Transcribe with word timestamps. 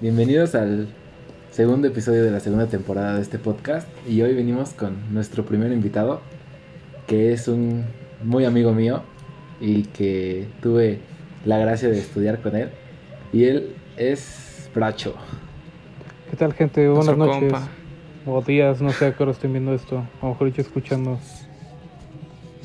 Bienvenidos 0.00 0.54
al 0.54 0.88
segundo 1.50 1.88
episodio 1.88 2.22
de 2.24 2.30
la 2.30 2.40
segunda 2.40 2.66
temporada 2.66 3.16
de 3.16 3.22
este 3.22 3.38
podcast 3.38 3.88
y 4.08 4.22
hoy 4.22 4.34
venimos 4.34 4.70
con 4.70 5.12
nuestro 5.12 5.44
primer 5.44 5.72
invitado 5.72 6.20
que 7.06 7.32
es 7.32 7.48
un 7.48 7.84
muy 8.22 8.44
amigo 8.44 8.72
mío 8.72 9.02
y 9.60 9.82
que 9.84 10.46
tuve 10.62 11.00
la 11.44 11.58
gracia 11.58 11.88
de 11.88 11.98
estudiar 11.98 12.40
con 12.40 12.56
él 12.56 12.70
y 13.32 13.44
él 13.44 13.74
es 13.96 14.70
Bracho. 14.74 15.14
¿Qué 16.30 16.36
tal 16.36 16.54
gente? 16.54 16.86
Buenas 16.88 17.16
Nuestro 17.16 17.26
noches. 17.40 17.52
compa. 17.52 17.68
O 18.26 18.40
días, 18.42 18.80
no 18.80 18.92
sé 18.92 19.06
a 19.06 19.16
qué 19.16 19.22
hora 19.22 19.32
estén 19.32 19.52
viendo 19.52 19.74
esto. 19.74 19.98
A 20.20 20.26
lo 20.26 20.28
mejor 20.32 20.52
yo 20.52 20.62
escuchando. 20.62 21.18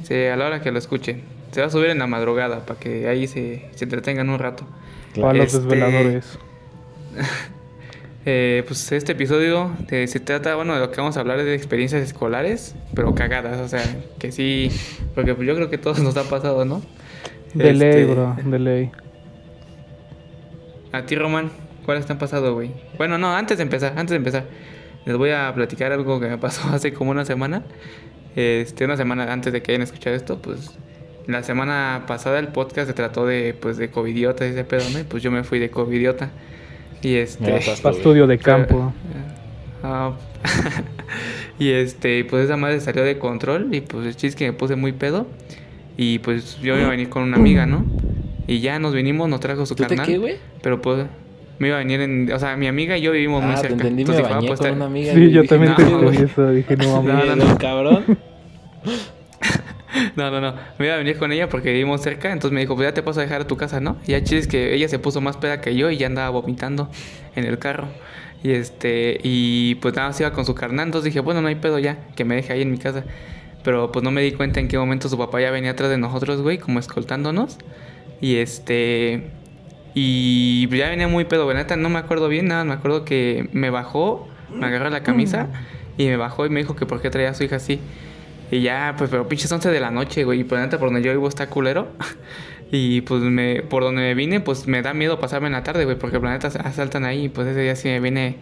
Sí, 0.03 0.13
a 0.25 0.35
la 0.35 0.45
hora 0.45 0.61
que 0.61 0.71
lo 0.71 0.77
escuchen. 0.77 1.23
Se 1.51 1.61
va 1.61 1.67
a 1.67 1.69
subir 1.71 1.89
en 1.89 1.97
la 1.97 2.05
madrugada 2.05 2.65
para 2.65 2.79
que 2.79 3.07
ahí 3.07 3.25
se, 3.25 3.67
se 3.73 3.85
entretengan 3.85 4.29
un 4.29 4.37
rato. 4.37 4.67
Para 5.19 5.33
los 5.33 5.47
Este- 5.47 5.59
desveladores. 5.59 6.37
Eh, 8.27 8.63
pues 8.65 8.91
este 8.91 9.11
episodio 9.11 9.69
se 9.87 10.19
trata, 10.19 10.55
bueno, 10.55 10.73
de 10.73 10.79
lo 10.79 10.89
que 10.89 10.99
vamos 10.99 11.15
a 11.15 11.19
hablar 11.19 11.37
es 11.37 11.45
de 11.45 11.53
experiencias 11.53 12.01
escolares, 12.01 12.75
pero 12.95 13.13
cagadas, 13.13 13.59
o 13.59 13.67
sea, 13.67 13.83
que 14.17 14.31
sí, 14.31 14.71
porque 15.13 15.35
pues 15.35 15.47
yo 15.47 15.53
creo 15.53 15.69
que 15.69 15.77
todos 15.77 15.99
nos 15.99 16.17
ha 16.17 16.27
pasado, 16.27 16.65
¿no? 16.65 16.81
De 17.53 17.71
ley, 17.71 18.01
Este, 18.01 18.05
bro, 18.05 18.35
de 18.43 18.57
ley. 18.57 18.91
A 20.91 21.05
ti, 21.05 21.15
Román, 21.15 21.51
¿cuáles 21.85 22.07
te 22.07 22.13
han 22.13 22.17
pasado, 22.17 22.55
güey? 22.55 22.71
Bueno, 22.97 23.19
no, 23.19 23.35
antes 23.35 23.57
de 23.57 23.63
empezar, 23.63 23.91
antes 23.91 24.09
de 24.09 24.15
empezar, 24.15 24.45
les 25.05 25.15
voy 25.17 25.29
a 25.29 25.53
platicar 25.53 25.91
algo 25.91 26.19
que 26.19 26.27
me 26.27 26.37
pasó 26.39 26.67
hace 26.73 26.93
como 26.93 27.11
una 27.11 27.25
semana. 27.25 27.63
Este, 28.35 28.85
una 28.85 28.97
semana 28.97 29.31
antes 29.31 29.53
de 29.53 29.61
que 29.61 29.71
hayan 29.71 29.83
escuchado 29.83 30.15
esto, 30.15 30.41
pues 30.41 30.79
la 31.27 31.43
semana 31.43 32.05
pasada 32.07 32.39
el 32.39 32.49
podcast 32.49 32.87
se 32.87 32.93
trató 32.93 33.25
de, 33.25 33.53
pues, 33.53 33.77
de 33.77 33.89
covidiota 33.91 34.45
ese 34.45 34.63
pedo, 34.63 34.89
¿no? 34.89 34.99
Y 34.99 35.03
pues 35.03 35.23
yo 35.23 35.31
me 35.31 35.43
fui 35.43 35.59
de 35.59 35.69
covidiota. 35.69 36.31
Y 37.01 37.15
este... 37.15 37.59
Para 37.81 37.95
estudio 37.95 38.27
de 38.27 38.37
campo. 38.37 38.93
Ah, 39.83 40.13
y 41.59 41.69
este, 41.71 42.25
pues 42.25 42.45
esa 42.45 42.57
madre 42.57 42.79
salió 42.81 43.03
de 43.03 43.17
control 43.19 43.73
y 43.73 43.81
pues 43.81 44.05
el 44.07 44.15
chiste 44.15 44.37
que 44.39 44.51
me 44.51 44.53
puse 44.57 44.75
muy 44.75 44.91
pedo. 44.91 45.27
Y 45.97 46.19
pues 46.19 46.59
yo 46.61 46.73
me 46.73 46.79
iba 46.81 46.87
a 46.89 46.91
venir 46.91 47.09
con 47.09 47.23
una 47.23 47.37
amiga, 47.37 47.65
¿no? 47.65 47.85
Y 48.47 48.59
ya 48.59 48.79
nos 48.79 48.93
vinimos, 48.93 49.29
nos 49.29 49.39
trajo 49.39 49.65
su 49.65 49.75
¿Tú 49.75 49.83
te 49.83 49.89
carnal. 49.89 50.05
qué, 50.07 50.17
güey? 50.17 50.35
Pero 50.61 50.81
pues 50.81 51.05
me 51.59 51.67
iba 51.69 51.77
a 51.77 51.79
venir 51.79 52.01
en. 52.01 52.31
O 52.33 52.39
sea, 52.39 52.57
mi 52.57 52.67
amiga 52.67 52.97
y 52.97 53.01
yo 53.01 53.11
vivimos 53.11 53.41
muy 53.43 53.53
Ah, 53.53 53.55
te 53.55 53.61
cerca. 53.69 53.73
entendí, 53.75 54.03
me 54.03 54.11
Entonces 54.11 54.25
ah, 54.25 54.35
bañé 54.35 54.47
pues, 54.47 54.59
con 54.59 54.69
te- 54.69 54.75
una 54.75 54.85
amiga. 54.85 55.13
Sí, 55.13 55.31
yo 55.31 55.41
dije, 55.41 55.47
también 55.47 55.71
no, 55.71 55.77
te 55.77 55.83
entendí 55.83 56.17
eso. 56.23 56.51
Dije, 56.51 56.75
no 56.77 57.01
mames. 57.01 57.27
No, 57.27 57.35
no. 57.45 57.57
cabrón. 57.57 58.03
No, 60.15 60.29
no, 60.31 60.41
no. 60.41 60.55
Me 60.77 60.85
iba 60.85 60.95
a 60.95 60.97
venir 60.97 61.17
con 61.17 61.31
ella 61.31 61.49
porque 61.49 61.71
vivimos 61.71 62.01
cerca. 62.01 62.31
Entonces 62.31 62.53
me 62.53 62.61
dijo, 62.61 62.75
pues 62.75 62.87
ya 62.87 62.93
te 62.93 63.03
paso 63.03 63.19
a 63.19 63.23
dejar 63.23 63.41
a 63.41 63.47
tu 63.47 63.57
casa, 63.57 63.79
¿no? 63.79 63.97
Y 64.05 64.11
ya 64.11 64.19
chiste 64.19 64.37
es 64.37 64.47
que 64.47 64.73
ella 64.73 64.87
se 64.87 64.99
puso 64.99 65.21
más 65.21 65.37
peda 65.37 65.61
que 65.61 65.75
yo 65.75 65.89
y 65.89 65.97
ya 65.97 66.07
andaba 66.07 66.29
vomitando 66.29 66.89
en 67.35 67.45
el 67.45 67.59
carro. 67.59 67.87
Y 68.43 68.51
este, 68.51 69.19
y 69.23 69.75
pues 69.75 69.95
nada 69.95 70.09
más 70.09 70.19
iba 70.19 70.31
con 70.31 70.45
su 70.45 70.55
carnal. 70.55 70.87
Entonces 70.87 71.05
dije, 71.05 71.19
bueno, 71.19 71.41
no 71.41 71.47
hay 71.47 71.55
pedo 71.55 71.79
ya, 71.79 72.07
que 72.15 72.25
me 72.25 72.35
deje 72.35 72.53
ahí 72.53 72.61
en 72.61 72.71
mi 72.71 72.77
casa. 72.77 73.03
Pero 73.63 73.91
pues 73.91 74.03
no 74.03 74.11
me 74.11 74.21
di 74.21 74.31
cuenta 74.31 74.59
en 74.59 74.67
qué 74.67 74.77
momento 74.77 75.09
su 75.09 75.17
papá 75.17 75.41
ya 75.41 75.49
venía 75.49 75.71
atrás 75.71 75.89
de 75.89 75.97
nosotros, 75.97 76.41
güey, 76.41 76.59
como 76.59 76.79
escoltándonos. 76.79 77.57
Y 78.21 78.35
este. 78.37 79.31
Y 79.95 80.67
ya 80.75 80.89
venía 80.89 81.07
muy 81.07 81.25
pedo, 81.25 81.45
güey. 81.45 81.57
Neta, 81.57 81.75
no 81.75 81.89
me 81.89 81.99
acuerdo 81.99 82.27
bien, 82.27 82.47
nada. 82.47 82.63
Me 82.65 82.73
acuerdo 82.73 83.05
que 83.05 83.49
me 83.53 83.69
bajó, 83.69 84.27
me 84.53 84.67
agarró 84.67 84.89
la 84.89 85.01
camisa 85.01 85.47
y 85.97 86.05
me 86.05 86.17
bajó 86.17 86.45
y 86.45 86.49
me 86.49 86.59
dijo 86.59 86.75
que 86.75 86.85
por 86.85 87.01
qué 87.01 87.09
traía 87.09 87.29
a 87.29 87.33
su 87.33 87.43
hija 87.43 87.55
así. 87.55 87.79
Y 88.51 88.61
ya, 88.61 88.95
pues, 88.97 89.09
pero 89.09 89.27
pinches 89.27 89.51
11 89.51 89.69
de 89.69 89.79
la 89.79 89.91
noche, 89.91 90.23
güey. 90.23 90.41
Y 90.41 90.43
pues 90.43 90.61
neta, 90.61 90.77
por 90.77 90.89
donde 90.89 91.01
yo 91.01 91.11
vivo 91.11 91.27
está 91.27 91.47
culero. 91.47 91.87
Y 92.71 93.01
pues 93.01 93.21
me, 93.21 93.61
por 93.61 93.83
donde 93.83 94.01
me 94.01 94.15
vine, 94.15 94.39
pues 94.41 94.67
me 94.67 94.81
da 94.81 94.93
miedo 94.95 95.19
pasarme 95.19 95.47
en 95.47 95.53
la 95.53 95.63
tarde, 95.63 95.85
güey. 95.85 95.97
Porque 95.97 96.19
planeta 96.19 96.47
asaltan 96.47 97.05
ahí. 97.05 97.25
Y 97.25 97.29
pues 97.29 97.47
ese 97.47 97.61
día 97.61 97.75
sí 97.75 97.87
me 97.87 97.99
vine, 97.99 98.37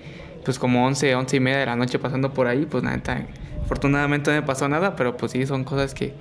pues 0.45 0.57
como 0.57 0.85
11, 0.87 1.13
11 1.13 1.35
y 1.35 1.39
media 1.41 1.59
de 1.59 1.65
la 1.65 1.75
noche 1.75 1.99
pasando 1.99 2.33
por 2.33 2.47
ahí. 2.47 2.65
Pues 2.65 2.83
neta, 2.83 3.27
afortunadamente 3.61 4.31
no 4.31 4.39
me 4.39 4.47
pasó 4.47 4.69
nada. 4.69 4.95
Pero 4.95 5.17
pues 5.17 5.33
sí, 5.33 5.45
son 5.45 5.65
cosas 5.65 5.93
que, 5.93 6.13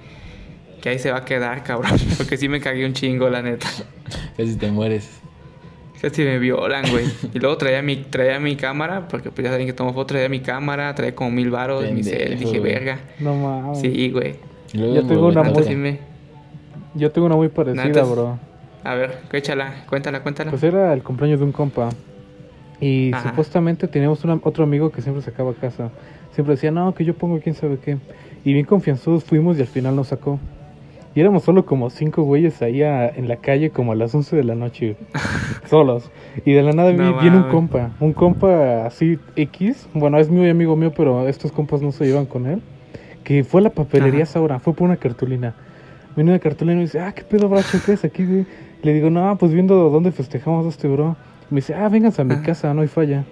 que 0.83 0.89
ahí 0.89 0.99
se 0.99 1.13
va 1.13 1.19
a 1.19 1.25
quedar, 1.25 1.63
cabrón. 1.65 1.99
Porque 2.19 2.37
sí 2.37 2.49
me 2.49 2.61
cagué 2.61 2.85
un 2.85 2.93
chingo, 2.93 3.31
la 3.31 3.41
neta. 3.41 3.69
Casi 4.37 4.57
te 4.57 4.71
mueres. 4.73 5.23
Casi 6.03 6.23
me 6.25 6.39
violan, 6.41 6.85
güey. 6.91 7.07
Y 7.33 7.39
luego 7.39 7.57
traía 7.57 7.81
mi, 7.81 7.97
traía 7.97 8.39
mi 8.41 8.57
cámara, 8.57 9.07
porque 9.09 9.31
pues 9.31 9.45
ya 9.45 9.53
saben 9.53 9.67
que 9.69 9.73
tomo 9.73 9.93
fotos, 9.95 10.09
traía 10.09 10.29
mi 10.29 10.41
cámara, 10.41 10.95
traía 10.95 11.15
como 11.15 11.31
mil 11.31 11.49
baros, 11.51 11.91
mi 11.93 12.03
cel. 12.03 12.39
Dije, 12.39 12.59
güey. 12.59 12.73
verga. 12.73 12.99
No 13.21 13.37
mames. 13.37 13.79
Sí, 13.81 14.11
güey. 14.11 14.35
Yo 14.73 15.07
tengo 15.07 15.29
una 15.29 15.43
muy- 15.45 15.77
me... 15.77 15.99
Yo 16.95 17.11
tengo 17.13 17.27
una 17.27 17.37
muy 17.37 17.49
parecida, 17.49 18.03
bro. 18.03 18.39
A 18.85 18.95
ver, 18.95 19.19
échala, 19.33 19.85
cuéntala, 19.89 20.23
cuéntala. 20.25 20.51
Pues 20.51 20.63
era 20.65 20.93
el 20.93 21.03
cumpleaños 21.05 21.39
de 21.39 21.47
un 21.47 21.53
compa. 21.53 21.89
Y 22.81 23.13
Ajá. 23.15 23.31
supuestamente 23.31 23.87
teníamos 23.87 24.25
una- 24.25 24.41
otro 24.43 24.65
amigo 24.65 24.91
que 24.91 25.03
siempre 25.03 25.23
sacaba 25.23 25.53
a 25.53 25.55
casa. 25.55 25.91
Siempre 26.35 26.57
decía, 26.57 26.73
no, 26.73 26.93
que 26.95 27.05
yo 27.05 27.15
pongo 27.15 27.39
quién 27.41 27.55
sabe 27.55 27.79
qué. 27.79 27.97
Y 28.45 28.53
bien 28.55 28.67
confianzudos 28.67 29.23
fuimos 29.23 29.57
y 29.59 29.61
al 29.61 29.69
final 29.69 29.95
nos 29.95 30.09
sacó. 30.09 30.41
Y 31.15 31.21
éramos 31.21 31.43
solo 31.43 31.67
como 31.67 31.91
cinco 31.91 32.23
güeyes 32.23 32.63
ahí 32.63 32.83
a- 32.83 33.09
en 33.09 33.29
la 33.29 33.37
calle 33.37 33.71
como 33.71 33.93
a 33.93 33.95
las 33.95 34.15
11 34.15 34.35
de 34.37 34.45
la 34.45 34.55
noche. 34.55 34.97
solos. 35.69 36.11
Y 36.45 36.53
de 36.53 36.63
la 36.63 36.73
nada 36.73 36.93
No 36.93 37.15
vi- 37.15 37.21
viene 37.23 37.37
un 37.39 37.51
compa. 37.51 37.91
Un 38.01 38.13
compa 38.13 38.87
así 38.87 39.19
X. 39.37 39.89
Bueno, 39.95 40.19
es 40.19 40.31
muy 40.31 40.49
amigo 40.49 40.75
mío, 40.77 40.93
pero 40.97 41.29
estos 41.29 41.53
compas 41.53 41.83
no 41.83 41.93
se 41.93 42.07
llevan 42.07 42.27
con 42.27 42.47
él. 42.47 42.63
Que 43.25 43.45
fue 43.45 43.61
a 43.61 43.65
la 43.65 43.71
papelería 43.71 44.23
Ajá. 44.25 44.33
Saura. 44.33 44.59
Fue 44.59 44.73
por 44.75 44.87
una 44.87 44.97
cartulina. 44.97 45.55
Viene 46.17 46.31
una 46.31 46.39
cartulina 46.41 46.73
y 46.75 46.77
me 46.77 46.83
dice, 46.83 47.01
ah, 47.01 47.13
¿qué 47.13 47.23
pedo, 47.23 47.49
bracho? 47.49 47.79
¿Qué 47.85 47.93
es 47.93 48.05
aquí, 48.05 48.25
güey? 48.25 48.47
Le 48.83 48.93
digo, 48.95 49.11
no, 49.11 49.37
pues 49.39 49.53
viendo 49.53 49.91
dónde 49.91 50.13
festejamos 50.13 50.67
a 50.67 50.69
este 50.71 50.89
bro. 50.89 51.17
Me 51.51 51.57
dice, 51.57 51.75
ah, 51.75 51.89
vénganse 51.89 52.21
a 52.23 52.25
mi 52.25 52.35
Ajá. 52.35 52.43
casa, 52.43 52.75
no 52.75 52.83
hay 52.83 52.89
falla. 52.89 53.25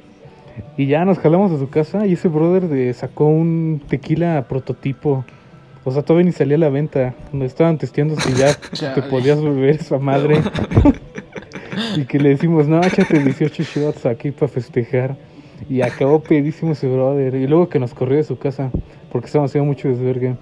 Y 0.76 0.86
ya 0.86 1.04
nos 1.04 1.18
jalamos 1.18 1.50
a 1.52 1.58
su 1.58 1.68
casa 1.70 2.06
y 2.06 2.12
ese 2.12 2.28
brother 2.28 2.68
de, 2.68 2.92
sacó 2.94 3.26
un 3.26 3.80
tequila 3.88 4.44
prototipo. 4.48 5.24
O 5.84 5.90
sea, 5.90 6.02
todavía 6.02 6.26
ni 6.26 6.32
salía 6.32 6.56
a 6.56 6.60
la 6.60 6.68
venta. 6.68 7.14
Donde 7.30 7.46
estaban 7.46 7.78
testeando 7.78 8.16
si 8.20 8.32
ya 8.34 8.54
te 8.94 9.02
podías 9.02 9.42
beber 9.42 9.70
esa 9.70 9.98
madre. 9.98 10.40
y 11.96 12.04
que 12.04 12.18
le 12.18 12.30
decimos, 12.30 12.68
no, 12.68 12.82
échate 12.82 13.18
18 13.18 13.62
shots 13.62 14.06
aquí 14.06 14.30
para 14.30 14.48
festejar. 14.48 15.16
Y 15.68 15.82
acabó 15.82 16.20
pedísimo 16.20 16.72
ese 16.72 16.88
brother. 16.88 17.34
Y 17.34 17.46
luego 17.46 17.68
que 17.68 17.78
nos 17.78 17.94
corrió 17.94 18.16
de 18.16 18.24
su 18.24 18.38
casa 18.38 18.70
porque 19.10 19.26
estábamos 19.26 19.50
haciendo 19.50 19.66
mucho 19.66 19.88
desvergue. 19.88 20.36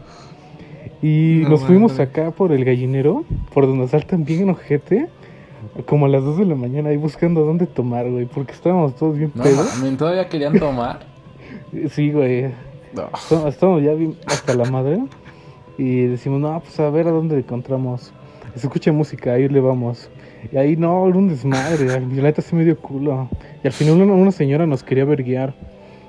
Y 1.03 1.41
No 1.45 1.51
nos 1.51 1.65
fuimos 1.65 2.01
acá 2.01 2.33
por 2.33 2.53
el 2.53 2.65
gallinero, 2.65 3.25
por 3.55 3.67
donde 3.67 3.87
saltan 3.89 4.25
bien 4.25 4.51
ojete. 4.51 5.09
Como 5.87 6.07
a 6.07 6.09
las 6.09 6.25
2 6.25 6.39
de 6.39 6.45
la 6.47 6.55
mañana 6.57 6.89
ahí 6.89 6.97
buscando 6.97 7.45
dónde 7.45 7.67
tomar, 7.67 8.09
güey, 8.11 8.27
porque 8.27 8.53
estábamos 8.53 8.97
todos 8.97 9.17
bien 9.17 9.31
No, 9.35 9.45
pedos. 9.45 9.81
todavía 9.97 10.29
querían 10.29 10.59
tomar. 10.59 11.01
Sí, 11.91 12.11
güey. 12.13 12.47
No. 12.95 13.11
Estábamos 13.49 13.83
ya 13.83 13.93
bien 13.93 14.17
hasta 14.27 14.55
la 14.55 14.65
madre. 14.71 15.01
Y 15.79 16.07
decimos, 16.07 16.41
no, 16.41 16.61
pues 16.61 16.79
a 16.81 16.91
ver 16.91 17.07
a 17.07 17.11
dónde 17.11 17.39
encontramos. 17.39 18.13
Se 18.57 18.67
escucha 18.67 18.91
música, 18.93 19.33
ahí 19.35 19.49
le 19.49 19.61
vamos. 19.61 20.11
Y 20.53 20.57
ahí 20.57 20.77
no, 20.77 21.07
era 21.09 21.17
un 21.17 21.29
desmadre. 21.29 21.85
Y 22.11 22.15
la 22.17 22.23
neta 22.23 22.43
se 22.43 22.57
me 22.57 22.65
dio 22.65 22.77
culo. 22.77 23.29
Y 23.63 23.67
al 23.67 23.73
final 23.73 24.01
una, 24.03 24.13
una 24.13 24.33
señora 24.33 24.67
nos 24.67 24.83
quería 24.83 25.05
verguiar. 25.05 25.55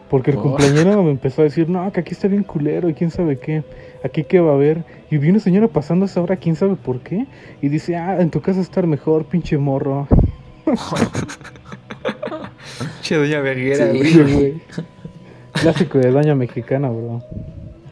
Porque 0.09 0.31
el 0.31 0.37
Oh. 0.37 0.41
cumpleañero 0.41 1.03
me 1.03 1.11
empezó 1.11 1.41
a 1.41 1.43
decir, 1.43 1.69
no, 1.69 1.91
que 1.91 1.99
aquí 1.99 2.13
está 2.13 2.27
bien 2.27 2.41
culero 2.41 2.89
y 2.89 2.95
quién 2.95 3.11
sabe 3.11 3.37
qué. 3.37 3.63
Aquí 4.03 4.23
qué 4.23 4.39
va 4.39 4.51
a 4.51 4.55
haber. 4.55 4.83
Y 5.11 5.17
vi 5.17 5.29
una 5.29 5.39
señora 5.39 5.67
pasando 5.67 6.05
a 6.05 6.07
esa 6.07 6.19
hora, 6.21 6.35
quién 6.37 6.55
sabe 6.55 6.75
por 6.75 7.01
qué. 7.01 7.27
Y 7.61 7.69
dice, 7.69 7.95
ah, 7.95 8.19
en 8.19 8.31
tu 8.31 8.41
casa 8.41 8.59
estar 8.59 8.87
mejor, 8.87 9.25
pinche 9.25 9.57
morro. 9.59 10.07
Che, 13.01 13.15
doña 13.15 13.41
Verguera. 13.41 13.91
Sí, 13.91 14.19
güey. 14.21 14.61
Clásico 15.53 15.97
de 15.97 16.11
doña 16.11 16.35
mexicana, 16.35 16.89
bro. 16.89 17.21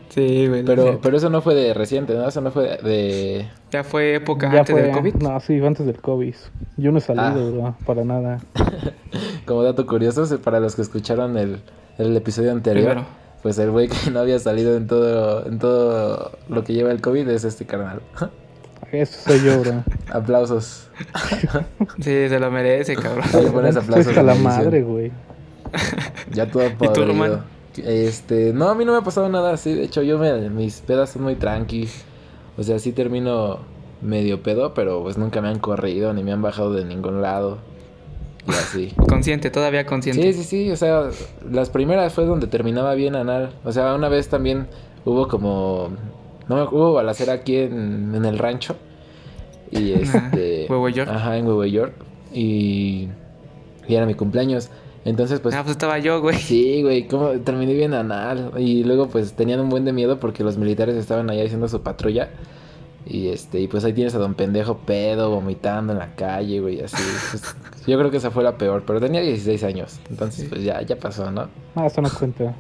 Sí, 0.10 0.48
güey. 0.48 0.64
Pero, 0.64 0.84
Pero, 0.86 1.00
pero 1.02 1.18
eso 1.18 1.30
no 1.30 1.42
fue 1.42 1.54
de 1.54 1.74
reciente, 1.74 2.14
¿no? 2.14 2.28
Eso 2.28 2.42
no 2.42 2.52
fue 2.52 2.78
de... 2.78 3.46
ya 3.72 3.84
fue 3.84 4.16
época 4.16 4.52
Ya 4.52 4.60
antes 4.60 4.74
fue, 4.74 4.82
del 4.84 4.92
COVID. 4.92 5.16
No, 5.16 5.40
sí, 5.40 5.60
antes 5.66 5.86
del 5.86 5.98
COVID. 6.02 6.36
Yo 6.78 6.92
no 6.92 6.98
he 6.98 7.02
salido, 7.02 7.26
Ah. 7.26 7.52
bro, 7.52 7.76
para 7.86 8.04
nada. 8.06 8.40
Como 9.46 9.64
dato 9.64 9.86
curioso, 9.86 10.26
para 10.42 10.60
los 10.60 10.76
que 10.76 10.82
escucharon 10.82 11.38
el, 11.38 11.60
el 11.98 12.16
episodio 12.16 12.52
anterior, 12.52 12.86
Primero. 12.92 13.08
pues 13.44 13.58
el 13.60 13.70
güey 13.72 13.90
que 13.90 14.10
no 14.12 14.20
había 14.20 14.40
salido 14.40 14.76
en 14.78 14.88
todo, 14.88 15.46
en 15.46 15.60
todo 15.60 16.32
lo 16.50 16.64
que 16.64 16.74
lleva 16.74 16.92
el 16.92 17.02
COVID 17.02 17.28
es 17.30 17.44
este 17.44 17.66
carnal. 17.66 18.02
Eso 18.92 19.30
soy 19.30 19.44
yo, 19.44 19.60
bro. 19.62 19.84
Aplausos. 20.12 20.88
Sí, 21.98 22.28
se 22.30 22.40
lo 22.40 22.50
merece, 22.50 22.96
cabrón. 22.96 23.26
Ahí 23.34 23.44
le 23.44 23.52
pones 23.52 23.76
aplausos. 23.76 24.16
en 24.16 24.26
la 24.26 24.34
edición. 24.34 24.44
madre, 24.56 24.82
güey. 24.84 25.12
Ya 26.32 26.50
todo 26.50 26.64
tú, 26.70 26.78
podrido. 26.86 27.08
Román? 27.08 27.44
Este, 27.86 28.54
no, 28.54 28.70
a 28.70 28.76
mí 28.76 28.86
no 28.86 28.94
me 28.94 29.00
ha 29.00 29.02
pasado 29.02 29.30
nada 29.30 29.54
así. 29.54 29.74
De 29.74 29.84
hecho, 29.84 30.02
yo 30.02 30.18
me, 30.18 30.50
mis 30.50 30.82
pedas 30.82 31.12
son 31.12 31.24
muy 31.24 31.36
tranqui. 31.36 31.88
O 32.58 32.64
sea, 32.64 32.80
sí 32.80 32.92
termino 32.92 33.60
medio 34.02 34.44
pedo, 34.44 34.74
pero 34.74 35.02
pues 35.04 35.18
nunca 35.18 35.42
me 35.42 35.50
han 35.50 35.60
corrido 35.60 36.14
ni 36.14 36.24
me 36.24 36.32
han 36.32 36.42
bajado 36.42 36.74
de 36.74 36.86
ningún 36.86 37.22
lado. 37.22 37.60
Y 38.48 38.52
así. 38.52 38.94
Consciente, 39.10 39.50
todavía 39.52 39.86
consciente. 39.86 40.34
Sí, 40.34 40.44
sí, 40.44 40.44
sí. 40.44 40.72
O 40.72 40.76
sea, 40.76 41.10
las 41.50 41.70
primeras 41.70 42.14
fue 42.14 42.26
donde 42.26 42.48
terminaba 42.48 42.94
bien 42.96 43.16
anal. 43.16 43.52
O 43.64 43.72
sea, 43.72 43.94
una 43.96 44.10
vez 44.10 44.30
también 44.30 44.68
hubo 45.06 45.28
como. 45.28 45.90
No 46.48 46.56
me 46.56 46.64
hubo 46.64 46.94
balacera 46.94 47.34
aquí 47.34 47.58
en, 47.58 48.16
en 48.16 48.26
el 48.26 48.38
rancho. 48.38 48.76
Y 49.72 49.94
este. 49.94 50.68
Huevo 50.70 50.90
York. 50.90 51.10
Ajá, 51.12 51.38
en 51.38 51.46
Huevo 51.46 51.66
York. 51.66 51.94
Y. 52.34 53.10
Y 53.88 53.96
era 53.96 54.06
mi 54.06 54.14
cumpleaños. 54.14 54.70
Entonces, 55.08 55.40
pues... 55.40 55.56
Ah, 55.56 55.64
pues 55.64 55.72
estaba 55.72 56.00
yo, 56.00 56.20
güey. 56.20 56.36
Sí, 56.36 56.84
güey, 56.84 57.08
como 57.08 57.30
terminé 57.40 57.74
bien 57.74 57.94
anal. 57.94 58.52
Y 58.58 58.84
luego, 58.84 59.08
pues, 59.08 59.32
tenían 59.34 59.62
un 59.62 59.70
buen 59.70 59.86
de 59.86 59.94
miedo 59.94 60.20
porque 60.20 60.44
los 60.44 60.58
militares 60.58 60.96
estaban 60.96 61.30
ahí 61.30 61.40
haciendo 61.42 61.70
su 61.70 61.82
patrulla. 61.82 62.28
Y 63.06 63.30
este, 63.30 63.62
y 63.62 63.70
pues 63.70 63.86
ahí 63.86 63.94
tienes 63.94 64.16
a 64.16 64.18
don 64.18 64.34
pendejo 64.34 64.80
pedo, 64.80 65.30
vomitando 65.30 65.94
en 65.94 66.00
la 66.00 66.14
calle, 66.16 66.60
güey, 66.60 66.82
así. 66.82 67.02
Pues, 67.32 67.86
yo 67.88 67.98
creo 67.98 68.12
que 68.12 68.18
esa 68.18 68.32
fue 68.32 68.44
la 68.44 68.58
peor, 68.58 68.84
pero 68.86 69.00
tenía 69.00 69.22
16 69.22 69.64
años. 69.64 69.98
Entonces, 70.10 70.50
pues 70.50 70.62
ya, 70.62 70.82
ya 70.82 70.98
pasó, 70.98 71.32
¿no? 71.32 71.48
Ah, 71.76 71.86
eso 71.86 72.02
no 72.02 72.10
cuenta. 72.10 72.54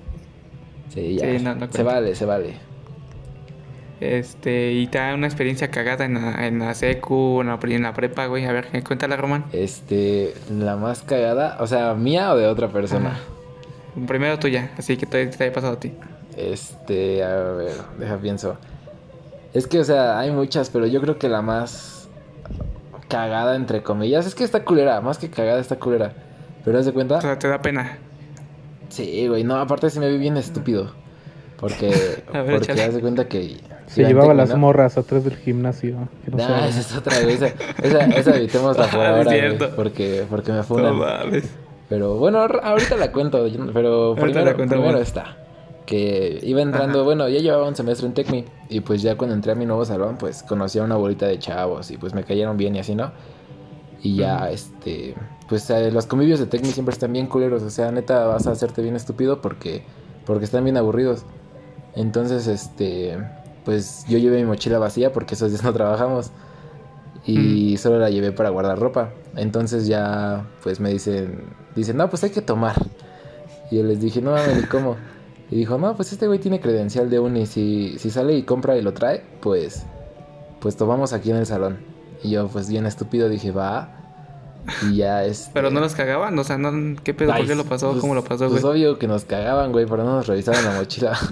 Sí, 0.94 1.16
ya. 1.16 1.38
Sí, 1.38 1.44
no, 1.44 1.54
no 1.54 1.70
se 1.70 1.84
vale, 1.84 2.16
se 2.16 2.26
vale. 2.26 2.54
Este, 4.00 4.74
y 4.74 4.88
te 4.88 5.00
da 5.00 5.16
una 5.16 5.26
experiencia 5.26 5.72
cagada 5.72 6.06
en 6.06 6.14
la, 6.16 6.48
en 6.48 6.60
la 6.60 6.74
secu, 6.76 7.42
en 7.42 7.48
la, 7.48 7.60
en 7.64 7.82
la 7.84 7.94
prepa, 7.94 8.28
güey. 8.28 8.46
A 8.46 8.52
ver, 8.52 8.68
cuéntala, 8.84 9.18
Román. 9.18 9.46
Este, 9.54 10.34
la 10.52 10.76
más 10.76 11.02
cagada, 11.02 11.58
o 11.60 11.68
sea, 11.68 11.94
mía 11.96 12.32
o 12.34 12.38
de 12.38 12.48
otra 12.48 12.68
persona. 12.70 13.10
Ajá. 13.10 13.20
Primero 14.08 14.38
tuya, 14.38 14.72
así 14.78 14.96
que 14.98 15.08
te, 15.08 15.26
te 15.26 15.44
haya 15.44 15.54
pasado 15.54 15.74
a 15.74 15.80
ti. 15.80 15.94
Este, 16.36 17.24
a 17.24 17.34
ver, 17.54 17.72
deja 17.98 18.18
pienso. 18.18 18.58
Es 19.56 19.66
que, 19.66 19.80
o 19.80 19.84
sea, 19.84 20.20
hay 20.20 20.30
muchas, 20.30 20.70
pero 20.70 20.86
yo 20.86 21.02
creo 21.02 21.18
que 21.18 21.30
la 21.30 21.42
más 21.42 22.08
cagada, 23.08 23.56
entre 23.56 23.82
comillas, 23.82 24.28
es 24.28 24.36
que 24.36 24.44
está 24.44 24.64
culera, 24.64 25.02
más 25.02 25.18
que 25.18 25.32
cagada, 25.32 25.60
está 25.60 25.78
culera. 25.78 26.14
Pero 26.64 26.78
haz 26.78 26.86
de 26.86 26.92
O 26.92 26.94
cuenta. 26.94 27.20
sea, 27.22 27.40
te 27.40 27.48
da 27.48 27.62
pena. 27.64 27.98
Sí, 28.90 29.28
güey, 29.28 29.44
no, 29.44 29.56
aparte 29.56 29.90
sí 29.90 30.00
me 30.00 30.12
vi 30.12 30.20
bien 30.20 30.38
estúpido. 30.38 30.94
Porque, 31.59 31.88
ver, 32.33 32.59
porque 32.59 32.74
de 32.74 33.01
cuenta 33.01 33.27
que. 33.27 33.57
Se 33.88 34.04
llevaba 34.04 34.33
las 34.33 34.50
¿no? 34.50 34.57
morras 34.57 34.98
atrás 34.98 35.24
del 35.24 35.38
gimnasio. 35.38 36.09
no 36.30 36.38
Nah, 36.38 36.68
esa 36.68 36.80
es 36.81 36.95
otra, 36.95 37.19
güey. 37.21 37.36
Esa, 37.36 37.48
esa, 37.81 38.00
esa 38.06 38.36
evitémosla 38.36 38.88
por 38.88 39.00
Ah, 39.00 39.04
es 39.04 39.09
ahora, 39.09 39.24
güey, 39.24 39.39
cierto. 39.39 39.75
porque, 39.75 40.25
porque 40.30 40.51
me 40.51 40.57
No 40.57 40.63
funan. 40.63 40.95
mames. 40.98 41.50
Pero 41.89 42.18
bueno, 42.18 42.39
ahor- 42.39 42.59
ahorita 42.62 42.98
la 42.98 43.12
cuento, 43.13 43.48
no- 43.48 43.71
pero 43.74 44.07
Ahorita 44.09 44.21
primero, 44.24 44.45
la 44.45 44.54
cuento, 44.56 44.74
primero 44.74 44.92
bueno. 44.92 45.00
está. 45.00 45.38
Que 45.86 46.42
iba 46.44 46.62
entrando, 46.62 46.98
Ajá. 47.00 47.06
bueno, 47.06 47.30
ya 47.30 47.39
llevaba 47.39 47.65
un 47.65 47.77
semestre 47.77 48.07
en 48.07 48.13
Tecmi 48.13 48.44
y 48.68 48.81
pues 48.81 49.01
ya 49.01 49.15
cuando 49.15 49.33
entré 49.33 49.54
a 49.54 49.56
mi 49.56 49.65
nuevo 49.65 49.86
salón, 49.86 50.18
pues 50.19 50.44
conocí 50.44 50.80
a 50.80 50.83
una 50.83 50.98
bolita 50.98 51.25
de 51.27 51.39
chavos 51.39 51.89
y 51.92 51.98
pues 51.98 52.13
me 52.13 52.25
cayeron 52.25 52.57
bien 52.57 52.75
y 52.75 52.80
así, 52.80 52.94
¿no? 52.94 53.13
Y 54.04 54.18
ya, 54.18 54.50
este, 54.51 55.15
pues 55.48 55.69
eh, 55.69 55.89
los 55.92 56.06
convivios 56.06 56.39
de 56.42 56.45
Tecmi 56.48 56.71
siempre 56.71 56.92
están 56.92 57.13
bien 57.13 57.27
culeros, 57.27 57.63
o 57.63 57.69
sea, 57.69 57.89
neta 57.94 58.25
vas 58.25 58.48
a 58.48 58.51
hacerte 58.51 58.81
bien 58.81 58.98
estúpido 58.98 59.39
porque, 59.42 59.83
porque 60.25 60.44
están 60.44 60.65
bien 60.65 60.75
aburridos. 60.75 61.24
Entonces, 61.98 62.48
este, 62.48 63.18
pues 63.66 64.06
yo 64.08 64.18
llevé 64.18 64.38
mi 64.38 64.46
mochila 64.46 64.80
vacía 64.80 65.12
porque 65.12 65.34
esos 65.36 65.50
días 65.52 65.64
no 65.64 65.74
trabajamos 65.74 66.32
y 67.26 67.76
solo 67.78 68.00
la 68.00 68.10
llevé 68.10 68.32
para 68.32 68.50
guardar 68.50 68.80
ropa. 68.80 69.10
Entonces 69.36 69.88
ya, 69.88 70.46
pues 70.64 70.80
me 70.80 70.90
dicen, 70.92 71.44
dicen, 71.76 71.98
no, 71.98 72.10
pues 72.10 72.24
hay 72.24 72.30
que 72.30 72.42
tomar. 72.42 72.76
Y 73.70 73.78
yo 73.78 73.84
les 73.84 74.00
dije, 74.00 74.22
no 74.22 74.32
mames, 74.32 74.56
ni 74.56 74.64
cómo. 74.64 74.96
Y 75.52 75.56
dijo, 75.58 75.78
no, 75.78 75.96
pues 75.96 76.12
este 76.14 76.28
güey 76.28 76.40
tiene 76.40 76.62
credencial 76.62 77.10
de 77.10 77.20
uni. 77.20 77.46
Si, 77.46 77.98
si 78.00 78.10
sale 78.10 78.34
y 78.36 78.44
compra 78.44 78.78
y 78.78 78.82
lo 78.82 78.94
trae, 78.94 79.24
pues, 79.42 79.84
pues 80.62 80.78
tomamos 80.78 81.12
aquí 81.14 81.32
en 81.32 81.38
el 81.38 81.46
salón. 81.46 81.80
Y 82.24 82.30
yo, 82.32 82.48
pues 82.48 82.70
bien 82.70 82.86
estúpido, 82.86 83.28
dije, 83.28 83.52
va. 83.52 83.94
Y 84.90 84.98
ya 84.98 85.24
este. 85.26 85.52
Pero 85.54 85.70
no 85.72 85.80
los 85.80 85.96
cagaban, 85.96 86.38
o 86.38 86.44
sea, 86.44 86.58
no, 86.58 86.96
¿qué 87.04 87.14
pedo? 87.14 87.30
¿Por 87.30 87.38
Ay, 87.38 87.48
qué 87.48 87.56
lo 87.56 87.64
pasó? 87.66 87.90
pues- 87.92 88.02
¿Cómo 88.02 88.16
lo 88.16 88.24
pasó, 88.24 88.50
Pues 88.50 88.62
güey? 88.62 88.74
obvio 88.86 89.00
que 89.00 89.08
nos 89.08 89.24
cagaban, 89.26 89.72
güey, 89.72 89.86
pero 89.86 90.04
no 90.04 90.16
nos 90.16 90.28
revisaban 90.28 90.64
la 90.64 90.72
mochila. 90.74 91.18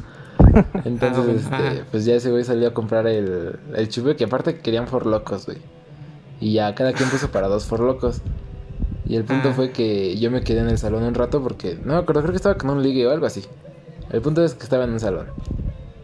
Entonces, 0.85 1.45
Ah, 1.51 1.59
este, 1.69 1.83
pues 1.91 2.05
ya 2.05 2.15
ese 2.15 2.31
güey 2.31 2.43
salió 2.43 2.67
a 2.69 2.73
comprar 2.73 3.07
el, 3.07 3.59
el 3.75 3.89
chupe, 3.89 4.15
que 4.15 4.23
aparte 4.25 4.59
querían 4.59 4.87
for 4.87 5.05
locos, 5.05 5.45
güey. 5.45 5.57
Y 6.39 6.53
ya 6.53 6.73
cada 6.75 6.93
quien 6.93 7.09
puso 7.09 7.29
para 7.31 7.47
dos 7.47 7.65
for 7.65 7.79
locos. 7.79 8.21
Y 9.05 9.15
el 9.15 9.23
punto 9.23 9.49
Ah. 9.49 9.53
fue 9.53 9.71
que 9.71 10.17
yo 10.17 10.31
me 10.31 10.41
quedé 10.41 10.59
en 10.61 10.69
el 10.69 10.77
salón 10.77 11.03
un 11.03 11.13
rato 11.13 11.41
porque, 11.41 11.77
no 11.83 11.93
me 11.93 11.99
acuerdo, 11.99 12.21
creo 12.21 12.31
que 12.31 12.37
estaba 12.37 12.57
con 12.57 12.69
un 12.71 12.81
ligue 12.81 13.05
o 13.07 13.11
algo 13.11 13.25
así. 13.25 13.43
El 14.09 14.21
punto 14.21 14.43
es 14.43 14.53
que 14.55 14.63
estaba 14.63 14.83
en 14.85 14.91
un 14.91 14.99
salón. 14.99 15.27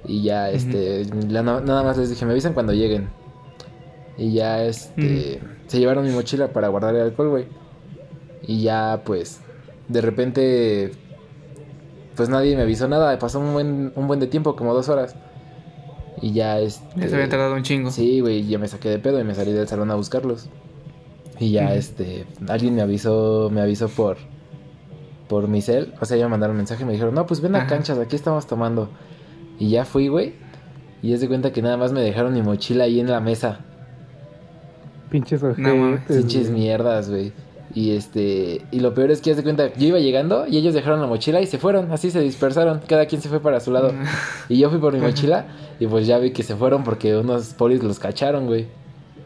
Y 0.05 0.23
ya, 0.23 0.49
este, 0.51 1.05
la- 1.29 1.41
nada 1.43 1.83
más 1.83 1.97
les 1.97 2.09
dije, 2.09 2.25
me 2.25 2.31
avisan 2.31 2.53
cuando 2.53 2.73
lleguen. 2.73 3.09
Y 4.17 4.33
ya, 4.33 4.63
este, 4.63 5.39
se 5.67 5.79
llevaron 5.79 6.03
mi 6.03 6.11
mochila 6.11 6.49
para 6.49 6.67
guardar 6.67 6.95
el 6.95 7.01
alcohol, 7.01 7.29
güey. 7.29 7.45
Y 8.43 8.61
ya, 8.61 9.01
pues, 9.05 9.39
de 9.87 10.01
repente, 10.01 10.91
pues 12.15 12.29
nadie 12.29 12.55
me 12.55 12.63
avisó 12.63 12.87
nada. 12.87 13.17
Pasó 13.19 13.39
un 13.39 13.53
buen, 13.53 13.93
un 13.95 14.07
buen 14.07 14.19
de 14.19 14.27
tiempo, 14.27 14.55
como 14.55 14.73
dos 14.73 14.89
horas. 14.89 15.15
Y 16.21 16.33
ya, 16.33 16.59
este... 16.59 16.85
Ya 16.97 17.07
se 17.09 17.15
había 17.15 17.29
tardado 17.29 17.55
un 17.55 17.63
chingo. 17.63 17.89
Sí, 17.89 18.19
güey, 18.19 18.45
ya 18.47 18.59
me 18.59 18.67
saqué 18.67 18.89
de 18.89 18.99
pedo 18.99 19.19
y 19.19 19.23
me 19.23 19.33
salí 19.33 19.51
del 19.53 19.67
salón 19.67 19.89
a 19.91 19.95
buscarlos. 19.95 20.49
Y 21.39 21.51
ya, 21.51 21.73
este, 21.73 22.27
alguien 22.47 22.75
me 22.75 22.83
avisó, 22.83 23.49
me 23.51 23.61
avisó 23.61 23.87
por, 23.89 24.17
por 25.27 25.47
mi 25.47 25.61
cel. 25.61 25.93
O 25.99 26.05
sea, 26.05 26.17
ya 26.17 26.25
me 26.25 26.31
mandaron 26.31 26.55
un 26.55 26.57
mensaje 26.57 26.83
y 26.83 26.85
me 26.85 26.91
dijeron, 26.91 27.15
no, 27.15 27.25
pues 27.25 27.41
ven 27.41 27.55
a 27.55 27.59
Ajá. 27.59 27.67
canchas, 27.67 27.97
aquí 27.97 28.15
estamos 28.15 28.45
tomando. 28.45 28.89
Y 29.57 29.69
ya 29.69 29.85
fui, 29.85 30.07
güey. 30.07 30.35
Y 31.01 31.13
es 31.13 31.21
de 31.21 31.27
cuenta 31.27 31.51
que 31.51 31.63
nada 31.63 31.77
más 31.77 31.91
me 31.91 32.01
dejaron 32.01 32.33
mi 32.33 32.43
mochila 32.43 32.83
ahí 32.83 32.99
en 32.99 33.09
la 33.09 33.19
mesa. 33.19 33.61
Pinches 35.09 35.41
mames. 35.41 35.57
ojetes. 35.99 36.17
Pinches 36.17 36.49
güey. 36.49 36.61
mierdas, 36.61 37.09
güey. 37.09 37.33
Y 37.73 37.95
este, 37.95 38.65
y 38.71 38.79
lo 38.81 38.93
peor 38.93 39.11
es 39.11 39.21
que 39.21 39.29
ya 39.29 39.35
se 39.35 39.43
cuenta, 39.43 39.73
yo 39.75 39.87
iba 39.87 39.99
llegando 39.99 40.45
y 40.47 40.57
ellos 40.57 40.73
dejaron 40.73 40.99
la 40.99 41.07
mochila 41.07 41.39
y 41.41 41.45
se 41.47 41.57
fueron, 41.57 41.91
así 41.91 42.11
se 42.11 42.19
dispersaron, 42.19 42.81
cada 42.87 43.05
quien 43.05 43.21
se 43.21 43.29
fue 43.29 43.39
para 43.39 43.59
su 43.59 43.71
lado. 43.71 43.91
Y 44.49 44.57
yo 44.59 44.69
fui 44.69 44.79
por 44.79 44.93
mi 44.93 44.99
mochila 45.07 45.45
y 45.79 45.87
pues 45.87 46.05
ya 46.07 46.17
vi 46.17 46.31
que 46.31 46.43
se 46.43 46.55
fueron 46.55 46.83
porque 46.83 47.15
unos 47.15 47.53
polis 47.53 47.81
los 47.83 47.97
cacharon, 47.99 48.47
güey. 48.47 48.67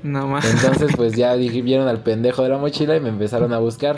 No 0.03 0.27
más. 0.27 0.45
Entonces 0.45 0.95
pues 0.95 1.13
ya 1.13 1.33
dije, 1.37 1.61
vieron 1.61 1.87
al 1.87 1.99
pendejo 2.03 2.43
de 2.43 2.49
la 2.49 2.57
mochila 2.57 2.95
y 2.95 2.99
me 2.99 3.09
empezaron 3.09 3.51
a 3.53 3.57
buscar. 3.59 3.95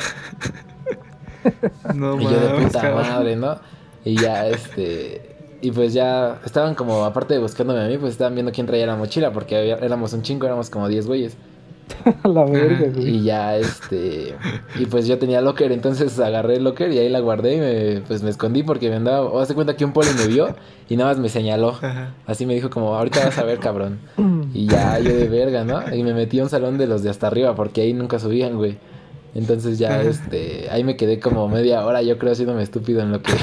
no 1.93 2.15
Y 2.21 2.23
yo 2.23 2.29
de 2.31 2.63
puta 2.65 2.93
madre, 2.93 3.35
¿no? 3.35 3.57
Y 4.05 4.15
ya 4.15 4.47
este, 4.47 5.35
y 5.61 5.71
pues 5.71 5.93
ya 5.93 6.39
estaban 6.45 6.75
como, 6.75 7.03
aparte 7.03 7.33
de 7.33 7.39
buscándome 7.41 7.81
a 7.81 7.87
mí, 7.87 7.97
pues 7.97 8.13
estaban 8.13 8.33
viendo 8.35 8.51
quién 8.51 8.65
traía 8.67 8.85
la 8.85 8.95
mochila 8.95 9.31
porque 9.33 9.57
había- 9.57 9.75
éramos 9.77 10.13
un 10.13 10.21
chingo, 10.21 10.45
éramos 10.45 10.69
como 10.69 10.87
10 10.87 11.07
güeyes. 11.07 11.35
A 12.23 12.27
la 12.27 12.45
verga, 12.45 12.87
güey. 12.93 13.17
Y 13.17 13.23
ya, 13.23 13.57
este. 13.57 14.35
Y 14.77 14.85
pues 14.85 15.07
yo 15.07 15.17
tenía 15.17 15.41
locker, 15.41 15.71
entonces 15.71 16.19
agarré 16.19 16.55
el 16.55 16.63
locker 16.63 16.91
y 16.91 16.99
ahí 16.99 17.09
la 17.09 17.19
guardé 17.19 17.55
y 17.55 17.59
me, 17.59 18.01
pues 18.01 18.23
me 18.23 18.29
escondí 18.29 18.63
porque 18.63 18.89
me 18.89 18.95
andaba. 18.95 19.21
O 19.21 19.39
hace 19.39 19.55
cuenta 19.55 19.75
que 19.75 19.85
un 19.85 19.93
poli 19.93 20.09
me 20.17 20.27
vio 20.27 20.55
y 20.89 20.97
nada 20.97 21.11
más 21.11 21.19
me 21.19 21.29
señaló. 21.29 21.69
Ajá. 21.81 22.13
Así 22.25 22.45
me 22.45 22.53
dijo, 22.53 22.69
como, 22.69 22.95
ahorita 22.95 23.25
vas 23.25 23.37
a 23.37 23.43
ver, 23.43 23.59
cabrón. 23.59 23.99
Y 24.53 24.65
ya, 24.67 24.97
yo 24.99 25.13
de 25.13 25.27
verga, 25.27 25.63
¿no? 25.63 25.93
Y 25.93 26.03
me 26.03 26.13
metí 26.13 26.39
a 26.39 26.43
un 26.43 26.49
salón 26.49 26.77
de 26.77 26.87
los 26.87 27.03
de 27.03 27.09
hasta 27.09 27.27
arriba 27.27 27.53
porque 27.53 27.81
ahí 27.81 27.93
nunca 27.93 28.17
subían, 28.17 28.55
güey. 28.55 28.77
Entonces 29.35 29.77
ya, 29.77 29.99
Ajá. 29.99 30.03
este, 30.03 30.67
ahí 30.71 30.83
me 30.83 30.95
quedé 30.95 31.19
como 31.19 31.47
media 31.47 31.85
hora, 31.85 32.01
yo 32.01 32.17
creo, 32.17 32.31
haciéndome 32.31 32.63
estúpido 32.63 33.01
en 33.01 33.11
lo 33.11 33.21
que, 33.21 33.33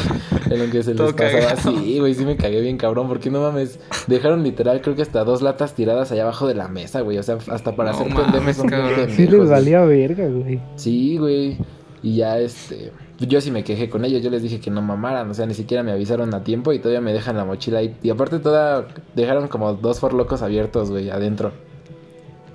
en 0.54 0.66
lo 0.66 0.72
que 0.72 0.82
se 0.82 0.94
les 0.94 1.12
pasaba. 1.12 1.30
cagado. 1.54 1.70
Sí, 1.80 1.98
güey, 1.98 2.14
sí 2.14 2.24
me 2.24 2.36
cagué 2.36 2.60
bien 2.60 2.76
cabrón, 2.78 3.08
porque 3.08 3.30
no 3.30 3.40
mames, 3.40 3.78
dejaron 4.06 4.42
literal, 4.42 4.80
creo 4.80 4.94
que 4.96 5.02
hasta 5.02 5.24
dos 5.24 5.42
latas 5.42 5.74
tiradas 5.74 6.10
allá 6.12 6.22
abajo 6.22 6.46
de 6.46 6.54
la 6.54 6.68
mesa, 6.68 7.00
güey. 7.02 7.18
O 7.18 7.22
sea, 7.22 7.38
hasta 7.50 7.76
para 7.76 7.92
No 7.92 7.98
hacer 7.98 8.12
mames, 8.14 8.56
son. 8.56 8.70
Sí 9.10 9.26
les 9.26 9.48
valía 9.50 9.84
verga, 9.84 10.26
güey. 10.28 10.60
Sí, 10.76 11.18
güey. 11.18 11.58
Y 12.02 12.16
ya, 12.16 12.38
este. 12.38 12.92
Yo 13.20 13.40
sí 13.40 13.50
me 13.50 13.62
quejé 13.64 13.88
con 13.88 14.04
ellos. 14.04 14.22
Yo 14.22 14.28
les 14.30 14.42
dije 14.42 14.60
que 14.60 14.70
no 14.70 14.82
mamaran. 14.82 15.30
O 15.30 15.34
sea, 15.34 15.46
ni 15.46 15.54
siquiera 15.54 15.82
me 15.82 15.92
avisaron 15.92 16.34
a 16.34 16.42
tiempo 16.44 16.72
y 16.72 16.78
todavía 16.78 17.00
me 17.00 17.12
dejan 17.12 17.36
la 17.36 17.44
mochila 17.44 17.78
ahí. 17.78 17.96
Y 18.02 18.10
aparte, 18.10 18.38
toda. 18.40 18.86
Dejaron 19.14 19.48
como 19.48 19.72
dos 19.74 20.00
forlocos 20.00 20.42
abiertos, 20.42 20.90
güey, 20.90 21.10
adentro. 21.10 21.52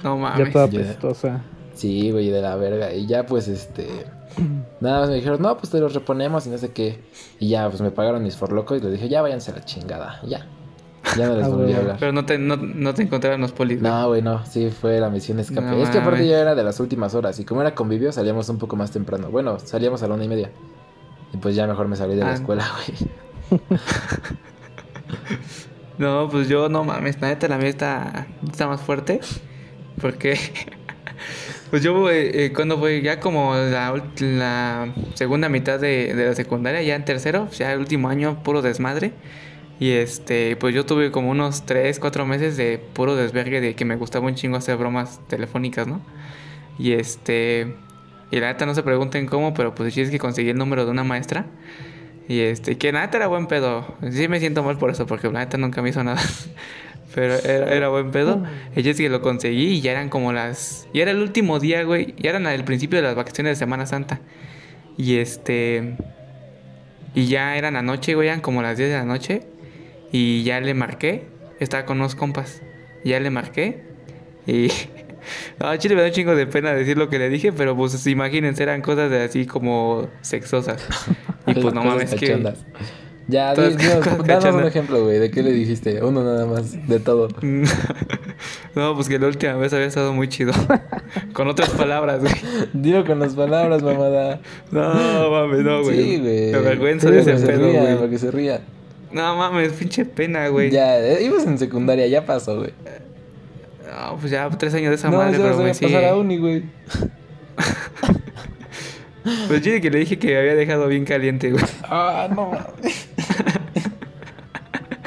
No 0.04 0.16
Ya 0.18 0.22
mames. 0.22 0.54
toda 0.54 0.68
ya. 0.68 0.80
pestosa. 0.82 1.42
Sí, 1.74 2.12
güey, 2.12 2.30
de 2.30 2.42
la 2.42 2.56
verga. 2.58 2.94
Y 2.94 3.08
ya, 3.08 3.26
pues, 3.26 3.48
este. 3.48 3.88
Nada 4.80 5.02
más 5.02 5.10
me 5.10 5.16
dijeron, 5.16 5.42
no, 5.42 5.58
pues 5.58 5.70
te 5.72 5.80
los 5.80 5.94
reponemos 5.94 6.46
y 6.48 6.50
no 6.50 6.58
sé 6.58 6.72
qué. 6.72 7.00
Y 7.40 7.50
ya, 7.50 7.68
pues 7.70 7.82
me 7.82 7.92
pagaron 7.92 8.24
mis 8.24 8.36
forlocos 8.36 8.78
y 8.80 8.82
les 8.82 8.92
dije, 8.94 9.10
ya 9.10 9.22
váyanse 9.22 9.52
a 9.52 9.56
la 9.56 9.66
chingada. 9.66 10.22
Ya. 10.28 10.48
Ya 11.18 11.28
no 11.28 11.36
les 11.36 11.46
Ah, 11.48 11.50
volví 11.50 11.74
a 11.74 11.78
hablar. 11.78 11.98
Pero 12.00 12.12
no 12.12 12.26
te, 12.26 12.38
no, 12.38 12.56
no 12.58 12.94
te 12.94 13.04
encontraron 13.04 13.42
los 13.42 13.52
polis. 13.52 13.82
No, 13.82 14.08
güey, 14.08 14.22
no. 14.22 14.46
Sí, 14.46 14.70
fue 14.70 15.00
la 15.00 15.10
misión 15.10 15.40
escape. 15.40 15.62
No 15.68 15.84
es 15.84 15.90
que 15.90 15.98
aparte 16.00 16.28
ya 16.28 16.40
era 16.40 16.56
de 16.56 16.64
las 16.64 16.80
últimas 16.80 17.16
horas. 17.16 17.40
Y 17.40 17.46
como 17.46 17.62
era 17.62 17.74
convivio, 17.76 18.12
salíamos 18.12 18.48
un 18.50 18.58
poco 18.58 18.76
más 18.76 18.92
temprano. 18.92 19.30
Bueno, 19.30 19.60
salíamos 19.60 20.04
a 20.04 20.08
la 20.08 20.16
una 20.16 20.24
y 20.26 20.28
media. 20.30 20.52
Y 21.34 21.38
pues 21.38 21.56
ya 21.56 21.68
mejor 21.68 21.88
me 21.88 21.96
salí 21.96 22.16
de 22.16 22.22
la 22.24 22.32
Ah. 22.32 22.34
escuela, 22.36 22.66
güey. 23.50 23.60
No, 25.98 26.30
pues 26.30 26.48
yo 26.48 26.70
no 26.70 26.86
mames, 26.86 27.20
neta 27.20 27.50
la 27.50 27.58
mía 27.58 27.68
está, 27.68 28.28
está 28.50 28.68
más 28.68 28.80
fuerte. 28.80 29.20
Porque, 30.00 30.40
pues 31.70 31.84
yo 31.84 32.10
eh, 32.10 32.46
eh, 32.46 32.54
cuando 32.54 32.78
fue 32.80 33.02
ya 33.02 33.20
como 33.20 33.56
la, 33.56 34.04
la 34.20 34.94
segunda 35.14 35.50
mitad 35.50 35.80
de, 35.80 36.14
de 36.14 36.26
la 36.26 36.36
secundaria, 36.36 36.82
ya 36.82 36.96
en 36.96 37.06
tercero, 37.06 37.50
ya 37.52 37.72
el 37.74 37.80
último 37.80 38.10
año, 38.10 38.44
puro 38.44 38.62
desmadre. 38.62 39.14
Y 39.80 39.92
este, 39.92 40.58
pues 40.58 40.76
yo 40.76 40.86
tuve 40.86 41.12
como 41.12 41.30
unos 41.30 41.66
3, 41.66 42.00
4 42.00 42.26
meses 42.26 42.58
de 42.58 42.80
puro 42.94 43.16
desvergue 43.16 43.62
de 43.62 43.76
que 43.76 43.86
me 43.86 43.96
gustaba 43.96 44.28
un 44.28 44.36
chingo 44.36 44.58
hacer 44.58 44.76
bromas 44.78 45.22
telefónicas, 45.28 45.88
¿no? 45.88 46.02
Y 46.78 46.94
este, 46.94 47.76
y 48.32 48.40
la 48.40 48.48
neta 48.48 48.66
no 48.66 48.76
se 48.76 48.84
pregunten 48.84 49.26
cómo, 49.26 49.54
pero 49.54 49.74
pues 49.76 49.94
sí 49.94 50.02
es 50.02 50.10
que 50.12 50.20
conseguí 50.20 50.50
el 50.50 50.58
número 50.58 50.86
de 50.86 50.92
una 50.92 51.04
maestra. 51.04 51.46
Y 52.28 52.42
este, 52.42 52.78
que 52.78 52.92
la 52.92 53.02
neta 53.02 53.18
era 53.18 53.28
buen 53.28 53.48
pedo. 53.48 53.96
Sí 54.12 54.28
me 54.28 54.40
siento 54.40 54.64
mal 54.64 54.78
por 54.78 54.92
eso, 54.92 55.08
porque 55.08 55.30
la 55.32 55.40
neta 55.40 55.58
nunca 55.58 55.82
me 55.82 55.90
hizo 55.90 56.04
nada. 56.04 56.22
Pero 57.16 57.36
era, 57.36 57.74
era 57.74 57.90
buen 57.90 58.12
pedo. 58.12 58.44
Ella 58.76 58.92
es 58.92 58.98
que 58.98 59.10
lo 59.10 59.22
conseguí 59.22 59.68
y 59.68 59.82
ya 59.82 59.92
eran 59.92 60.10
como 60.10 60.32
las... 60.32 60.88
Ya 60.94 61.04
era 61.04 61.12
el 61.12 61.22
último 61.22 61.60
día, 61.60 61.84
güey. 61.84 62.14
Ya 62.18 62.30
eran 62.30 62.46
al 62.46 62.64
principio 62.64 62.98
de 62.98 63.04
las 63.04 63.16
vacaciones 63.16 63.52
de 63.52 63.56
Semana 63.56 63.86
Santa. 63.86 64.22
Y 65.00 65.18
este. 65.18 65.96
Y 67.16 67.28
ya 67.28 67.56
eran 67.56 67.76
la 67.76 67.82
noche, 67.82 68.16
güey, 68.16 68.28
eran 68.28 68.42
como 68.42 68.62
las 68.62 68.78
10 68.78 68.90
de 68.90 68.96
la 68.98 69.06
noche. 69.06 69.44
Y 70.12 70.44
ya 70.44 70.60
le 70.60 70.74
marqué. 70.74 71.24
Estaba 71.62 71.86
con 71.86 72.00
unos 72.00 72.16
compas. 72.16 72.62
Ya 73.06 73.20
le 73.22 73.30
marqué. 73.30 73.82
Y. 74.46 74.68
Ah, 75.60 75.78
chile 75.78 75.96
me 75.96 76.02
da 76.02 76.08
un 76.08 76.14
chingo 76.14 76.34
de 76.34 76.48
pena 76.48 76.72
decir 76.74 76.98
lo 76.98 77.10
que 77.10 77.20
le 77.20 77.30
dije, 77.30 77.52
pero 77.52 77.76
pues 77.76 78.08
imagínense, 78.08 78.64
eran 78.64 78.82
cosas 78.82 79.12
de 79.12 79.22
así 79.22 79.46
como 79.46 80.08
sexosas. 80.22 80.84
Y 81.46 81.54
pues 81.56 81.74
no 81.74 81.84
mames 81.84 82.16
que. 82.16 82.54
Ya, 83.30 83.54
Todas 83.54 83.78
di- 83.78 83.84
dinos, 83.86 84.00
cosas 84.00 84.26
danos 84.26 84.56
un 84.56 84.66
ejemplo, 84.66 85.04
güey. 85.04 85.20
¿De 85.20 85.30
qué 85.30 85.44
le 85.44 85.52
dijiste? 85.52 86.04
Uno 86.04 86.24
nada 86.24 86.48
más, 86.48 86.88
de 86.88 87.00
todo. 87.00 87.28
no, 88.76 88.96
pues 88.96 89.08
que 89.08 89.20
la 89.20 89.28
última 89.28 89.54
vez 89.56 89.72
había 89.72 89.86
estado 89.86 90.14
muy 90.14 90.28
chido. 90.30 90.52
Con 91.34 91.48
otras 91.48 91.70
palabras, 91.70 92.22
güey. 92.22 92.34
Dilo 92.74 93.06
con 93.06 93.20
las 93.20 93.36
palabras, 93.36 93.84
mamada. 93.84 94.40
No, 94.72 95.30
mames, 95.30 95.60
no, 95.60 95.84
güey. 95.84 95.96
Sí, 96.04 96.18
güey. 96.20 96.52
Me 96.52 96.58
avergüenzo 96.58 97.08
Sí, 97.10 97.14
de 97.14 97.20
ese 97.22 97.46
pedo, 97.46 97.72
güey. 97.72 97.96
Para 97.96 98.10
que 98.10 98.18
se 98.18 98.32
ría. 98.32 98.62
No 99.12 99.36
mames, 99.36 99.74
pinche 99.74 100.06
pena, 100.06 100.48
güey. 100.48 100.72
Ya, 100.72 101.00
eh, 101.00 101.24
ibas 101.24 101.46
en 101.46 101.58
secundaria, 101.60 102.08
ya 102.08 102.26
pasó, 102.26 102.58
güey. 102.58 102.72
No, 103.88 104.18
pues 104.18 104.32
ya 104.32 104.50
tres 104.50 104.74
años 104.74 104.90
de 104.90 104.96
esa 104.96 105.10
No, 105.10 105.18
madre, 105.18 105.38
pero 105.38 105.56
a 105.56 105.58
me 105.64 105.74
pasar 105.74 106.06
a 106.06 106.16
uni, 106.16 106.38
güey. 106.38 106.64
Pues 109.48 109.62
chile 109.62 109.82
que 109.82 109.92
le 109.92 110.00
dije 110.00 110.18
que 110.18 110.28
me 110.28 110.38
había 110.40 110.56
dejado 110.56 110.88
bien 110.88 111.06
caliente, 111.06 111.52
güey. 111.52 111.64
Ah, 111.84 112.28
no 112.34 112.52
mames. 112.52 113.09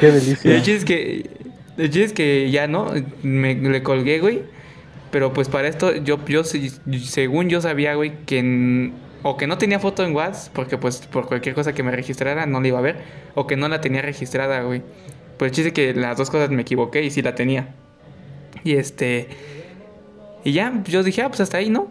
Qué 0.03 0.11
delicia. 0.13 0.55
el 0.55 0.63
chiste 0.63 0.75
es 0.77 0.85
que. 0.85 1.31
El 1.79 1.89
chiste 1.89 2.05
es 2.05 2.13
que 2.13 2.51
ya, 2.51 2.67
¿no? 2.67 2.93
Me 3.23 3.55
le 3.55 3.83
colgué, 3.83 4.21
güey. 4.21 4.43
Pero 5.11 5.33
pues 5.33 5.49
para 5.49 5.69
esto, 5.69 5.95
yo, 5.97 6.23
yo 6.27 6.43
según 6.45 7.49
yo 7.49 7.61
sabía, 7.61 7.95
güey, 7.95 8.13
que. 8.27 8.39
en- 8.39 8.93
o 9.25 9.37
que 9.37 9.47
no 9.47 9.57
tenía 9.57 9.79
foto 9.79 10.05
en 10.05 10.15
WhatsApp, 10.17 10.53
porque 10.53 10.77
pues 10.79 10.99
por 11.07 11.27
cualquier 11.29 11.55
cosa 11.55 11.73
que 11.73 11.85
me 11.85 11.93
registrara 11.93 12.45
no 12.45 12.61
la 12.61 12.69
iba 12.69 12.79
a 12.81 12.83
ver. 12.83 12.97
O 13.37 13.47
que 13.47 13.57
no 13.57 13.69
la 13.69 13.81
tenía 13.81 14.03
registrada, 14.03 14.63
güey. 14.63 14.83
Pues 15.39 15.51
el 15.53 15.55
chiste 15.55 15.69
es 15.69 15.75
que 15.75 15.99
las 16.01 16.17
dos 16.19 16.29
cosas 16.29 16.51
me 16.51 16.63
equivoqué 16.63 17.03
y 17.05 17.11
sí 17.11 17.23
la 17.23 17.35
tenía. 17.35 17.69
Y 18.65 18.73
este. 18.75 19.29
Y 20.45 20.53
ya, 20.53 20.83
yo 20.87 21.03
dije, 21.05 21.23
ah, 21.23 21.29
pues 21.29 21.41
hasta 21.41 21.59
ahí, 21.59 21.71
¿no? 21.71 21.89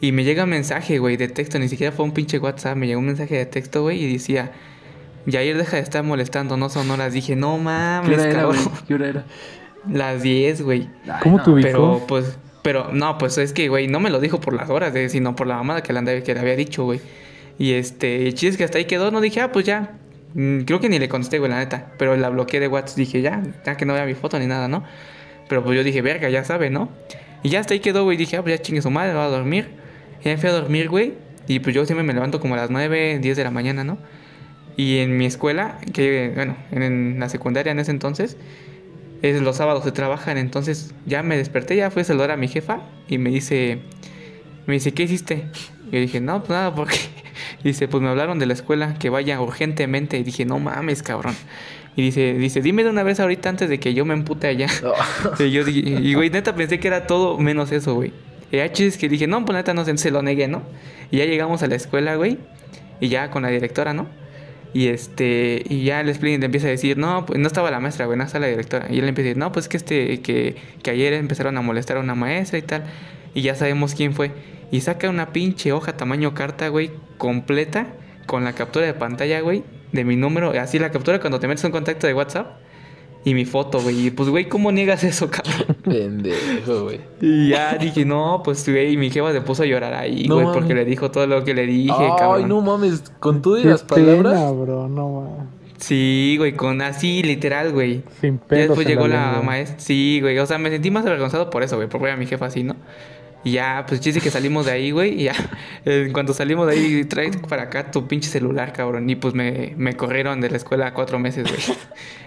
Y 0.00 0.12
me 0.12 0.22
llega 0.22 0.44
un 0.44 0.50
mensaje, 0.50 0.98
güey, 1.00 1.16
de 1.16 1.26
texto, 1.28 1.58
ni 1.58 1.68
siquiera 1.68 1.90
fue 1.92 2.04
un 2.04 2.12
pinche 2.12 2.38
WhatsApp, 2.38 2.76
me 2.76 2.86
llegó 2.86 3.00
un 3.00 3.06
mensaje 3.06 3.34
de 3.36 3.46
texto, 3.46 3.82
güey, 3.82 4.00
y 4.04 4.12
decía, 4.12 4.52
Yair 5.28 5.56
deja 5.56 5.76
de 5.76 5.82
estar 5.82 6.02
molestando, 6.02 6.56
no 6.56 6.68
son 6.68 6.90
horas. 6.90 7.12
Dije, 7.12 7.36
no 7.36 7.56
¿Qué 7.56 7.62
mames, 7.62 8.18
era, 8.18 8.32
cabrón. 8.40 8.64
güey? 8.64 8.76
¿Qué 8.86 8.94
hora 8.94 9.08
era? 9.08 9.24
Las 9.90 10.22
10, 10.22 10.62
güey. 10.62 10.88
¿Cómo 11.22 11.42
te 11.42 11.50
ubicó? 11.50 11.68
Pero, 11.68 12.04
pues, 12.08 12.38
pero, 12.62 12.90
no, 12.92 13.16
pues 13.18 13.38
es 13.38 13.52
que, 13.52 13.68
güey, 13.68 13.86
no 13.88 14.00
me 14.00 14.10
lo 14.10 14.20
dijo 14.20 14.40
por 14.40 14.54
las 14.54 14.68
horas, 14.70 14.94
eh, 14.96 15.08
sino 15.08 15.36
por 15.36 15.46
la 15.46 15.56
mamada 15.56 15.82
que 15.82 15.92
le, 15.92 15.98
andaba- 16.00 16.20
que 16.22 16.34
le 16.34 16.40
había 16.40 16.56
dicho, 16.56 16.84
güey. 16.84 17.00
Y 17.58 17.72
este, 17.72 18.26
el 18.26 18.34
chiste 18.34 18.48
es 18.48 18.56
que 18.56 18.64
hasta 18.64 18.78
ahí 18.78 18.84
quedó, 18.86 19.10
no 19.10 19.20
dije, 19.20 19.40
ah, 19.40 19.52
pues 19.52 19.64
ya. 19.66 19.92
Mm, 20.34 20.60
Creo 20.60 20.78
que 20.80 20.88
ni 20.88 20.98
le 20.98 21.08
contesté, 21.08 21.38
güey, 21.38 21.50
la 21.50 21.58
neta. 21.58 21.92
Pero 21.98 22.16
la 22.16 22.28
bloqueé 22.28 22.60
de 22.60 22.68
WhatsApp, 22.68 22.96
dije, 22.98 23.22
ya, 23.22 23.42
ya 23.64 23.76
que 23.76 23.84
no 23.86 23.94
vea 23.94 24.04
mi 24.04 24.14
foto 24.14 24.38
ni 24.38 24.46
nada, 24.46 24.68
¿no? 24.68 24.84
Pero 25.48 25.64
pues 25.64 25.76
yo 25.76 25.82
dije, 25.84 26.02
verga, 26.02 26.28
ya 26.28 26.44
sabe, 26.44 26.68
¿no? 26.70 26.90
Y 27.42 27.48
ya 27.50 27.60
hasta 27.60 27.72
ahí 27.74 27.80
quedó, 27.80 28.04
güey. 28.04 28.16
Dije, 28.16 28.36
ah, 28.36 28.42
pues 28.42 28.56
ya 28.58 28.62
chingue 28.62 28.82
su 28.82 28.90
madre, 28.90 29.12
voy 29.14 29.22
a 29.22 29.28
dormir. 29.28 29.68
Y 30.20 30.24
ya 30.24 30.32
me 30.32 30.36
fui 30.38 30.50
a 30.50 30.52
dormir, 30.52 30.88
güey. 30.88 31.14
Y 31.46 31.60
pues 31.60 31.74
yo 31.74 31.86
siempre 31.86 32.04
me 32.04 32.12
levanto 32.12 32.40
como 32.40 32.54
a 32.54 32.58
las 32.58 32.70
9, 32.70 33.18
10 33.20 33.36
de 33.36 33.44
la 33.44 33.50
mañana, 33.50 33.82
¿no? 33.84 33.96
Y 34.78 34.98
en 34.98 35.16
mi 35.16 35.26
escuela, 35.26 35.76
que 35.92 36.30
bueno, 36.36 36.56
en, 36.70 37.18
la 37.18 37.28
secundaria 37.28 37.72
en 37.72 37.80
ese 37.80 37.90
entonces, 37.90 38.36
es 39.22 39.42
los 39.42 39.56
sábados 39.56 39.82
se 39.82 39.90
trabajan. 39.90 40.38
Entonces 40.38 40.94
ya 41.04 41.24
me 41.24 41.36
desperté, 41.36 41.74
ya 41.74 41.90
fui 41.90 42.02
a 42.02 42.04
saludar 42.04 42.30
a 42.30 42.36
mi 42.36 42.46
jefa 42.46 42.82
y 43.08 43.18
me 43.18 43.30
dice, 43.30 43.80
me 44.66 44.74
dice, 44.74 44.94
¿qué 44.94 45.02
hiciste? 45.02 45.46
Y 45.90 45.96
yo 45.96 46.00
dije, 46.00 46.20
no, 46.20 46.38
pues 46.38 46.50
nada, 46.50 46.74
porque. 46.74 46.96
Dice, 47.64 47.88
pues 47.88 48.02
me 48.02 48.08
hablaron 48.08 48.38
de 48.38 48.46
la 48.46 48.52
escuela 48.52 48.94
que 48.94 49.10
vaya 49.10 49.40
urgentemente. 49.40 50.18
Y 50.18 50.22
dije, 50.22 50.44
no 50.44 50.58
mames, 50.60 51.02
cabrón. 51.02 51.34
Y 51.96 52.02
dice, 52.02 52.34
dice, 52.34 52.60
dime 52.60 52.84
de 52.84 52.90
una 52.90 53.02
vez 53.02 53.18
ahorita 53.18 53.48
antes 53.48 53.68
de 53.68 53.80
que 53.80 53.94
yo 53.94 54.04
me 54.04 54.14
empute 54.14 54.46
allá. 54.46 54.68
Y 55.40 55.50
yo 55.50 55.64
dije, 55.64 55.80
y 55.80 56.14
güey, 56.14 56.30
neta 56.30 56.54
pensé 56.54 56.78
que 56.78 56.86
era 56.86 57.08
todo 57.08 57.36
menos 57.38 57.72
eso, 57.72 57.94
güey. 57.94 58.12
Y 58.52 58.58
ya 58.58 58.70
chis 58.70 58.96
que 58.96 59.08
dije, 59.08 59.26
no, 59.26 59.44
pues 59.44 59.56
neta 59.56 59.74
no 59.74 59.84
sé, 59.84 59.96
se 59.98 60.12
lo 60.12 60.22
negué, 60.22 60.46
¿no? 60.46 60.62
Y 61.10 61.18
ya 61.18 61.24
llegamos 61.24 61.64
a 61.64 61.66
la 61.66 61.74
escuela, 61.74 62.14
güey. 62.14 62.38
Y 63.00 63.08
ya 63.08 63.30
con 63.30 63.42
la 63.42 63.48
directora, 63.48 63.94
¿no? 63.94 64.06
Y 64.74 64.88
este, 64.88 65.62
y 65.68 65.84
ya 65.84 66.00
el 66.00 66.08
split 66.10 66.40
le 66.40 66.46
empieza 66.46 66.66
a 66.66 66.70
decir, 66.70 66.98
no, 66.98 67.24
pues 67.26 67.38
no 67.38 67.46
estaba 67.46 67.70
la 67.70 67.80
maestra, 67.80 68.06
güey, 68.06 68.18
no 68.18 68.24
estaba 68.24 68.46
la 68.46 68.50
directora. 68.50 68.86
Y 68.90 68.98
él 68.98 69.08
empieza 69.08 69.26
a 69.26 69.30
decir, 69.30 69.38
no, 69.38 69.52
pues 69.52 69.68
que 69.68 69.76
este, 69.76 70.20
que, 70.20 70.56
que 70.82 70.90
ayer 70.90 71.14
empezaron 71.14 71.56
a 71.56 71.62
molestar 71.62 71.96
a 71.96 72.00
una 72.00 72.14
maestra 72.14 72.58
y 72.58 72.62
tal. 72.62 72.84
Y 73.34 73.42
ya 73.42 73.54
sabemos 73.54 73.94
quién 73.94 74.12
fue. 74.12 74.32
Y 74.70 74.82
saca 74.82 75.08
una 75.08 75.32
pinche 75.32 75.72
hoja 75.72 75.96
tamaño 75.96 76.34
carta, 76.34 76.68
güey, 76.68 76.90
completa, 77.16 77.86
con 78.26 78.44
la 78.44 78.52
captura 78.52 78.84
de 78.86 78.94
pantalla, 78.94 79.40
güey, 79.40 79.64
de 79.92 80.04
mi 80.04 80.16
número. 80.16 80.50
Así 80.50 80.78
la 80.78 80.90
captura 80.90 81.20
cuando 81.20 81.40
te 81.40 81.48
metes 81.48 81.64
un 81.64 81.70
contacto 81.70 82.06
de 82.06 82.14
WhatsApp. 82.14 82.58
Y 83.24 83.34
mi 83.34 83.44
foto, 83.44 83.80
güey. 83.80 84.06
Y 84.06 84.10
pues, 84.10 84.28
güey, 84.28 84.48
¿cómo 84.48 84.72
niegas 84.72 85.04
eso, 85.04 85.28
cabrón? 85.30 85.76
Pendejo, 85.84 86.84
güey. 86.84 87.00
Y 87.20 87.50
ya 87.50 87.74
dije, 87.76 88.04
no, 88.04 88.40
pues, 88.44 88.66
güey, 88.68 88.96
mi 88.96 89.10
jefa 89.10 89.32
se 89.32 89.40
puso 89.40 89.64
a 89.64 89.66
llorar 89.66 89.92
ahí, 89.94 90.24
No 90.28 90.36
güey, 90.36 90.46
mames. 90.46 90.60
porque 90.60 90.74
le 90.74 90.84
dijo 90.84 91.10
todo 91.10 91.26
lo 91.26 91.44
que 91.44 91.52
le 91.54 91.66
dije, 91.66 91.92
Ay, 91.96 92.10
cabrón. 92.18 92.48
no 92.48 92.60
mames. 92.62 93.02
Con 93.20 93.42
tú 93.42 93.56
y 93.58 93.62
Qué 93.62 93.68
las 93.68 93.82
palabras. 93.82 94.34
pena, 94.34 94.50
bro, 94.52 94.88
no 94.88 95.08
mames. 95.08 95.46
Sí, 95.78 96.34
güey, 96.38 96.54
con 96.54 96.80
así, 96.82 97.22
literal, 97.22 97.72
güey. 97.72 98.02
Sin 98.20 98.38
pelos 98.38 98.68
después 98.68 98.86
en 98.86 98.92
llegó 98.94 99.06
la 99.08 99.26
lengua. 99.26 99.42
maestra. 99.42 99.78
Sí, 99.78 100.18
güey. 100.20 100.38
O 100.38 100.46
sea, 100.46 100.58
me 100.58 100.70
sentí 100.70 100.90
más 100.90 101.06
avergonzado 101.06 101.50
por 101.50 101.62
eso, 101.62 101.76
güey. 101.76 101.88
Porque 101.88 102.06
era 102.06 102.16
mi 102.16 102.26
jefa 102.26 102.46
así, 102.46 102.64
¿no? 102.64 102.74
Y 103.44 103.52
ya, 103.52 103.84
pues 103.86 104.00
chiste 104.00 104.20
que 104.20 104.30
salimos 104.30 104.66
de 104.66 104.72
ahí, 104.72 104.90
güey. 104.90 105.20
Y 105.20 105.24
ya, 105.24 105.34
en 105.84 106.12
cuanto 106.12 106.34
salimos 106.34 106.66
de 106.66 106.72
ahí, 106.74 107.04
trae 107.04 107.30
para 107.48 107.62
acá 107.64 107.90
tu 107.90 108.08
pinche 108.08 108.28
celular, 108.28 108.72
cabrón. 108.72 109.08
Y 109.08 109.14
pues 109.16 109.32
me, 109.34 109.74
me 109.76 109.94
corrieron 109.96 110.40
de 110.40 110.50
la 110.50 110.56
escuela 110.56 110.92
cuatro 110.92 111.18
meses, 111.18 111.44
güey. 111.48 111.78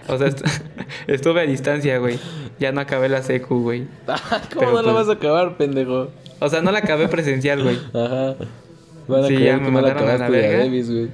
O 0.08 0.16
sea, 0.18 0.28
est- 0.28 0.44
estuve 1.06 1.42
a 1.42 1.44
distancia, 1.44 1.98
güey. 1.98 2.18
Ya 2.58 2.72
no 2.72 2.80
acabé 2.80 3.08
la 3.08 3.22
secu, 3.22 3.60
güey. 3.62 3.86
¿Cómo 4.06 4.18
Pero, 4.58 4.72
no 4.72 4.76
la 4.78 4.82
pues- 4.82 4.94
vas 4.94 5.08
a 5.08 5.12
acabar, 5.18 5.56
pendejo? 5.58 6.10
O 6.40 6.48
sea, 6.48 6.62
no 6.62 6.72
la 6.72 6.78
acabé 6.78 7.08
presencial, 7.08 7.62
güey. 7.62 7.78
Ajá. 7.94 8.34
Van 9.06 9.24
a 9.24 9.26
Sí, 9.28 9.36
ya 9.38 9.58
me 9.58 9.70
no 9.70 9.80
la 9.80 9.94
mandaron 9.94 10.08
a 10.08 10.18
la 10.18 10.28
verga. 10.30 10.58
Davis, 10.58 10.90
güey. 10.90 11.08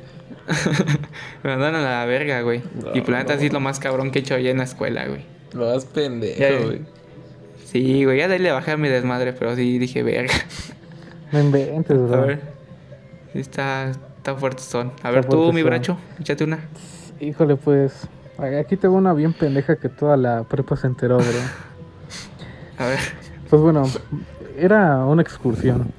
me 1.42 1.50
mandaron 1.50 1.80
a 1.80 2.00
la 2.00 2.04
verga, 2.06 2.40
güey. 2.42 2.62
No, 2.82 2.94
y 2.94 3.00
planeta 3.02 3.34
no. 3.34 3.40
sí 3.40 3.46
es 3.46 3.52
lo 3.52 3.60
más 3.60 3.78
cabrón 3.80 4.10
que 4.10 4.20
he 4.20 4.22
hecho 4.22 4.34
allá 4.36 4.50
en 4.50 4.58
la 4.58 4.64
escuela, 4.64 5.06
güey. 5.06 5.22
Lo 5.52 5.66
más 5.74 5.84
pendejo, 5.86 6.64
güey. 6.66 6.80
Sí, 7.70 8.04
güey. 8.04 8.18
Ya 8.18 8.28
de 8.28 8.34
ahí 8.34 8.40
le 8.40 8.50
bajé 8.52 8.72
a 8.72 8.76
mi 8.78 8.88
desmadre, 8.88 9.32
pero 9.34 9.54
sí 9.54 9.78
dije, 9.78 10.02
verga. 10.02 10.32
No 11.32 11.40
inventes, 11.40 11.96
A 11.96 12.00
bro. 12.00 12.26
ver. 12.26 12.40
Sí, 13.34 13.40
está, 13.40 13.90
está 13.90 14.34
fuerte 14.34 14.62
son. 14.62 14.92
A 15.02 15.10
ver, 15.10 15.26
tú, 15.26 15.52
mi 15.52 15.62
bracho, 15.62 15.98
échate 16.18 16.44
una. 16.44 16.58
Híjole, 17.20 17.56
pues. 17.56 18.08
Aquí 18.60 18.76
tengo 18.76 18.94
una 18.94 19.12
bien 19.12 19.32
pendeja 19.34 19.76
que 19.76 19.88
toda 19.90 20.16
la 20.16 20.44
prepa 20.44 20.76
se 20.76 20.86
enteró, 20.86 21.18
bro. 21.18 21.26
A 22.78 22.86
ver. 22.86 22.98
Pues 23.50 23.60
bueno, 23.60 23.84
era 24.56 25.04
una 25.04 25.20
excursión 25.20 25.92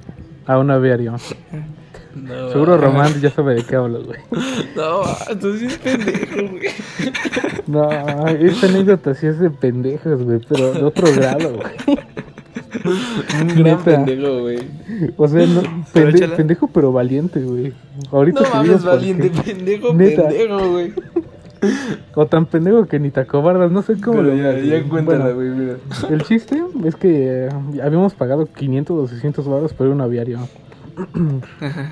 a 0.46 0.58
un 0.58 0.70
aviario. 0.72 1.14
No, 2.14 2.50
Seguro 2.50 2.76
Román 2.76 3.20
ya 3.20 3.30
sabe 3.30 3.54
de 3.54 3.62
qué 3.64 3.76
hablo, 3.76 4.02
güey. 4.02 4.18
No, 4.74 5.02
entonces 5.28 5.72
es 5.72 5.78
pendejo, 5.78 6.48
güey. 6.48 7.09
No, 7.70 7.88
esta 8.28 8.66
anécdota 8.66 9.14
sí 9.14 9.26
es 9.26 9.38
de 9.38 9.50
pendejas, 9.50 10.22
güey, 10.22 10.40
pero 10.48 10.72
de 10.72 10.82
otro 10.84 11.06
grado, 11.16 11.52
güey. 11.54 11.98
Un 13.40 13.48
gran 13.48 13.62
Neta. 13.64 13.84
pendejo, 13.84 14.40
güey. 14.40 14.58
O 15.16 15.28
sea, 15.28 15.46
no, 15.46 15.62
pende- 15.92 16.28
pendejo 16.36 16.66
pero 16.68 16.92
valiente, 16.92 17.40
güey. 17.40 17.72
Ahorita 18.10 18.40
No 18.40 18.46
te 18.48 18.54
mames, 18.56 18.84
valiente, 18.84 19.30
pendejo, 19.44 19.94
Neta. 19.94 20.28
pendejo, 20.28 20.70
güey. 20.70 20.92
O 22.14 22.26
tan 22.26 22.46
pendejo 22.46 22.86
que 22.86 22.98
ni 22.98 23.10
te 23.10 23.20
acobardas, 23.20 23.70
no 23.70 23.82
sé 23.82 24.00
cómo 24.00 24.18
Pero 24.22 24.34
lo 24.34 24.36
ya, 24.36 24.58
ya 24.58 24.78
güey. 24.78 24.82
cuéntala, 24.88 25.32
Bueno, 25.32 25.34
güey, 25.36 25.48
mira. 25.50 25.76
El 26.08 26.22
chiste 26.24 26.62
es 26.84 26.96
que 26.96 27.46
eh, 27.46 27.48
habíamos 27.82 28.14
pagado 28.14 28.46
500 28.46 28.96
o 28.98 29.06
600 29.08 29.46
baros 29.46 29.72
por 29.74 29.86
un 29.88 30.00
aviario. 30.00 30.38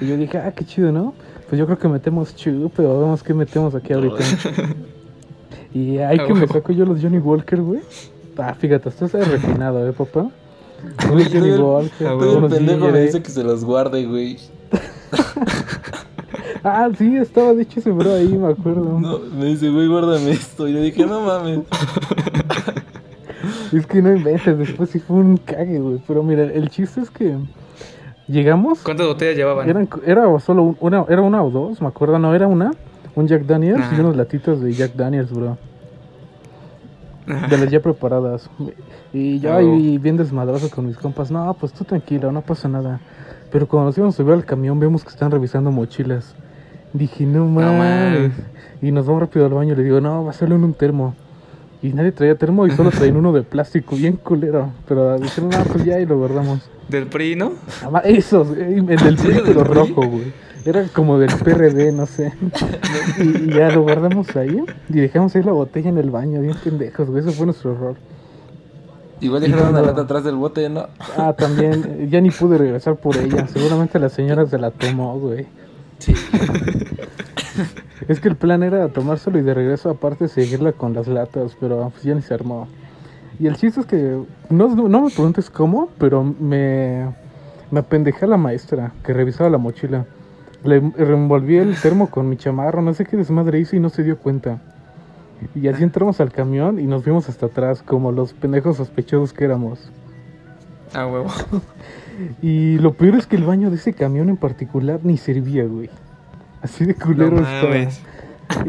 Y 0.01 0.07
yo 0.07 0.17
dije, 0.17 0.39
ah, 0.39 0.53
qué 0.53 0.65
chido, 0.65 0.91
¿no? 0.93 1.13
Pues 1.49 1.59
yo 1.59 1.67
creo 1.67 1.79
que 1.79 1.89
metemos 1.89 2.35
chupe 2.37 2.83
o 2.85 3.01
vemos 3.01 3.23
qué 3.23 3.35
metemos 3.35 3.75
aquí 3.75 3.93
ahorita. 3.93 4.17
y 5.75 5.99
ahí 5.99 6.19
Ah, 6.21 6.27
que 6.27 6.33
me 6.35 6.41
huevo. 6.41 6.53
saco 6.53 6.73
yo 6.73 6.85
los 6.85 7.01
Johnny 7.03 7.19
Walker, 7.19 7.61
güey. 7.61 7.81
Ah, 8.37 8.55
fíjate, 8.55 8.89
esto 8.89 9.05
es 9.07 9.13
refinado, 9.13 9.89
¿eh, 9.89 9.93
papá? 9.93 10.27
Unos 11.13 11.29
Johnny 11.33 11.51
Walker, 11.53 12.07
Ah, 12.07 12.17
Todo 12.19 12.47
el 12.47 12.53
pendejo 12.53 12.89
me 12.89 13.01
dice 13.03 13.21
que 13.23 13.31
se 13.31 13.43
los 13.43 13.65
guarde, 13.65 14.05
güey. 14.07 14.39
Ah, 16.65 16.89
sí, 16.99 17.17
estaba 17.17 17.55
de 17.55 17.63
hecho 17.63 17.79
ese 17.81 17.91
bro 17.93 18.13
ahí, 18.13 18.37
me 18.37 18.49
acuerdo. 18.49 18.99
No, 18.99 19.21
me 19.21 19.47
dice, 19.47 19.71
güey, 19.71 19.87
guárdame 19.87 20.33
esto. 20.33 20.67
Y 20.69 20.75
yo 20.75 20.81
dije, 20.83 21.07
no 21.07 21.21
mames. 21.21 21.61
Es 23.73 23.87
que 23.87 24.03
no 24.03 24.15
inventes, 24.15 24.59
después 24.59 24.91
sí 24.91 24.99
fue 24.99 25.17
un 25.17 25.37
cague, 25.37 25.79
güey. 25.79 26.01
Pero 26.07 26.23
mira, 26.23 26.43
el 26.45 26.69
chiste 26.71 27.01
es 27.01 27.11
que 27.11 27.37
llegamos, 28.27 28.81
¿Cuántas 28.81 29.07
botellas 29.07 29.37
llevaban? 29.37 29.69
eran, 29.69 29.89
era 30.05 30.39
solo 30.41 30.63
un- 30.63 30.77
una, 30.81 31.05
era 31.09 31.23
una 31.23 31.43
o 31.43 31.51
dos, 31.51 31.81
me 31.81 31.89
acuerdo, 31.89 32.19
no, 32.19 32.35
era 32.35 32.47
una, 32.49 32.73
un 33.19 33.27
Jack 33.27 33.45
Daniels 33.45 33.81
Ajá. 33.81 33.97
y 33.97 34.01
unos 34.01 34.17
latitos 34.17 34.61
de 34.61 34.73
Jack 34.73 34.95
Daniels, 34.95 35.31
bro. 35.33 35.57
Ajá. 37.27 37.47
De 37.49 37.59
las 37.59 37.71
ya 37.71 37.81
preparadas. 37.81 38.49
Y 39.13 39.39
yo 39.41 39.53
Ah, 39.53 39.57
ahí 39.59 39.99
bien 39.99 40.17
desmadroso 40.17 40.71
con 40.71 40.87
mis 40.87 40.97
compas. 40.97 41.31
No, 41.31 41.53
pues 41.59 41.73
tú 41.73 41.85
tranquilo, 41.85 42.33
no 42.33 42.41
pasa 42.43 42.69
nada. 42.69 43.01
Pero 43.51 43.67
cuando 43.67 43.87
nos 43.89 43.99
íbamos 43.99 44.15
a 44.15 44.17
subir 44.19 44.33
al 44.35 44.45
camión, 44.45 44.79
vemos 44.81 45.03
que 45.05 45.11
están 45.11 45.31
revisando 45.31 45.71
mochilas. 45.71 46.35
Dije, 46.93 47.25
no 47.25 47.45
mames. 47.47 48.33
Y 48.81 48.93
nos 48.93 49.07
vamos 49.07 49.23
rápido 49.23 49.47
al 49.47 49.53
baño. 49.53 49.75
Le 49.75 49.83
digo, 49.83 50.01
no, 50.01 50.23
va 50.23 50.29
a 50.29 50.31
hacerlo 50.31 50.55
en 50.57 50.65
un 50.65 50.75
termo. 50.75 51.15
Y 51.83 51.93
nadie 51.93 52.13
traía 52.13 52.35
termo 52.35 52.67
y 52.67 52.71
solo 52.73 52.91
traían 52.91 53.17
uno 53.17 53.33
de 53.33 53.43
plástico, 53.43 53.95
bien 53.95 54.17
culero. 54.17 54.71
Pero 54.87 55.19
dijeron, 55.19 55.51
no, 55.51 55.65
pues 55.65 55.85
ya, 55.85 56.01
y 56.01 56.07
lo 56.07 56.19
guardamos. 56.19 56.69
Del 56.89 57.07
PRI, 57.07 57.37
¿no? 57.37 57.53
Esos, 58.05 58.57
el 58.57 58.87
del 58.87 59.19
¿Sí, 59.19 59.29
PRI, 59.29 59.41
pero 59.45 59.65
rojo, 59.65 60.07
güey. 60.07 60.33
Era 60.69 60.87
como 60.89 61.19
del 61.19 61.31
PRD, 61.35 61.93
no 61.93 62.05
sé. 62.05 62.35
Y, 63.19 63.45
y 63.45 63.55
ya 63.55 63.71
lo 63.71 63.81
guardamos 63.81 64.37
ahí. 64.37 64.63
Y 64.91 65.01
dejamos 65.01 65.35
ahí 65.35 65.43
la 65.43 65.53
botella 65.53 65.89
en 65.89 65.97
el 65.97 66.11
baño, 66.11 66.43
bien 66.43 66.57
pendejos, 66.63 67.09
güey. 67.09 67.23
Eso 67.23 67.33
fue 67.33 67.47
nuestro 67.47 67.73
error. 67.73 67.97
Igual 69.23 69.41
dejaron 69.41 69.71
una 69.71 69.81
lata 69.81 70.03
atrás 70.03 70.25
del 70.25 70.37
bote, 70.37 70.69
¿no? 70.69 70.89
Ah, 71.17 71.33
también, 71.33 72.11
ya 72.11 72.21
ni 72.21 72.31
pude 72.31 72.59
regresar 72.59 72.97
por 72.97 73.17
ella. 73.17 73.49
Seguramente 73.49 73.99
la 73.99 74.11
señora 74.11 74.45
se 74.45 74.59
la 74.59 74.71
tomó, 74.71 75.19
güey. 75.19 75.47
Sí. 76.01 76.13
Es 78.07 78.21
que 78.21 78.29
el 78.29 78.37
plan 78.37 78.63
era 78.63 78.89
tomárselo 78.89 79.39
y 79.39 79.43
de 79.43 79.55
regreso 79.55 79.89
aparte 79.89 80.29
seguirla 80.29 80.73
con 80.73 80.93
las 80.93 81.09
latas, 81.09 81.57
pero 81.59 81.89
pues 81.91 82.03
ya 82.03 82.15
ni 82.15 82.21
se 82.21 82.35
armó. 82.35 82.69
Y 83.41 83.47
el 83.47 83.57
chiste 83.57 83.81
es 83.81 83.87
que, 83.87 84.21
no, 84.51 84.69
no 84.69 85.01
me 85.01 85.11
preguntes 85.11 85.49
cómo, 85.49 85.89
pero 85.99 86.23
me, 86.23 87.09
me 87.71 87.81
apendejé 87.81 88.27
a 88.27 88.29
la 88.29 88.37
maestra 88.37 88.93
que 89.03 89.15
revisaba 89.15 89.49
la 89.49 89.59
mochila. 89.59 90.05
Le 90.65 90.81
revolví 90.81 91.57
el 91.57 91.81
termo 91.81 92.11
con 92.11 92.29
mi 92.29 92.37
chamarro, 92.37 92.83
no 92.83 92.93
sé 92.95 93.05
qué 93.05 93.17
desmadre 93.17 93.61
hice 93.61 93.77
y 93.77 93.81
no 93.81 93.91
se 93.91 94.03
dio 94.03 94.19
cuenta. 94.19 94.61
Y 95.55 95.69
así 95.69 95.85
entramos 95.85 96.21
al 96.21 96.33
camión 96.33 96.81
y 96.81 96.87
nos 96.87 97.05
vimos 97.05 97.29
hasta 97.29 97.47
atrás, 97.47 97.83
como 97.83 98.11
los 98.11 98.33
pendejos 98.33 98.77
sospechosos 98.77 99.33
que 99.33 99.45
éramos. 99.45 99.91
Ah, 100.95 101.07
huevo. 101.07 101.29
Y 102.43 102.79
lo 102.79 102.95
peor 102.95 103.15
es 103.15 103.27
que 103.27 103.37
el 103.37 103.45
baño 103.45 103.71
de 103.71 103.77
ese 103.77 103.93
camión 103.93 104.29
en 104.29 104.37
particular 104.37 104.99
ni 105.05 105.17
servía, 105.17 105.65
güey. 105.65 105.89
Así 106.63 106.85
de 106.85 106.95
culero 106.95 107.31
No 107.31 107.47
estaba. 107.47 107.77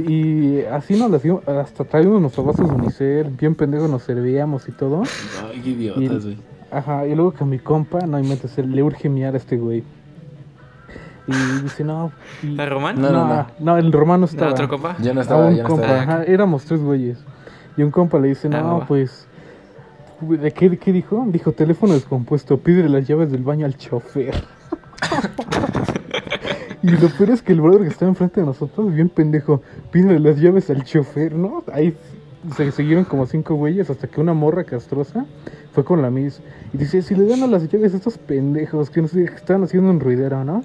Y 0.08 0.62
así 0.66 1.00
nos 1.00 1.10
las 1.10 1.24
dimos, 1.24 1.48
hasta 1.48 1.84
traíamos 1.86 2.22
nuestros 2.22 2.46
vasos 2.46 2.68
de 2.68 2.76
unicel, 2.76 3.30
bien 3.30 3.56
pendejos 3.56 3.90
nos 3.90 4.04
servíamos 4.04 4.68
y 4.68 4.72
todo. 4.72 5.04
Ay, 5.52 5.62
qué 5.64 5.70
idiotas, 5.70 6.26
güey. 6.26 6.38
Ajá, 6.70 7.08
y 7.08 7.16
luego 7.16 7.32
que 7.32 7.44
a 7.44 7.48
mi 7.48 7.58
compa, 7.58 8.06
no 8.06 8.20
inventes, 8.20 8.58
le 8.58 8.84
urge 8.84 9.10
miar 9.10 9.34
a 9.34 9.38
este 9.38 9.58
güey. 9.58 9.84
Y 11.30 11.62
dice, 11.64 11.84
no. 11.84 12.12
Y, 12.42 12.56
¿La 12.56 12.66
Román? 12.66 13.00
No, 13.00 13.12
no, 13.12 13.28
no, 13.28 13.34
no. 13.36 13.48
no, 13.60 13.78
el 13.78 13.92
romano 13.92 14.22
¿No, 14.22 14.26
estaba. 14.26 14.52
otro 14.52 14.68
compa? 14.68 14.96
Ya 15.00 15.14
no 15.14 15.22
estaba, 15.22 15.48
un 15.48 15.56
ya 15.56 15.64
no 15.64 15.70
compa, 15.70 15.86
estaba. 15.86 16.02
ajá, 16.02 16.24
éramos 16.24 16.66
tres 16.66 16.82
güeyes. 16.82 17.24
Y 17.78 17.84
un 17.84 17.92
compa 17.92 18.20
le 18.20 18.30
dice, 18.30 18.50
Ah, 18.52 18.62
no, 18.62 18.86
pues. 18.88 19.28
¿De 20.22 20.52
qué, 20.52 20.78
qué 20.78 20.92
dijo? 20.92 21.24
Dijo, 21.28 21.52
teléfono 21.54 21.94
descompuesto, 21.94 22.58
pídele 22.58 22.90
las 22.90 23.08
llaves 23.08 23.32
del 23.32 23.44
baño 23.44 23.66
al 23.66 23.78
chofer. 23.78 24.34
y 26.84 26.90
lo 26.90 27.08
peor 27.10 27.30
es 27.30 27.42
que 27.42 27.54
el 27.54 27.62
brother 27.62 27.84
que 27.84 27.88
estaba 27.88 28.10
enfrente 28.10 28.42
de 28.42 28.46
nosotros, 28.46 28.94
bien 28.94 29.10
pendejo, 29.10 29.62
pídele 29.92 30.20
las 30.20 30.38
llaves 30.38 30.70
al 30.70 30.84
chofer, 30.84 31.36
¿no? 31.36 31.64
Ahí 31.72 31.96
se 32.56 32.72
siguieron 32.72 33.04
como 33.06 33.26
cinco 33.26 33.56
güeyes 33.56 33.90
hasta 33.90 34.08
que 34.08 34.22
una 34.22 34.34
morra 34.34 34.64
castrosa 34.64 35.26
fue 35.74 35.84
con 35.84 36.02
la 36.02 36.10
Miss. 36.10 36.42
Y 36.74 36.78
dice, 36.78 37.02
si 37.02 37.16
le 37.16 37.26
dan 37.26 37.44
a 37.44 37.48
las 37.48 37.68
llaves 37.70 37.94
a 37.94 37.98
estos 37.98 38.18
pendejos 38.18 38.90
que 38.90 39.02
no 39.02 39.08
sé, 39.08 39.26
que 39.26 39.36
están 39.36 39.64
haciendo 39.64 39.90
un 39.90 40.00
ruidero, 40.00 40.44
¿no? 40.44 40.62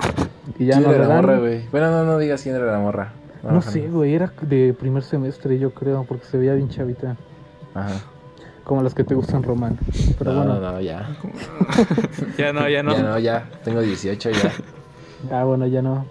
Y 0.59 0.67
ya 0.67 0.75
¿Quién 0.77 0.85
no 0.89 0.95
era 0.95 1.03
la 1.07 1.15
dan. 1.15 1.17
morra, 1.23 1.39
güey? 1.39 1.69
Bueno, 1.71 1.91
no, 1.91 2.05
no 2.05 2.19
digas 2.19 2.43
quién 2.43 2.55
era 2.55 2.71
la 2.71 2.79
morra. 2.79 3.13
No 3.43 3.61
sé, 3.61 3.89
güey, 3.89 4.15
era 4.15 4.33
de 4.41 4.73
primer 4.73 5.03
semestre, 5.03 5.59
yo 5.59 5.75
creo, 5.75 6.05
porque 6.09 6.25
se 6.25 6.39
veía 6.39 6.55
bien 6.55 6.71
chavita. 6.71 7.17
Ajá. 7.75 7.93
Como 8.65 8.83
las 8.83 8.95
que 8.95 9.05
te 9.05 9.15
gustan, 9.15 9.43
Román. 9.43 9.79
Pero 10.19 10.33
no, 10.33 10.39
bueno, 10.39 10.61
no, 10.61 10.73
no, 10.73 10.81
ya. 10.81 11.15
Ya 12.39 12.53
no, 12.55 12.67
ya 12.69 12.83
no. 12.83 12.93
Ya 12.97 13.03
no, 13.03 13.19
ya. 13.19 13.51
Tengo 13.63 13.81
18 13.81 14.31
ya. 14.31 14.53
ah, 15.31 15.45
bueno, 15.45 15.67
ya 15.67 15.83
no. 15.83 16.07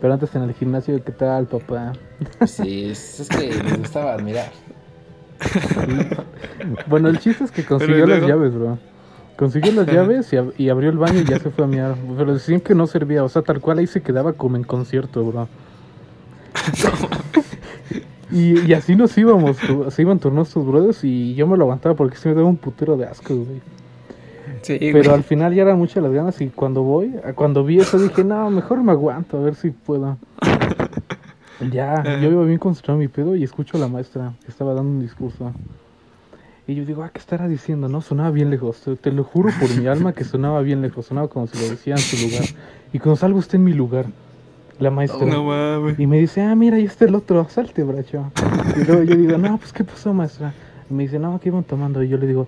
Pero 0.00 0.14
antes 0.14 0.34
en 0.34 0.42
el 0.44 0.54
gimnasio, 0.54 1.02
¿qué 1.04 1.12
tal, 1.12 1.46
papá? 1.46 1.92
Sí, 2.46 2.86
es, 2.90 3.20
es 3.20 3.28
que 3.28 3.62
les 3.62 3.78
gustaba 3.78 4.14
admirar. 4.14 4.50
Bueno, 6.88 7.08
el 7.08 7.18
chiste 7.18 7.44
es 7.44 7.50
que 7.50 7.64
consiguió 7.64 8.06
las 8.06 8.22
llaves, 8.26 8.54
bro. 8.54 8.78
Consiguió 9.36 9.72
las 9.72 9.86
llaves 9.86 10.32
y, 10.32 10.36
ab- 10.36 10.52
y 10.56 10.68
abrió 10.70 10.90
el 10.90 10.98
baño 10.98 11.20
y 11.20 11.24
ya 11.24 11.38
se 11.38 11.50
fue 11.50 11.64
a 11.64 11.68
miar. 11.68 11.94
Pero 12.16 12.32
decían 12.34 12.60
que 12.60 12.74
no 12.74 12.86
servía, 12.86 13.22
o 13.22 13.28
sea, 13.28 13.42
tal 13.42 13.60
cual 13.60 13.78
ahí 13.78 13.86
se 13.86 14.02
quedaba 14.02 14.32
como 14.32 14.56
en 14.56 14.64
concierto, 14.64 15.24
bro. 15.24 15.48
y, 18.30 18.60
y 18.66 18.72
así 18.74 18.96
nos 18.96 19.16
íbamos, 19.18 19.56
se 19.90 20.02
iban 20.02 20.18
turnos 20.18 20.50
tus 20.50 20.66
brothers 20.66 21.04
y 21.04 21.34
yo 21.34 21.46
me 21.46 21.56
lo 21.56 21.64
aguantaba 21.64 21.94
porque 21.94 22.16
se 22.16 22.28
me 22.28 22.34
daba 22.34 22.48
un 22.48 22.56
putero 22.56 22.96
de 22.96 23.06
asco, 23.06 23.34
güey. 23.34 23.60
Sí, 24.62 24.78
Pero 24.80 25.02
güey. 25.04 25.14
al 25.14 25.22
final 25.22 25.54
ya 25.54 25.62
eran 25.62 25.78
muchas 25.78 26.02
las 26.02 26.12
ganas 26.12 26.40
y 26.40 26.48
cuando 26.48 26.82
voy, 26.82 27.12
cuando 27.34 27.62
vi 27.62 27.78
eso 27.78 27.98
dije, 27.98 28.24
no, 28.24 28.50
mejor 28.50 28.82
me 28.82 28.92
aguanto, 28.92 29.36
a 29.38 29.40
ver 29.42 29.54
si 29.54 29.70
puedo. 29.70 30.16
Ya, 31.60 32.02
yo 32.20 32.30
iba 32.30 32.44
bien 32.44 32.58
concentrado 32.58 33.00
en 33.00 33.06
mi 33.06 33.08
pedo 33.08 33.34
y 33.36 33.42
escucho 33.42 33.76
a 33.76 33.80
la 33.80 33.88
maestra 33.88 34.32
que 34.44 34.50
estaba 34.50 34.74
dando 34.74 34.90
un 34.90 35.00
discurso. 35.00 35.52
Y 36.68 36.74
yo 36.74 36.84
digo, 36.84 37.02
ah, 37.04 37.10
¿qué 37.12 37.18
estará 37.18 37.46
diciendo? 37.46 37.88
No, 37.88 38.00
sonaba 38.00 38.30
bien 38.30 38.50
lejos. 38.50 38.80
Te, 38.80 38.96
te 38.96 39.12
lo 39.12 39.22
juro 39.22 39.50
por 39.60 39.74
mi 39.76 39.86
alma 39.86 40.12
que 40.12 40.24
sonaba 40.24 40.60
bien 40.62 40.82
lejos. 40.82 41.06
Sonaba 41.06 41.28
como 41.28 41.46
si 41.46 41.58
lo 41.58 41.70
decía 41.70 41.94
en 41.94 42.00
su 42.00 42.26
lugar. 42.26 42.44
Y 42.92 42.98
cuando 42.98 43.16
salgo 43.16 43.38
está 43.38 43.56
en 43.56 43.64
mi 43.64 43.72
lugar, 43.72 44.06
la 44.78 44.90
maestra. 44.90 45.26
No 45.26 45.44
mames. 45.44 45.98
Y 45.98 46.06
me 46.06 46.18
dice, 46.18 46.42
ah, 46.42 46.54
mira, 46.54 46.76
ahí 46.76 46.84
está 46.84 47.04
el 47.04 47.14
otro, 47.14 47.46
salte, 47.48 47.82
bracho. 47.84 48.32
Y 48.76 48.84
luego 48.84 49.02
yo 49.04 49.16
digo, 49.16 49.38
no, 49.38 49.58
pues, 49.58 49.72
¿qué 49.72 49.84
pasó, 49.84 50.12
maestra? 50.12 50.52
Y 50.90 50.94
me 50.94 51.04
dice, 51.04 51.18
no, 51.18 51.38
¿qué 51.40 51.48
iban 51.48 51.64
tomando? 51.64 52.02
Y 52.02 52.08
yo 52.08 52.16
le 52.16 52.26
digo, 52.26 52.46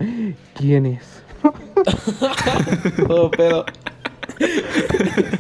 ¿quién 0.55 0.87
es? 0.87 1.23
Todo 3.07 3.31
pedo. 3.31 3.65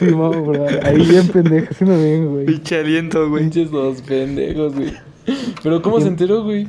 Sí, 0.00 0.06
vamos, 0.06 0.46
bro. 0.46 0.66
Ahí 0.82 1.06
bien 1.06 1.28
pendejo, 1.28 1.68
haciendo 1.70 1.96
bien, 1.96 2.30
güey. 2.32 2.46
Pinche 2.46 2.80
aliento, 2.80 3.28
güey. 3.28 3.42
Pinches 3.42 3.70
dos 3.70 4.00
pendejos, 4.00 4.74
güey. 4.74 4.94
Pero 5.62 5.82
¿cómo 5.82 6.00
se 6.00 6.08
enteró, 6.08 6.42
güey? 6.42 6.66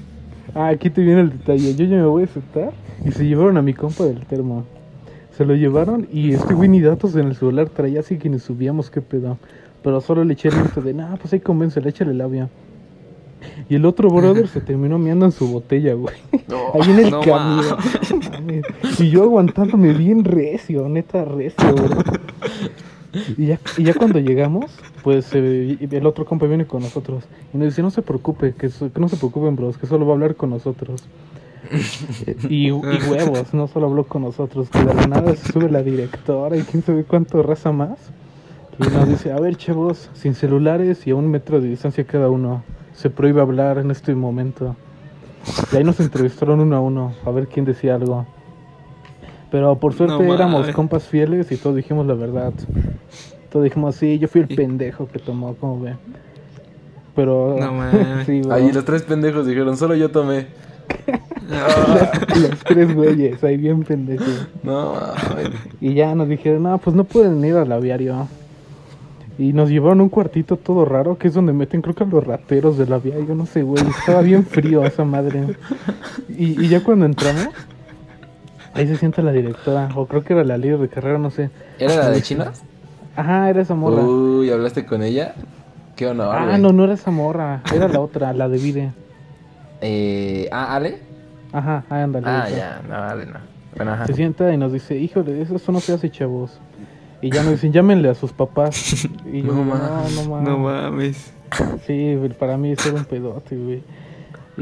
Ah, 0.54 0.68
aquí 0.68 0.90
te 0.90 1.02
viene 1.02 1.22
el 1.22 1.30
detalle. 1.30 1.74
Yo 1.76 1.86
ya 1.86 1.96
me 1.96 2.06
voy 2.06 2.24
a 2.24 2.28
sentar 2.28 2.74
y 3.06 3.12
se 3.12 3.26
llevaron 3.26 3.58
a 3.58 3.62
mi 3.62 3.74
compa 3.74 4.04
del 4.04 4.26
termo. 4.26 4.66
Se 5.38 5.46
lo 5.46 5.56
llevaron 5.56 6.08
y 6.12 6.34
este 6.34 6.54
güey 6.54 6.68
ni 6.68 6.82
datos 6.82 7.16
en 7.16 7.28
el 7.28 7.36
celular 7.36 7.70
traía, 7.70 8.02
así 8.02 8.18
que 8.18 8.30
ni 8.30 8.38
subíamos 8.40 8.90
qué 8.92 9.02
pedo. 9.02 9.38
Pero 9.82 10.02
solo 10.02 10.26
le 10.26 10.34
eché 10.34 10.50
el 10.50 10.56
grito 10.56 10.82
de, 10.82 10.94
nah, 10.94 11.16
pues 11.16 11.32
ahí 11.34 11.40
convence, 11.40 11.80
échale 11.88 12.14
labia. 12.14 12.50
Y 13.70 13.76
el 13.76 13.86
otro 13.86 14.10
brother 14.10 14.48
se 14.48 14.62
terminó 14.62 15.00
meando 15.00 15.26
en 15.26 15.32
su 15.32 15.48
botella, 15.48 15.94
güey. 15.94 16.16
No. 16.48 16.58
Ahí 16.74 16.92
en 16.92 17.00
el 17.00 17.12
No 17.12 17.22
camión. 17.22 17.66
No 18.12 18.30
mames. 18.30 18.66
y 19.00 19.10
yo 19.10 19.24
aguantándome 19.24 19.94
bien 19.94 20.24
recio, 20.24 20.88
neta 20.90 21.26
recio, 21.26 21.74
bro. 21.74 21.88
Y 23.38 23.48
ya, 23.48 23.60
y 23.78 23.84
ya 23.84 23.94
cuando 23.94 24.20
llegamos, 24.20 24.72
pues 25.04 25.30
eh, 25.34 25.78
el 25.92 26.06
otro 26.06 26.26
compa 26.26 26.46
viene 26.48 26.66
con 26.66 26.82
nosotros. 26.82 27.26
Y 27.54 27.58
nos 27.58 27.68
dice, 27.68 27.82
no 27.82 27.92
se 27.92 28.02
preocupe, 28.02 28.54
que, 28.54 28.70
so- 28.70 28.92
que 28.92 29.00
no 29.02 29.10
se 29.10 29.18
preocupen, 29.18 29.56
bros, 29.56 29.78
que 29.78 29.88
solo 29.88 30.06
va 30.06 30.14
a 30.14 30.16
hablar 30.16 30.36
con 30.36 30.50
nosotros. 30.50 31.04
y, 32.50 32.72
huevos, 32.72 33.54
no 33.54 33.68
solo 33.68 33.88
habló 33.88 34.06
con 34.06 34.24
nosotros, 34.24 34.70
que 34.70 34.80
de 34.80 34.94
la 34.94 35.08
nada 35.08 35.36
se 35.36 35.52
sube 35.52 35.70
la 35.70 35.84
directora 35.84 36.58
y 36.58 36.62
quién 36.64 36.84
sabe 36.84 37.04
cuánto 37.04 37.44
raza 37.44 37.72
más. 37.72 38.00
Y 38.80 38.84
nos 38.96 39.08
dice, 39.10 39.32
a 39.32 39.40
ver, 39.40 39.58
chavos, 39.58 40.10
sin 40.14 40.34
celulares 40.34 41.06
y 41.06 41.12
a 41.12 41.16
un 41.16 41.30
metro 41.30 41.62
de 41.62 41.68
distancia 41.68 42.04
cada 42.06 42.30
uno. 42.30 42.64
Se 42.94 43.10
prohíbe 43.10 43.42
hablar 43.42 43.78
en 43.78 43.92
este 43.92 44.16
momento. 44.16 44.76
Y 45.72 45.76
ahí 45.78 45.84
nos 45.84 46.00
entrevistaron 46.00 46.60
uno 46.60 46.76
a 46.76 46.82
uno, 46.82 47.14
a 47.26 47.32
ver 47.32 47.48
quién 47.48 47.66
decía 47.66 47.96
algo. 47.96 48.26
Pero 49.52 49.76
por 49.76 49.94
suerte 49.94 50.24
No 50.24 50.34
éramos 50.34 50.68
compas 50.70 51.04
fieles 51.04 51.52
y 51.52 51.58
todos 51.58 51.76
dijimos 51.76 52.08
la 52.08 52.14
verdad. 52.14 52.54
Todos 53.52 53.66
dijimos, 53.66 53.96
sí, 53.96 54.18
yo 54.18 54.30
fui 54.30 54.42
el 54.42 54.48
pendejo 54.48 55.08
que 55.08 55.20
tomó, 55.20 55.56
como 55.56 55.82
ve. 55.82 55.96
Pero... 57.16 57.58
No 57.60 57.74
mames. 57.74 58.26
sí, 58.26 58.42
bro. 58.42 58.54
Ahí 58.54 58.72
los 58.72 58.86
tres 58.86 59.04
pendejos 59.04 59.46
dijeron, 59.46 59.76
solo 59.76 59.96
yo 59.96 60.10
tomé. 60.10 60.48
Los 62.42 62.60
tres 62.64 62.96
güeyes, 62.96 63.44
ahí 63.44 63.58
bien 63.58 63.84
pendejos. 63.84 64.48
No, 64.64 64.94
mames. 64.94 65.50
Y 65.82 65.94
ya 65.94 66.16
nos 66.16 66.30
dijeron, 66.30 66.64
no, 66.64 66.78
pues 66.78 66.96
no 66.96 67.04
pueden 67.04 67.44
ir 67.44 67.56
al 67.56 67.72
aviario. 67.72 68.28
Y 69.38 69.54
nos 69.54 69.70
llevaron 69.70 70.02
a 70.02 70.04
un 70.04 70.10
cuartito 70.10 70.56
todo 70.56 70.86
raro, 70.86 71.18
que 71.18 71.28
es 71.28 71.34
donde 71.34 71.52
meten 71.52 71.82
creo 71.82 71.96
que 71.96 72.04
a 72.04 72.08
los 72.08 72.24
rateros 72.24 72.78
del 72.78 72.94
aviario, 72.94 73.36
no 73.36 73.46
sé, 73.46 73.64
güey. 73.64 73.84
Estaba 73.88 74.22
bien 74.22 74.46
frío 74.46 74.84
esa 74.86 75.04
madre. 75.04 75.56
Y, 76.30 76.64
y 76.64 76.68
ya 76.68 76.84
cuando 76.84 77.06
entramos, 77.06 77.50
ahí 78.74 78.88
se 78.88 78.96
sienta 78.98 79.22
la 79.22 79.32
directora, 79.32 79.90
o 79.96 80.06
creo 80.06 80.24
que 80.24 80.34
era 80.34 80.44
la 80.44 80.58
líder 80.58 80.80
de 80.80 80.90
carrera, 80.90 81.18
no 81.18 81.30
sé. 81.32 81.50
¿Era 81.80 81.96
la 81.96 82.10
de 82.10 82.22
chinas? 82.24 82.64
Ajá, 83.16 83.50
era 83.50 83.62
esa 83.62 83.76
morra. 83.76 84.02
Uy, 84.04 84.50
¿hablaste 84.50 84.86
con 84.86 85.04
ella? 85.04 85.34
Qué 85.96 86.08
honor, 86.08 86.36
ah, 86.36 86.58
no, 86.58 86.72
no 86.72 86.86
era 86.86 86.94
esa 86.94 87.12
morra, 87.12 87.62
era 87.76 87.88
la 87.88 88.00
otra, 88.00 88.34
la 88.34 88.48
de 88.50 88.58
Vide. 88.58 88.92
Eh, 89.82 90.48
ah, 90.52 90.76
¿Ale? 90.76 91.00
Ajá, 91.52 91.84
ah, 91.90 92.04
ándale. 92.04 92.26
Ah, 92.28 92.48
ya, 92.50 92.82
no, 92.88 92.96
Ale 92.96 93.26
no. 93.26 93.40
Bueno, 93.76 93.94
ajá. 93.94 94.08
Se 94.08 94.14
sienta 94.14 94.52
y 94.54 94.58
nos 94.58 94.72
dice, 94.74 94.98
híjole, 94.98 95.42
eso, 95.42 95.56
eso 95.56 95.72
no 95.72 95.80
se 95.80 95.94
hace, 95.94 96.10
chavos. 96.10 96.60
Y 97.22 97.30
ya 97.30 97.44
nos 97.44 97.52
dicen, 97.54 97.72
llámenle 97.72 98.10
a 98.10 98.16
sus 98.16 98.32
papás. 98.34 99.08
Y 99.32 99.44
yo, 99.44 99.54
No 99.54 99.64
no, 99.64 99.76
mames. 99.76 100.16
no, 100.16 100.24
mames. 100.30 100.50
No 100.50 100.58
mames. 100.58 101.34
Sí, 101.86 102.18
para 102.40 102.58
mí 102.58 102.72
eso 102.72 102.90
era 102.90 103.00
un 103.00 103.06
pedote, 103.06 103.56
güey. 103.58 103.84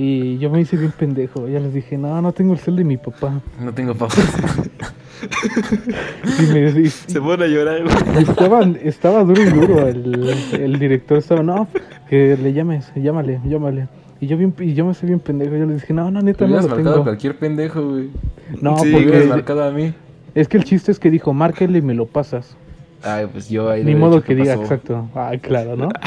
Y 0.01 0.37
yo 0.37 0.49
me 0.49 0.61
hice 0.61 0.77
bien 0.77 0.91
pendejo. 0.97 1.47
Ya 1.49 1.59
les 1.59 1.73
dije, 1.73 1.97
no, 1.97 2.21
no 2.21 2.31
tengo 2.31 2.53
el 2.53 2.59
cel 2.59 2.77
de 2.77 2.85
mi 2.85 2.95
papá. 2.97 3.41
No 3.59 3.73
tengo 3.73 3.93
papas. 3.95 4.17
Y 6.39 6.43
me 6.53 6.69
y- 6.79 6.87
Se 6.87 7.19
pone 7.19 7.43
a 7.43 7.47
llorar, 7.47 7.83
güey. 7.83 8.23
estaba, 8.23 8.61
estaba 8.81 9.23
duro 9.25 9.41
y 9.41 9.49
duro. 9.49 9.85
El, 9.85 10.33
el 10.53 10.79
director 10.79 11.17
estaba, 11.17 11.43
no, 11.43 11.67
que 12.09 12.37
le 12.41 12.53
llames, 12.53 12.89
llámale, 12.95 13.41
llámale. 13.45 13.89
Y 14.21 14.27
yo, 14.27 14.37
bien, 14.37 14.53
y 14.59 14.73
yo 14.75 14.85
me 14.85 14.93
soy 14.93 15.07
bien 15.07 15.19
pendejo. 15.19 15.57
Yo 15.57 15.65
le 15.65 15.73
dije, 15.73 15.93
no, 15.93 16.09
no, 16.09 16.21
neta, 16.21 16.47
no 16.47 16.55
lo 16.55 16.61
marcado 16.69 16.79
a 16.89 16.93
tengo. 16.93 17.03
cualquier 17.03 17.37
pendejo, 17.37 17.85
güey. 17.85 18.09
No, 18.61 18.77
Sí, 18.77 18.91
porque 18.93 19.25
marcado 19.27 19.63
a 19.65 19.71
mí. 19.71 19.93
es 20.35 20.47
que 20.47 20.55
el 20.55 20.63
chiste 20.63 20.91
es 20.93 20.99
que 20.99 21.11
dijo, 21.11 21.33
márquele 21.33 21.79
y 21.79 21.81
me 21.81 21.93
lo 21.93 22.05
pasas. 22.05 22.55
Ay, 23.03 23.27
pues 23.31 23.49
yo 23.49 23.69
ahí. 23.69 23.83
Ni 23.83 23.95
modo 23.95 24.21
que 24.23 24.35
diga, 24.35 24.53
exacto. 24.53 25.09
Ay, 25.15 25.39
claro, 25.39 25.75
¿no? 25.75 25.89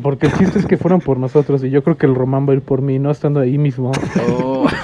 Porque 0.00 0.26
el 0.26 0.32
chiste 0.32 0.58
es 0.58 0.66
que 0.66 0.78
fueron 0.78 1.00
por 1.00 1.18
nosotros 1.18 1.62
y 1.64 1.70
yo 1.70 1.82
creo 1.84 1.98
que 1.98 2.06
el 2.06 2.14
Román 2.14 2.48
va 2.48 2.52
a 2.52 2.56
ir 2.56 2.62
por 2.62 2.80
mí, 2.80 2.98
no 2.98 3.10
estando 3.10 3.40
ahí 3.40 3.58
mismo. 3.58 3.92
Oh. 4.30 4.66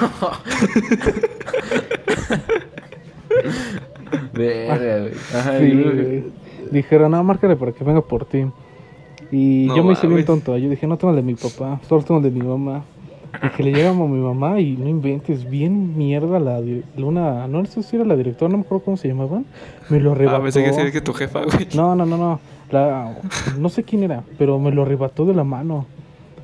Verga, 4.35 4.99
güey. 5.01 5.13
Ajá, 5.35 5.59
Sí, 5.59 5.83
güey. 5.83 6.25
Dijeron, 6.71 7.13
no, 7.13 7.25
márcale 7.25 7.57
para 7.57 7.73
que 7.73 7.83
venga 7.85 8.03
por 8.03 8.27
ti. 8.27 8.45
Y 9.31 9.67
No 9.69 9.77
yo 9.77 9.85
me 9.85 9.93
hice 9.93 10.07
bien 10.07 10.25
tonto. 10.25 10.57
Yo 10.59 10.69
dije, 10.69 10.87
no 10.87 10.99
tengo 10.99 11.11
el 11.13 11.17
de 11.17 11.23
mi 11.23 11.35
papá, 11.35 11.81
solo 11.89 12.03
tengo 12.03 12.19
el 12.19 12.25
de 12.25 12.31
mi 12.31 12.47
mamá. 12.47 12.85
Y 13.43 13.49
que 13.57 13.63
le 13.63 13.73
llegamos 13.73 14.09
a 14.09 14.13
mi 14.13 14.21
mamá 14.21 14.61
y 14.61 14.77
no 14.77 14.89
inventes, 14.89 15.49
bien 15.49 15.97
mierda 15.97 16.39
la 16.41 16.61
una, 16.97 17.47
no 17.47 17.65
sé 17.67 17.83
si 17.83 17.97
era 17.97 18.05
la 18.05 18.17
directora, 18.17 18.51
no 18.51 18.59
me 18.59 18.65
acuerdo 18.65 18.85
cómo 18.85 18.97
se 18.97 19.09
llamaban. 19.09 19.45
Me 19.91 20.01
lo 20.01 20.11
Ah, 20.11 20.15
arrebató. 20.15 20.43
pensé 20.43 20.61
que 20.63 20.69
decía 20.69 20.91
que 20.91 21.01
tu 21.01 21.13
jefa, 21.13 21.43
güey. 21.45 21.69
No, 21.75 21.95
no, 21.95 22.07
no, 22.07 22.17
no. 22.17 22.41
La, 22.71 23.17
no 23.59 23.69
sé 23.69 23.85
quién 23.85 24.03
era, 24.03 24.23
pero 24.39 24.59
me 24.59 24.73
lo 24.73 24.83
arrebató 24.83 25.25
de 25.27 25.35
la 25.35 25.45
mano. 25.45 25.87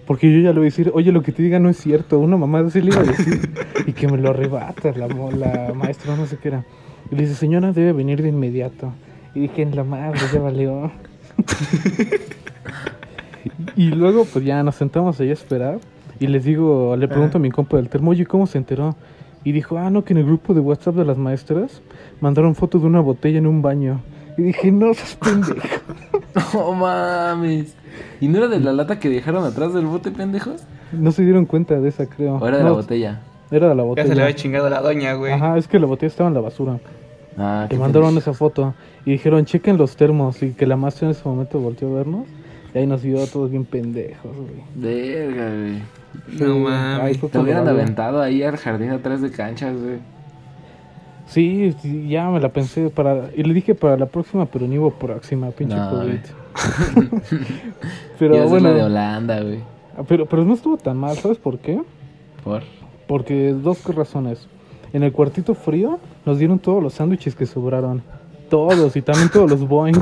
Porque 0.07 0.31
yo 0.31 0.39
ya 0.41 0.51
le 0.51 0.59
voy 0.59 0.67
a 0.67 0.71
decir, 0.71 0.91
oye, 0.95 1.11
lo 1.13 1.23
que 1.23 1.33
te 1.33 1.43
diga 1.43 1.59
no 1.59 1.71
es 1.71 1.79
cierto. 1.79 2.19
Una 2.19 2.37
mamá 2.37 2.61
así 2.61 2.81
le 2.83 2.89
iba 2.89 3.01
a 3.01 3.05
decir. 3.05 3.51
y 3.87 3.93
que 3.93 4.07
me 4.07 4.19
lo 4.19 4.31
arrebata 4.31 4.93
la, 4.93 5.09
la 5.09 5.73
maestra, 5.75 6.15
no 6.17 6.27
sé 6.27 6.37
qué 6.37 6.49
era. 6.49 6.65
Y 7.11 7.17
le 7.17 7.23
dice, 7.23 7.35
señora, 7.35 7.73
debe 7.73 7.93
venir 7.93 8.23
de 8.23 8.29
inmediato. 8.29 8.93
Y 9.35 9.41
dije, 9.41 9.63
en 9.63 9.75
la 9.75 9.83
madre, 9.85 10.21
ya 10.33 10.41
valió. 10.41 10.91
y 13.77 13.91
luego, 13.91 14.25
pues 14.27 14.45
ya 14.45 14.63
nos 14.63 14.75
sentamos 14.77 15.19
ahí 15.21 15.31
a 15.31 15.33
esperar. 15.33 15.79
Y 16.21 16.27
les 16.29 16.45
digo, 16.45 16.97
le 16.97 17.09
pregunto 17.09 17.39
a 17.39 17.41
mi 17.41 17.51
compa 17.51 17.77
del 17.77 17.89
termo, 17.89 18.11
oye, 18.13 18.25
¿cómo 18.27 18.47
se 18.47 18.59
enteró? 18.59 18.95
Y 19.43 19.53
dijo, 19.53 19.77
ah, 19.79 19.91
no, 19.91 20.05
que 20.05 20.13
en 20.15 20.19
el 20.19 20.25
grupo 20.25 20.55
de 20.55 20.61
WhatsApp 20.61 20.95
de 20.95 21.05
las 21.05 21.19
maestras 21.19 21.83
mandaron 22.21 22.55
fotos 22.55 22.81
de 22.83 22.87
una 22.89 23.01
botella 23.01 23.39
en 23.39 23.47
un 23.47 23.61
baño. 23.63 24.01
Y 24.39 24.43
dije, 24.43 24.73
no, 24.73 24.95
seas 24.95 25.17
pendejo. 25.23 25.61
No 26.53 26.73
mames. 26.73 27.77
¿Y 28.21 28.27
no 28.29 28.39
era 28.39 28.49
de 28.49 28.59
la 28.59 28.73
lata 28.73 28.99
que 28.99 29.09
dejaron 29.09 29.45
atrás 29.45 29.73
del 29.73 29.87
bote, 29.87 30.11
pendejos? 30.11 30.63
No 30.93 31.13
se 31.13 31.23
dieron 31.25 31.45
cuenta 31.47 31.79
de 31.81 31.89
esa, 31.89 32.07
creo. 32.07 32.37
¿O 32.39 32.47
era 32.49 32.57
de 32.59 32.65
No, 32.65 32.71
la 32.71 32.75
botella? 32.77 33.21
Era 33.53 33.69
de 33.69 33.75
la 33.75 33.83
Ya 33.83 33.87
botella. 33.87 34.09
se 34.09 34.15
le 34.17 34.23
había 34.23 34.35
chingado 34.35 34.67
a 34.67 34.71
la 34.71 34.81
doña, 34.81 35.15
güey. 35.15 35.33
Ajá, 35.33 35.57
es 35.59 35.69
que 35.69 35.79
la 35.79 35.87
botella 35.87 36.09
estaba 36.09 36.29
en 36.29 36.35
la 36.35 36.41
basura. 36.41 36.79
Ah, 37.39 37.67
Que 37.69 37.77
qué 37.77 37.81
mandaron 37.81 38.17
esa 38.19 38.33
foto 38.33 38.75
y 39.05 39.13
dijeron, 39.13 39.45
chequen 39.45 39.77
los 39.77 39.95
termos. 39.97 40.43
Y 40.43 40.53
que 40.53 40.67
la 40.67 40.77
maestra 40.77 41.07
en 41.07 41.13
ese 41.13 41.29
momento 41.29 41.61
volteó 41.61 41.89
a 41.89 41.99
vernos. 41.99 42.27
Y 42.75 42.79
ahí 42.79 42.87
nos 42.87 43.03
vio 43.03 43.23
a 43.23 43.27
todos 43.27 43.51
bien 43.51 43.65
pendejos, 43.65 44.33
güey. 44.37 44.63
Verga, 44.75 45.49
güey. 45.49 45.79
No 46.41 46.55
Sí, 46.55 46.61
mames. 46.61 47.21
Te 47.21 47.39
hubieran 47.39 47.69
aventado 47.69 48.21
ahí 48.21 48.43
al 48.43 48.57
jardín 48.57 48.91
atrás 48.91 49.21
de 49.21 49.31
canchas, 49.31 49.77
güey. 49.81 49.99
Sí, 51.27 51.75
sí, 51.81 52.09
ya 52.09 52.29
me 52.31 52.41
la 52.41 52.51
pensé 52.51 52.91
para... 52.91 53.31
Y 53.35 53.43
le 53.45 53.55
dije 53.55 53.75
para 53.75 53.97
la 53.97 54.07
próxima, 54.07 54.47
pero 54.47 54.67
ni 54.67 54.79
hubo 54.79 54.91
próxima, 54.91 55.51
pinche 55.51 55.77
No, 55.77 55.91
COVID. 55.91 56.19
pero 58.19 58.49
bueno, 58.49 58.71
la 58.71 58.75
de 58.75 58.83
Holanda, 58.83 59.41
güey. 59.41 59.59
pero, 60.09 60.27
pero 60.27 60.45
no 60.45 60.55
estuvo 60.55 60.77
tan 60.77 60.97
mal, 60.97 61.17
¿sabes 61.17 61.39
por 61.39 61.59
qué? 61.59 61.81
Por. 62.43 62.63
Porque 63.07 63.53
dos 63.53 63.83
razones. 63.95 64.47
En 64.93 65.03
el 65.03 65.13
cuartito 65.13 65.55
frío 65.55 65.99
nos 66.25 66.39
dieron 66.39 66.59
todos 66.59 66.83
los 66.83 66.95
sándwiches 66.95 67.35
que 67.35 67.47
sobraron. 67.47 68.03
Todos, 68.55 68.95
y 68.95 69.03
también 69.03 69.29
todos 69.31 69.51
los 69.51 69.67
boings. 69.67 69.99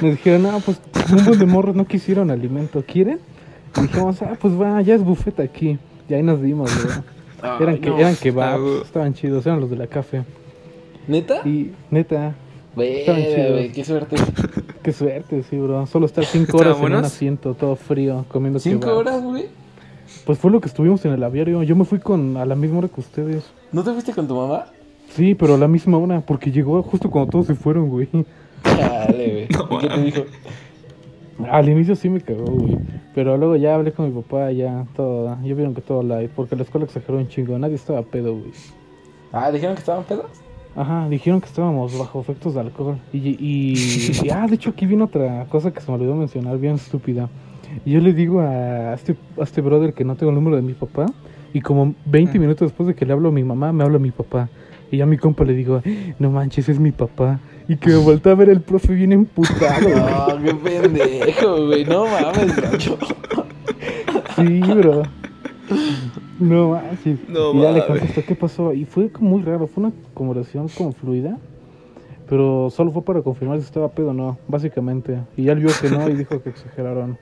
Nos 0.00 0.12
dijeron, 0.12 0.46
ah, 0.46 0.58
pues 0.64 0.80
un 1.12 1.22
buen 1.22 1.38
de 1.38 1.44
morros 1.44 1.76
no 1.76 1.84
quisieron 1.84 2.30
alimento, 2.30 2.82
¿quieren? 2.86 3.20
Y 3.76 3.82
dijimos, 3.82 4.22
ah, 4.22 4.38
pues 4.40 4.58
va, 4.58 4.80
ya 4.80 4.94
es 4.94 5.04
buffet 5.04 5.38
aquí. 5.38 5.78
Y 6.08 6.14
ahí 6.14 6.22
nos 6.22 6.40
dimos, 6.40 6.70
güey. 6.82 6.96
Eran, 7.60 7.76
que, 7.76 7.90
no. 7.90 7.98
eran 7.98 8.14
Ah, 8.14 8.18
kebabs, 8.18 8.86
estaban 8.86 9.12
chidos, 9.12 9.44
eran 9.44 9.60
los 9.60 9.68
de 9.68 9.76
la 9.76 9.86
café. 9.86 10.22
¿Neta? 11.08 11.46
Y 11.46 11.72
neta, 11.90 12.34
estaban 12.74 13.22
chidos. 13.22 13.72
qué 13.74 13.84
suerte. 13.84 14.16
qué 14.82 14.92
suerte, 14.92 15.42
sí, 15.42 15.58
bro. 15.58 15.86
Solo 15.86 16.06
estar 16.06 16.24
cinco 16.24 16.56
¿Estaban 16.56 16.78
horas 16.78 16.92
en 16.92 16.98
un 17.00 17.04
asiento, 17.04 17.52
todo 17.52 17.76
frío, 17.76 18.24
comiendo 18.28 18.58
¿Cinco 18.60 18.80
kebabs. 18.80 18.98
horas, 18.98 19.22
güey? 19.22 19.44
Pues 20.24 20.38
fue 20.38 20.50
lo 20.50 20.62
que 20.62 20.68
estuvimos 20.68 21.04
en 21.04 21.12
el 21.12 21.22
aviario. 21.22 21.62
Yo 21.64 21.76
me 21.76 21.84
fui 21.84 21.98
con 21.98 22.38
a 22.38 22.46
la 22.46 22.54
misma 22.54 22.78
hora 22.78 22.88
que 22.88 23.00
ustedes. 23.00 23.44
¿No 23.72 23.84
te 23.84 23.92
fuiste 23.92 24.14
con 24.14 24.26
tu 24.26 24.36
mamá? 24.36 24.64
Sí, 25.10 25.34
pero 25.34 25.54
a 25.54 25.58
la 25.58 25.68
misma 25.68 25.98
hora, 25.98 26.20
porque 26.20 26.50
llegó 26.50 26.82
justo 26.82 27.10
cuando 27.10 27.30
todos 27.30 27.46
se 27.46 27.54
fueron, 27.54 27.88
güey. 27.88 28.08
Dale, 28.64 29.48
güey. 29.68 29.78
¿Y 29.78 29.78
qué 29.78 29.88
te 29.88 30.02
dijo? 30.02 30.22
Al 31.50 31.68
inicio 31.68 31.96
sí 31.96 32.08
me 32.10 32.20
cagó, 32.20 32.44
güey. 32.44 32.78
Pero 33.14 33.36
luego 33.36 33.56
ya 33.56 33.74
hablé 33.74 33.92
con 33.92 34.06
mi 34.14 34.22
papá, 34.22 34.52
ya 34.52 34.86
todo. 34.94 35.36
Ya 35.42 35.54
vieron 35.54 35.74
que 35.74 35.80
todo 35.80 36.02
live, 36.02 36.30
porque 36.36 36.54
la 36.54 36.62
escuela 36.62 36.84
exageró 36.86 37.18
un 37.18 37.28
chingo. 37.28 37.58
Nadie 37.58 37.74
estaba 37.76 38.02
pedo, 38.02 38.32
güey. 38.36 38.52
Ah, 39.32 39.50
¿dijeron 39.50 39.74
que 39.74 39.80
estaban 39.80 40.04
pedos? 40.04 40.26
Ajá, 40.76 41.08
dijeron 41.08 41.40
que 41.40 41.46
estábamos 41.46 41.98
bajo 41.98 42.20
efectos 42.20 42.54
de 42.54 42.60
alcohol. 42.60 42.98
Y, 43.12 43.18
y, 43.18 43.74
y- 44.22 44.30
ah, 44.30 44.46
de 44.46 44.54
hecho 44.54 44.70
aquí 44.70 44.86
viene 44.86 45.02
otra 45.04 45.46
cosa 45.48 45.72
que 45.72 45.80
se 45.80 45.90
me 45.90 45.96
olvidó 45.96 46.14
mencionar, 46.14 46.58
bien 46.58 46.74
estúpida. 46.74 47.28
Y 47.84 47.92
yo 47.92 48.00
le 48.00 48.12
digo 48.12 48.40
a 48.40 48.94
este, 48.94 49.16
a 49.38 49.42
este 49.44 49.60
brother 49.60 49.94
que 49.94 50.04
no 50.04 50.14
tengo 50.16 50.30
el 50.30 50.36
número 50.36 50.56
de 50.56 50.62
mi 50.62 50.74
papá. 50.74 51.06
Y 51.52 51.60
como 51.60 51.94
20 52.06 52.38
Mm. 52.38 52.40
minutos 52.42 52.68
después 52.68 52.86
de 52.86 52.94
que 52.94 53.04
le 53.06 53.12
hablo 53.12 53.30
a 53.30 53.32
mi 53.32 53.42
mamá, 53.42 53.72
me 53.72 53.82
habla 53.82 53.98
mi 53.98 54.10
papá. 54.12 54.48
Y 54.90 54.96
ya 54.98 55.04
a 55.04 55.06
mi 55.06 55.18
compa 55.18 55.44
le 55.44 55.54
digo, 55.54 55.82
no 56.18 56.30
manches, 56.30 56.68
es 56.68 56.78
mi 56.80 56.90
papá. 56.92 57.38
Y 57.68 57.76
que 57.76 57.90
me 57.90 57.96
voltea 57.96 58.32
a 58.32 58.34
ver 58.34 58.48
el 58.48 58.60
profe 58.60 58.94
bien 58.94 59.12
emputado. 59.12 59.88
No, 59.88 60.42
qué 60.42 60.54
pendejo, 60.54 61.66
güey. 61.66 61.84
No 61.84 62.06
mames, 62.06 62.56
gacho. 62.56 62.98
Sí, 64.36 64.60
bro. 64.60 65.02
No 66.40 66.70
manches. 66.70 67.18
No 67.28 67.54
y 67.54 67.60
ya 67.62 67.72
le 67.72 67.86
contesto, 67.86 68.22
¿qué 68.26 68.34
pasó? 68.34 68.72
Y 68.72 68.84
fue 68.84 69.10
como 69.10 69.30
muy 69.30 69.42
raro, 69.42 69.66
fue 69.66 69.84
una 69.84 69.92
conversación 70.14 70.68
como 70.68 70.92
fluida. 70.92 71.38
Pero 72.28 72.70
solo 72.70 72.92
fue 72.92 73.02
para 73.02 73.22
confirmar 73.22 73.58
si 73.58 73.64
estaba 73.64 73.88
pedo 73.88 74.10
o 74.10 74.14
no, 74.14 74.38
básicamente. 74.46 75.18
Y 75.36 75.44
ya 75.44 75.52
él 75.52 75.60
vio 75.60 75.70
que 75.80 75.90
no 75.90 76.08
y 76.08 76.14
dijo 76.14 76.40
que 76.40 76.50
exageraron. 76.50 77.18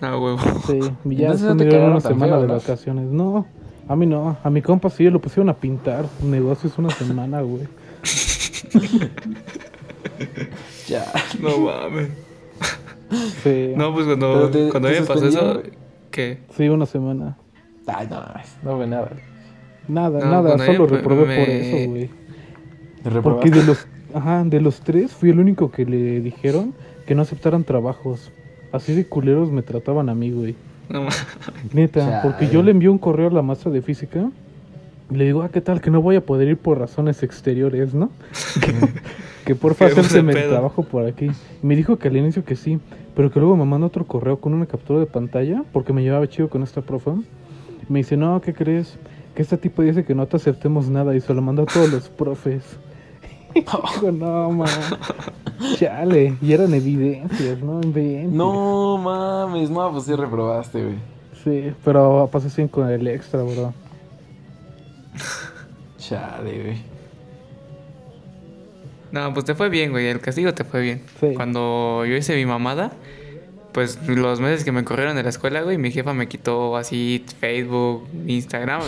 Ah, 0.00 0.18
huevo. 0.18 0.38
Sí, 0.66 0.80
y 1.06 1.16
ya 1.16 1.26
Entonces 1.32 1.48
no 1.48 1.56
te 1.56 1.78
una 1.78 2.00
semana 2.00 2.32
feo, 2.34 2.42
de 2.42 2.46
¿no? 2.48 2.54
vacaciones. 2.54 3.06
No, 3.06 3.46
a 3.88 3.96
mí 3.96 4.06
no. 4.06 4.36
A 4.42 4.50
mi 4.50 4.62
compa 4.62 4.90
sí, 4.90 5.08
lo 5.10 5.20
pusieron 5.20 5.48
a 5.50 5.54
pintar. 5.54 6.06
Negocios 6.22 6.78
una 6.78 6.90
semana, 6.90 7.40
güey. 7.42 7.66
Ya. 10.88 11.04
No 11.40 11.58
mames. 11.58 12.08
Sí, 13.42 13.72
No, 13.76 13.92
pues 13.94 14.06
cuando, 14.06 14.50
te- 14.50 14.68
cuando 14.70 14.88
a 14.88 14.92
mí 14.92 15.00
me 15.00 15.06
pasó 15.06 15.26
eso. 15.26 15.62
¿qué? 16.10 16.38
sí, 16.56 16.68
una 16.68 16.86
semana. 16.86 17.36
Ay, 17.86 18.06
no. 18.10 18.22
No 18.62 18.76
fue 18.76 18.86
nada. 18.86 19.10
Nada, 19.88 20.20
No, 20.20 20.30
nada, 20.42 20.58
solo 20.64 20.86
me- 20.86 20.96
reprobé 20.96 21.20
por 21.20 21.28
me- 21.28 21.68
eso, 21.80 21.90
güey. 21.90 22.10
¿Te 23.02 23.10
Porque 23.22 23.50
de 23.50 23.62
los, 23.64 23.86
ajá, 24.14 24.44
de 24.44 24.60
los 24.60 24.80
tres 24.80 25.12
fui 25.12 25.30
el 25.30 25.38
único 25.40 25.70
que 25.70 25.84
le 25.84 26.20
dijeron 26.20 26.74
que 27.06 27.14
no 27.14 27.22
aceptaran 27.22 27.64
trabajos. 27.64 28.30
Así 28.72 28.94
de 28.94 29.06
culeros 29.06 29.50
me 29.50 29.62
trataban 29.62 30.08
a 30.08 30.14
mí, 30.14 30.30
güey. 30.30 30.54
No. 30.88 31.06
Neta, 31.72 32.00
Chale. 32.00 32.20
porque 32.22 32.48
yo 32.48 32.62
le 32.62 32.70
envié 32.70 32.88
un 32.88 32.98
correo 32.98 33.28
a 33.28 33.32
la 33.32 33.42
maestra 33.42 33.70
de 33.70 33.82
física. 33.82 34.30
Y 35.10 35.16
le 35.16 35.24
digo, 35.26 35.42
ah, 35.42 35.50
¿qué 35.50 35.60
tal? 35.60 35.80
Que 35.80 35.90
no 35.90 36.00
voy 36.00 36.16
a 36.16 36.24
poder 36.24 36.48
ir 36.48 36.56
por 36.56 36.78
razones 36.78 37.22
exteriores, 37.22 37.94
¿no? 37.94 38.10
que 39.44 39.54
porfa 39.54 39.86
hacérseme 39.86 40.32
el 40.32 40.48
trabajo 40.48 40.82
por 40.82 41.06
aquí. 41.06 41.26
Y 41.62 41.66
me 41.66 41.76
dijo 41.76 41.98
que 41.98 42.08
al 42.08 42.16
inicio 42.16 42.44
que 42.44 42.56
sí, 42.56 42.78
pero 43.14 43.30
que 43.30 43.38
luego 43.38 43.56
me 43.56 43.64
manda 43.64 43.86
otro 43.86 44.06
correo 44.06 44.40
con 44.40 44.54
una 44.54 44.66
captura 44.66 45.00
de 45.00 45.06
pantalla, 45.06 45.62
porque 45.72 45.92
me 45.92 46.02
llevaba 46.02 46.26
chido 46.26 46.48
con 46.48 46.62
esta 46.62 46.80
profe. 46.80 47.10
Me 47.88 47.98
dice, 47.98 48.16
no, 48.16 48.40
¿qué 48.40 48.54
crees? 48.54 48.96
Que 49.34 49.42
esta 49.42 49.56
tipo 49.56 49.82
dice 49.82 50.04
que 50.04 50.14
no 50.14 50.26
te 50.26 50.36
aceptemos 50.36 50.88
nada 50.88 51.14
y 51.14 51.20
se 51.20 51.34
lo 51.34 51.42
manda 51.42 51.64
a 51.64 51.66
todos 51.66 51.92
los 51.92 52.08
profes. 52.08 52.62
Digo, 53.54 54.12
no, 54.12 54.50
man. 54.50 54.68
Chale, 55.76 56.36
y 56.42 56.52
eran 56.52 56.74
evidencias, 56.74 57.58
¿no? 57.60 57.80
Inventes. 57.82 58.32
No 58.32 58.98
mames, 58.98 59.70
no, 59.70 59.92
pues 59.92 60.04
sí 60.04 60.14
reprobaste, 60.14 60.82
güey. 60.82 60.96
Sí, 61.44 61.72
pero 61.84 62.28
pasé 62.32 62.50
sin 62.50 62.68
con 62.68 62.88
el 62.88 63.06
extra, 63.06 63.42
bro. 63.42 63.72
Chale, 65.98 66.62
güey. 66.62 66.94
No, 69.12 69.32
pues 69.32 69.44
te 69.44 69.54
fue 69.54 69.68
bien, 69.68 69.92
güey. 69.92 70.08
El 70.08 70.20
castigo 70.20 70.52
te 70.54 70.64
fue 70.64 70.80
bien. 70.80 71.02
Sí. 71.20 71.34
Cuando 71.34 72.04
yo 72.04 72.16
hice 72.16 72.34
mi 72.34 72.46
mamada, 72.46 72.92
pues 73.74 73.98
los 74.08 74.38
meses 74.40 74.64
que 74.64 74.70
me 74.70 74.84
corrieron 74.84 75.16
de 75.16 75.24
la 75.24 75.30
escuela, 75.30 75.62
güey, 75.62 75.78
mi 75.78 75.90
jefa 75.90 76.14
me 76.14 76.28
quitó 76.28 76.76
así 76.76 77.24
Facebook, 77.40 78.06
Instagram. 78.26 78.80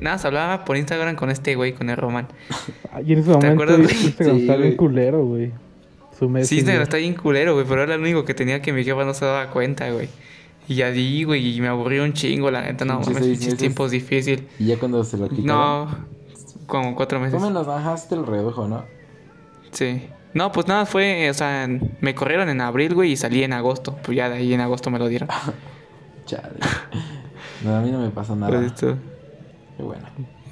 Nada, 0.00 0.16
se 0.16 0.26
hablaba 0.26 0.64
por 0.64 0.78
Instagram 0.78 1.14
con 1.14 1.28
este 1.30 1.56
güey, 1.56 1.74
con 1.74 1.90
el 1.90 1.98
Román. 1.98 2.26
Ay, 2.92 3.12
en 3.12 3.18
ese 3.18 3.28
momento 3.30 3.52
acuerdas, 3.52 3.76
güey? 3.82 4.04
Instagram 4.06 4.36
Sí, 4.36 4.40
estaba 4.42 4.58
bien 4.62 4.76
culero, 4.76 5.24
güey. 5.26 5.52
Su 6.18 6.26
Sí. 6.44 6.56
Instagram 6.56 6.82
está 6.82 6.96
bien 6.96 7.14
culero, 7.14 7.52
güey, 7.54 7.66
pero 7.68 7.82
era 7.82 7.96
lo 7.96 8.02
único 8.02 8.24
que 8.24 8.32
tenía 8.32 8.62
que 8.62 8.72
mi 8.72 8.82
jefa 8.82 9.04
no 9.04 9.12
se 9.12 9.26
daba 9.26 9.50
cuenta, 9.50 9.90
güey. 9.90 10.08
Y 10.68 10.80
así, 10.82 11.24
güey, 11.24 11.56
y 11.56 11.60
me 11.60 11.68
aburrió 11.68 12.02
un 12.02 12.14
chingo, 12.14 12.50
la 12.50 12.62
neta, 12.62 12.86
no 12.86 13.00
mames, 13.00 13.56
tiempos 13.58 13.90
difícil. 13.90 14.48
Y 14.58 14.66
ya 14.66 14.78
cuando 14.78 15.04
se 15.04 15.18
lo 15.18 15.28
quitaron. 15.28 15.46
No, 15.46 15.88
como 16.66 16.94
cuatro 16.94 17.20
meses. 17.20 17.38
Tú 17.38 17.44
menos, 17.44 17.68
ajá, 17.68 17.96
sí 17.98 18.08
te 18.08 18.16
lo 18.16 18.24
redujo, 18.24 18.66
¿no? 18.66 18.84
Sí. 19.72 20.02
No, 20.32 20.52
pues 20.52 20.68
nada, 20.68 20.86
fue, 20.86 21.28
o 21.28 21.34
sea, 21.34 21.68
me 22.00 22.14
corrieron 22.14 22.48
en 22.48 22.60
abril, 22.60 22.94
güey, 22.94 23.12
y 23.12 23.16
salí 23.16 23.42
en 23.42 23.52
agosto. 23.52 23.96
Pues 24.02 24.16
ya 24.16 24.28
de 24.28 24.36
ahí 24.36 24.54
en 24.54 24.60
agosto 24.60 24.90
me 24.90 24.98
lo 24.98 25.08
dieron. 25.08 25.28
Chale. 26.26 26.58
No, 27.64 27.76
a 27.76 27.80
mí 27.80 27.90
no 27.90 28.00
me 28.00 28.10
pasó 28.10 28.36
nada. 28.36 28.52
Pues 28.52 28.66
esto. 28.66 28.96
Qué 29.76 29.82
bueno. 29.82 30.06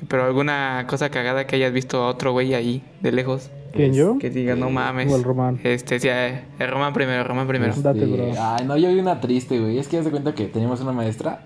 Pero 0.08 0.24
alguna 0.24 0.86
cosa 0.88 1.10
cagada 1.10 1.46
que 1.46 1.56
hayas 1.56 1.72
visto 1.72 2.02
a 2.02 2.08
otro 2.08 2.32
güey 2.32 2.54
ahí, 2.54 2.84
de 3.00 3.12
lejos. 3.12 3.50
¿Quién 3.72 3.94
yo? 3.94 4.18
Que 4.18 4.30
diga, 4.30 4.56
no 4.56 4.70
mames. 4.70 5.12
O 5.12 5.16
el 5.16 5.24
Román. 5.24 5.60
Este, 5.62 6.00
sí, 6.00 6.08
eh, 6.08 6.44
el 6.58 6.68
Román 6.68 6.92
primero, 6.92 7.22
Román 7.24 7.46
primero. 7.46 7.72
Este, 7.72 7.82
Date, 7.82 8.06
bro. 8.06 8.32
Ay, 8.38 8.64
no, 8.64 8.76
yo 8.76 8.88
vi 8.88 8.98
una 8.98 9.20
triste, 9.20 9.58
güey. 9.60 9.78
Es 9.78 9.88
que 9.88 9.96
ya 9.96 10.02
se 10.02 10.10
cuenta 10.10 10.34
que 10.34 10.46
teníamos 10.46 10.80
una 10.80 10.92
maestra 10.92 11.44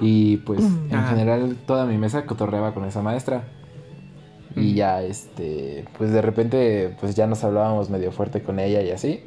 y 0.00 0.38
pues 0.38 0.60
en 0.90 1.06
general 1.06 1.56
toda 1.66 1.86
mi 1.86 1.98
mesa 1.98 2.24
cotorreaba 2.24 2.72
con 2.74 2.84
esa 2.84 3.02
maestra. 3.02 3.44
Y 4.60 4.74
ya, 4.74 5.02
este, 5.02 5.84
pues 5.96 6.10
de 6.12 6.22
repente, 6.22 6.94
pues 7.00 7.14
ya 7.14 7.26
nos 7.26 7.44
hablábamos 7.44 7.90
medio 7.90 8.12
fuerte 8.12 8.42
con 8.42 8.58
ella 8.58 8.82
y 8.82 8.90
así. 8.90 9.22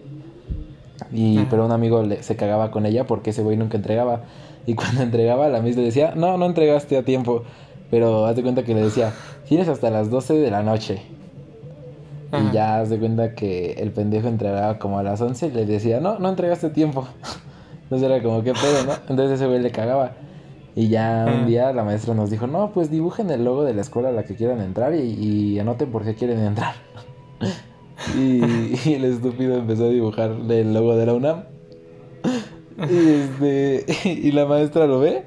Y, 1.11 1.39
pero 1.49 1.65
un 1.65 1.71
amigo 1.71 2.03
le- 2.03 2.23
se 2.23 2.35
cagaba 2.35 2.71
con 2.71 2.85
ella 2.85 3.05
porque 3.07 3.31
ese 3.31 3.41
güey 3.41 3.57
nunca 3.57 3.77
entregaba. 3.77 4.21
Y 4.65 4.75
cuando 4.75 5.01
entregaba, 5.03 5.49
la 5.49 5.61
misma 5.61 5.81
le 5.81 5.87
decía, 5.87 6.13
no, 6.15 6.37
no 6.37 6.45
entregaste 6.45 6.97
a 6.97 7.03
tiempo. 7.03 7.43
Pero 7.89 8.25
haz 8.25 8.35
de 8.35 8.43
cuenta 8.43 8.63
que 8.63 8.73
le 8.73 8.81
decía, 8.83 9.13
tienes 9.47 9.67
hasta 9.67 9.89
las 9.89 10.09
12 10.09 10.35
de 10.35 10.51
la 10.51 10.63
noche. 10.63 11.01
Ajá. 12.31 12.43
Y 12.49 12.53
ya 12.53 12.79
haz 12.79 12.89
de 12.89 12.97
cuenta 12.99 13.35
que 13.35 13.73
el 13.73 13.91
pendejo 13.91 14.27
entregaba 14.29 14.79
como 14.79 14.99
a 14.99 15.03
las 15.03 15.19
11 15.19 15.47
y 15.47 15.51
le 15.51 15.65
decía, 15.65 15.99
no, 15.99 16.17
no 16.19 16.29
entregaste 16.29 16.69
tiempo. 16.69 17.05
Entonces 17.83 18.09
era 18.09 18.23
como, 18.23 18.41
¿qué 18.43 18.53
pedo, 18.53 18.85
no? 18.85 18.93
Entonces 19.09 19.31
ese 19.31 19.47
güey 19.47 19.59
le 19.61 19.71
cagaba. 19.71 20.13
Y 20.75 20.87
ya 20.87 21.25
un 21.27 21.47
día 21.47 21.73
la 21.73 21.83
maestra 21.83 22.13
nos 22.13 22.29
dijo, 22.29 22.47
no, 22.47 22.71
pues 22.71 22.89
dibujen 22.89 23.29
el 23.29 23.43
logo 23.43 23.63
de 23.63 23.73
la 23.73 23.81
escuela 23.81 24.09
a 24.09 24.11
la 24.11 24.23
que 24.23 24.35
quieran 24.35 24.61
entrar 24.61 24.95
y, 24.95 24.99
y 25.01 25.59
anoten 25.59 25.91
por 25.91 26.05
qué 26.05 26.15
quieren 26.15 26.39
entrar. 26.39 26.75
y, 28.17 28.89
y 28.89 28.93
el 28.93 29.05
estúpido 29.05 29.57
empezó 29.57 29.85
a 29.85 29.89
dibujar 29.89 30.31
el 30.49 30.73
logo 30.73 30.95
de 30.95 31.05
la 31.05 31.13
UNAM. 31.13 31.43
Y, 32.89 33.09
este, 33.09 33.85
y 34.05 34.31
la 34.31 34.45
maestra 34.45 34.87
lo 34.87 34.99
ve 34.99 35.23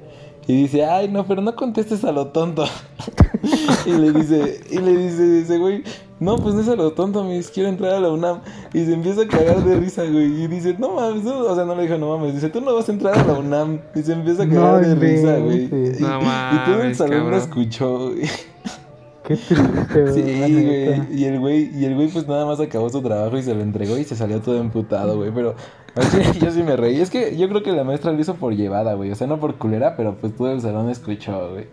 y 0.47 0.55
dice, 0.55 0.85
ay, 0.85 1.07
no, 1.07 1.25
pero 1.25 1.41
no 1.41 1.55
contestes 1.55 2.03
a 2.03 2.11
lo 2.11 2.27
tonto. 2.27 2.65
y 3.85 3.91
le 3.91 4.11
dice, 4.11 4.61
y 4.69 4.77
le 4.77 4.95
dice 4.95 5.41
ese 5.41 5.57
güey, 5.57 5.83
no, 6.19 6.37
pues 6.37 6.55
no 6.55 6.61
es 6.61 6.69
a 6.69 6.75
lo 6.75 6.91
tonto, 6.93 7.25
mis, 7.25 7.49
quiero 7.49 7.67
entrar 7.67 7.95
a 7.95 7.99
la 7.99 8.09
UNAM. 8.09 8.39
Y 8.73 8.85
se 8.85 8.93
empieza 8.93 9.23
a 9.23 9.27
cagar 9.27 9.63
de 9.63 9.79
risa, 9.79 10.03
güey. 10.03 10.43
Y 10.43 10.47
dice, 10.47 10.75
no 10.79 10.93
mames, 10.93 11.23
no", 11.23 11.39
o 11.39 11.55
sea, 11.55 11.65
no 11.65 11.75
le 11.75 11.83
dijo, 11.83 11.97
no 11.97 12.17
mames, 12.17 12.35
dice, 12.35 12.49
tú 12.49 12.61
no 12.61 12.73
vas 12.73 12.87
a 12.87 12.91
entrar 12.93 13.17
a 13.17 13.23
la 13.25 13.33
UNAM. 13.33 13.81
Y 13.93 14.01
se 14.01 14.13
empieza 14.13 14.43
a 14.43 14.47
cagar 14.47 14.81
No 14.81 14.87
de 14.87 14.95
risa, 14.95 15.37
güey. 15.39 15.65
Y, 15.65 16.65
todo 16.65 16.83
el 16.83 16.95
salón 16.95 17.29
lo 17.29 17.37
escuchó, 17.37 18.11
güey. 18.11 18.29
Qué 19.27 19.35
triste, 19.35 20.03
güey. 20.03 20.13
Sí, 20.13 20.21
güey. 20.21 21.19
Y 21.19 21.25
el 21.25 21.39
güey, 21.39 21.77
y 21.77 21.85
el 21.85 21.95
güey 21.95 22.07
pues 22.07 22.27
nada 22.27 22.45
más 22.45 22.59
acabó 22.61 22.89
su 22.89 23.01
trabajo 23.01 23.37
y 23.37 23.43
se 23.43 23.53
lo 23.53 23.61
entregó 23.61 23.97
y 23.97 24.03
se 24.03 24.15
salió 24.15 24.39
todo 24.39 24.57
emputado, 24.61 25.17
güey. 25.17 25.31
Pero 25.31 25.55
así, 25.95 26.19
yo 26.39 26.49
sí 26.51 26.63
me 26.63 26.77
reí. 26.77 27.01
Es 27.01 27.09
que 27.09 27.35
yo 27.35 27.49
creo 27.49 27.61
que 27.61 27.73
la 27.73 27.83
maestra 27.83 28.13
lo 28.13 28.19
hizo 28.21 28.35
por 28.35 28.55
llevada, 28.55 28.93
güey. 28.93 29.11
O 29.11 29.15
sea, 29.15 29.27
no 29.27 29.39
por 29.39 29.55
culera, 29.55 29.97
pero 29.97 30.15
pues 30.15 30.33
todo 30.33 30.51
el 30.51 30.61
salón 30.61 30.89
escuchó, 30.89 31.51
güey. 31.51 31.65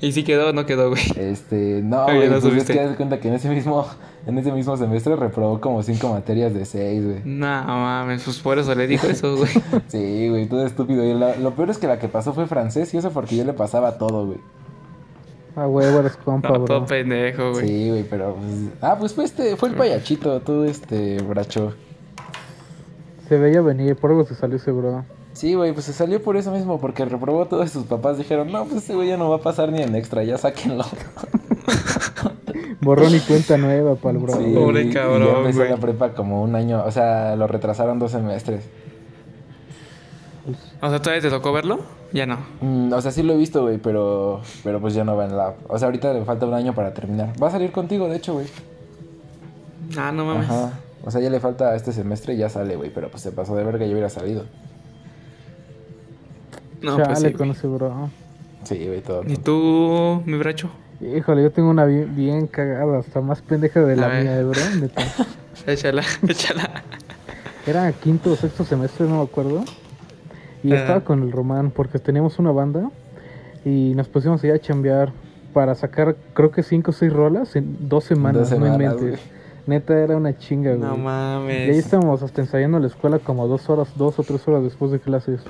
¿Y 0.00 0.12
si 0.12 0.24
quedó 0.24 0.48
o 0.50 0.52
no 0.52 0.64
quedó, 0.64 0.88
güey? 0.88 1.02
Este, 1.16 1.80
no, 1.82 2.04
güey, 2.04 2.28
¿no 2.30 2.40
pues 2.40 2.54
es 2.54 2.64
que 2.64 2.88
de 2.88 2.94
cuenta 2.96 3.20
que 3.20 3.28
en 3.28 3.34
ese 3.34 3.50
mismo, 3.50 3.86
en 4.26 4.38
ese 4.38 4.50
mismo 4.50 4.76
semestre 4.76 5.14
reprobó 5.14 5.60
como 5.60 5.82
cinco 5.82 6.08
materias 6.10 6.54
de 6.54 6.64
seis, 6.64 7.04
güey. 7.04 7.20
No 7.24 7.46
mames, 7.46 8.22
pues 8.24 8.38
por 8.38 8.58
eso 8.58 8.74
le 8.74 8.86
dijo 8.86 9.06
eso, 9.06 9.36
güey. 9.38 9.50
Sí, 9.88 10.28
güey, 10.30 10.46
todo 10.46 10.64
estúpido. 10.64 11.04
Y 11.04 11.12
la- 11.12 11.36
lo 11.36 11.50
peor 11.54 11.68
es 11.70 11.76
que 11.78 11.86
la 11.86 11.98
que 11.98 12.08
pasó 12.08 12.32
fue 12.32 12.46
francés 12.46 12.94
y 12.94 12.96
eso 12.96 13.10
porque 13.10 13.36
yo 13.36 13.44
le 13.44 13.52
pasaba 13.52 13.98
todo, 13.98 14.26
güey. 14.26 14.38
Ah, 15.56 15.66
huevo, 15.66 15.98
eres 15.98 16.16
compa, 16.16 16.48
No, 16.48 16.54
bro. 16.54 16.64
todo 16.64 16.86
pendejo, 16.86 17.52
güey. 17.52 17.68
Sí, 17.68 17.88
güey, 17.90 18.04
pero 18.04 18.36
pues... 18.36 18.54
Ah, 18.80 18.96
pues 18.98 19.12
fue 19.12 19.24
este, 19.24 19.56
fue 19.56 19.68
el 19.70 19.74
payachito, 19.74 20.40
tú, 20.40 20.64
este, 20.64 21.20
bracho. 21.22 21.74
Se 23.28 23.36
veía 23.36 23.60
venir, 23.60 23.96
por 23.96 24.10
algo 24.12 24.24
se 24.24 24.34
salió 24.34 24.56
ese 24.56 24.70
bro. 24.70 25.04
Sí, 25.40 25.54
güey, 25.54 25.72
pues 25.72 25.86
se 25.86 25.94
salió 25.94 26.22
por 26.22 26.36
eso 26.36 26.50
mismo, 26.52 26.78
porque 26.78 27.02
reprobó 27.06 27.46
todos 27.46 27.70
sus 27.70 27.84
papás. 27.86 28.18
Dijeron, 28.18 28.52
no, 28.52 28.64
pues 28.66 28.82
ese 28.82 28.94
güey 28.94 29.08
ya 29.08 29.16
no 29.16 29.30
va 29.30 29.36
a 29.36 29.40
pasar 29.40 29.72
ni 29.72 29.80
en 29.80 29.94
extra, 29.94 30.22
ya 30.22 30.36
sáquenlo. 30.36 30.84
Borrón 32.82 33.14
y 33.14 33.20
cuenta 33.20 33.56
nueva 33.56 33.94
para 33.94 34.12
el 34.18 34.18
bro. 34.22 34.34
Sí, 34.34 34.52
Pobre 34.54 34.82
y- 34.82 34.88
y 34.88 34.92
cabrón, 34.92 35.24
ya 35.26 35.38
empezó 35.38 35.58
güey. 35.60 35.70
la 35.70 35.76
prepa 35.78 36.12
como 36.12 36.42
un 36.42 36.54
año, 36.54 36.82
o 36.84 36.90
sea, 36.90 37.36
lo 37.36 37.46
retrasaron 37.46 37.98
dos 37.98 38.10
semestres. 38.12 38.64
O 40.82 40.88
sea, 40.90 40.98
¿todavía 41.00 41.22
te 41.22 41.30
tocó 41.30 41.52
verlo? 41.52 41.80
Ya 42.12 42.26
no. 42.26 42.38
Mm, 42.60 42.92
o 42.92 43.00
sea, 43.00 43.10
sí 43.10 43.22
lo 43.22 43.34
he 43.34 43.36
visto, 43.36 43.62
güey, 43.62 43.78
pero, 43.78 44.40
pero 44.64 44.78
pues 44.80 44.94
ya 44.94 45.04
no 45.04 45.16
va 45.16 45.26
en 45.26 45.36
la... 45.36 45.54
O 45.68 45.78
sea, 45.78 45.86
ahorita 45.86 46.12
le 46.12 46.24
falta 46.24 46.46
un 46.46 46.54
año 46.54 46.74
para 46.74 46.92
terminar. 46.94 47.32
Va 47.42 47.48
a 47.48 47.50
salir 47.50 47.70
contigo, 47.72 48.08
de 48.08 48.16
hecho, 48.16 48.32
güey. 48.34 48.46
Ah, 49.96 50.10
no 50.12 50.24
mames. 50.24 50.48
Ajá. 50.50 50.72
O 51.04 51.10
sea, 51.10 51.20
ya 51.20 51.30
le 51.30 51.40
falta 51.40 51.74
este 51.76 51.92
semestre 51.92 52.34
y 52.34 52.38
ya 52.38 52.48
sale, 52.48 52.76
güey, 52.76 52.90
pero 52.92 53.10
pues 53.10 53.22
se 53.22 53.32
pasó 53.32 53.54
de 53.56 53.64
verga 53.64 53.86
y 53.86 53.92
hubiera 53.92 54.08
salido. 54.10 54.44
No, 56.82 56.96
Chale 56.96 57.06
pues 57.06 57.18
sí. 57.20 57.32
con 57.32 57.50
ese 57.50 57.66
bro. 57.66 58.10
Sí, 58.64 58.86
güey, 58.86 59.00
todo. 59.00 59.22
¿Y 59.26 59.36
tú, 59.36 60.22
mi 60.26 60.36
bracho? 60.38 60.70
Híjole, 61.00 61.42
yo 61.42 61.50
tengo 61.50 61.70
una 61.70 61.84
bien, 61.86 62.14
bien 62.14 62.46
cagada, 62.46 62.98
hasta 62.98 63.20
más 63.20 63.40
pendeja 63.40 63.80
de 63.80 63.96
la 63.96 64.06
A 64.06 64.08
ver. 64.08 64.24
mía, 64.24 64.42
bro. 64.42 64.80
neta. 64.80 65.02
Échala, 65.66 66.02
échala. 66.28 66.82
Era 67.66 67.90
quinto 67.92 68.32
o 68.32 68.36
sexto 68.36 68.64
semestre, 68.64 69.06
no 69.06 69.16
me 69.18 69.22
acuerdo. 69.22 69.64
Y 70.62 70.72
Ajá. 70.72 70.80
estaba 70.82 71.00
con 71.02 71.22
el 71.22 71.32
Román 71.32 71.70
porque 71.70 71.98
teníamos 71.98 72.38
una 72.38 72.50
banda 72.50 72.90
y 73.64 73.92
nos 73.94 74.08
pusimos 74.08 74.42
allá 74.44 74.54
a 74.54 74.58
chambear 74.58 75.12
para 75.54 75.74
sacar, 75.74 76.16
creo 76.34 76.50
que 76.50 76.62
cinco 76.62 76.90
o 76.90 76.94
seis 76.94 77.12
rolas 77.12 77.56
en 77.56 77.88
dos 77.88 78.04
semanas, 78.04 78.50
Dos 78.50 78.58
no 78.58 78.66
semanas, 78.66 78.92
inventes. 78.94 79.20
güey. 79.20 79.40
Neta, 79.66 79.98
era 79.98 80.16
una 80.16 80.36
chinga, 80.36 80.74
güey. 80.74 80.80
No 80.80 80.94
y 80.94 80.98
ahí 80.98 81.02
mames. 81.02 81.76
estábamos 81.76 82.22
hasta 82.22 82.40
ensayando 82.42 82.76
en 82.78 82.82
la 82.84 82.88
escuela 82.88 83.18
como 83.18 83.46
dos 83.46 83.68
horas, 83.70 83.88
dos 83.96 84.18
o 84.18 84.22
tres 84.22 84.46
horas 84.48 84.62
después 84.62 84.90
de 84.90 85.00
clases. 85.00 85.40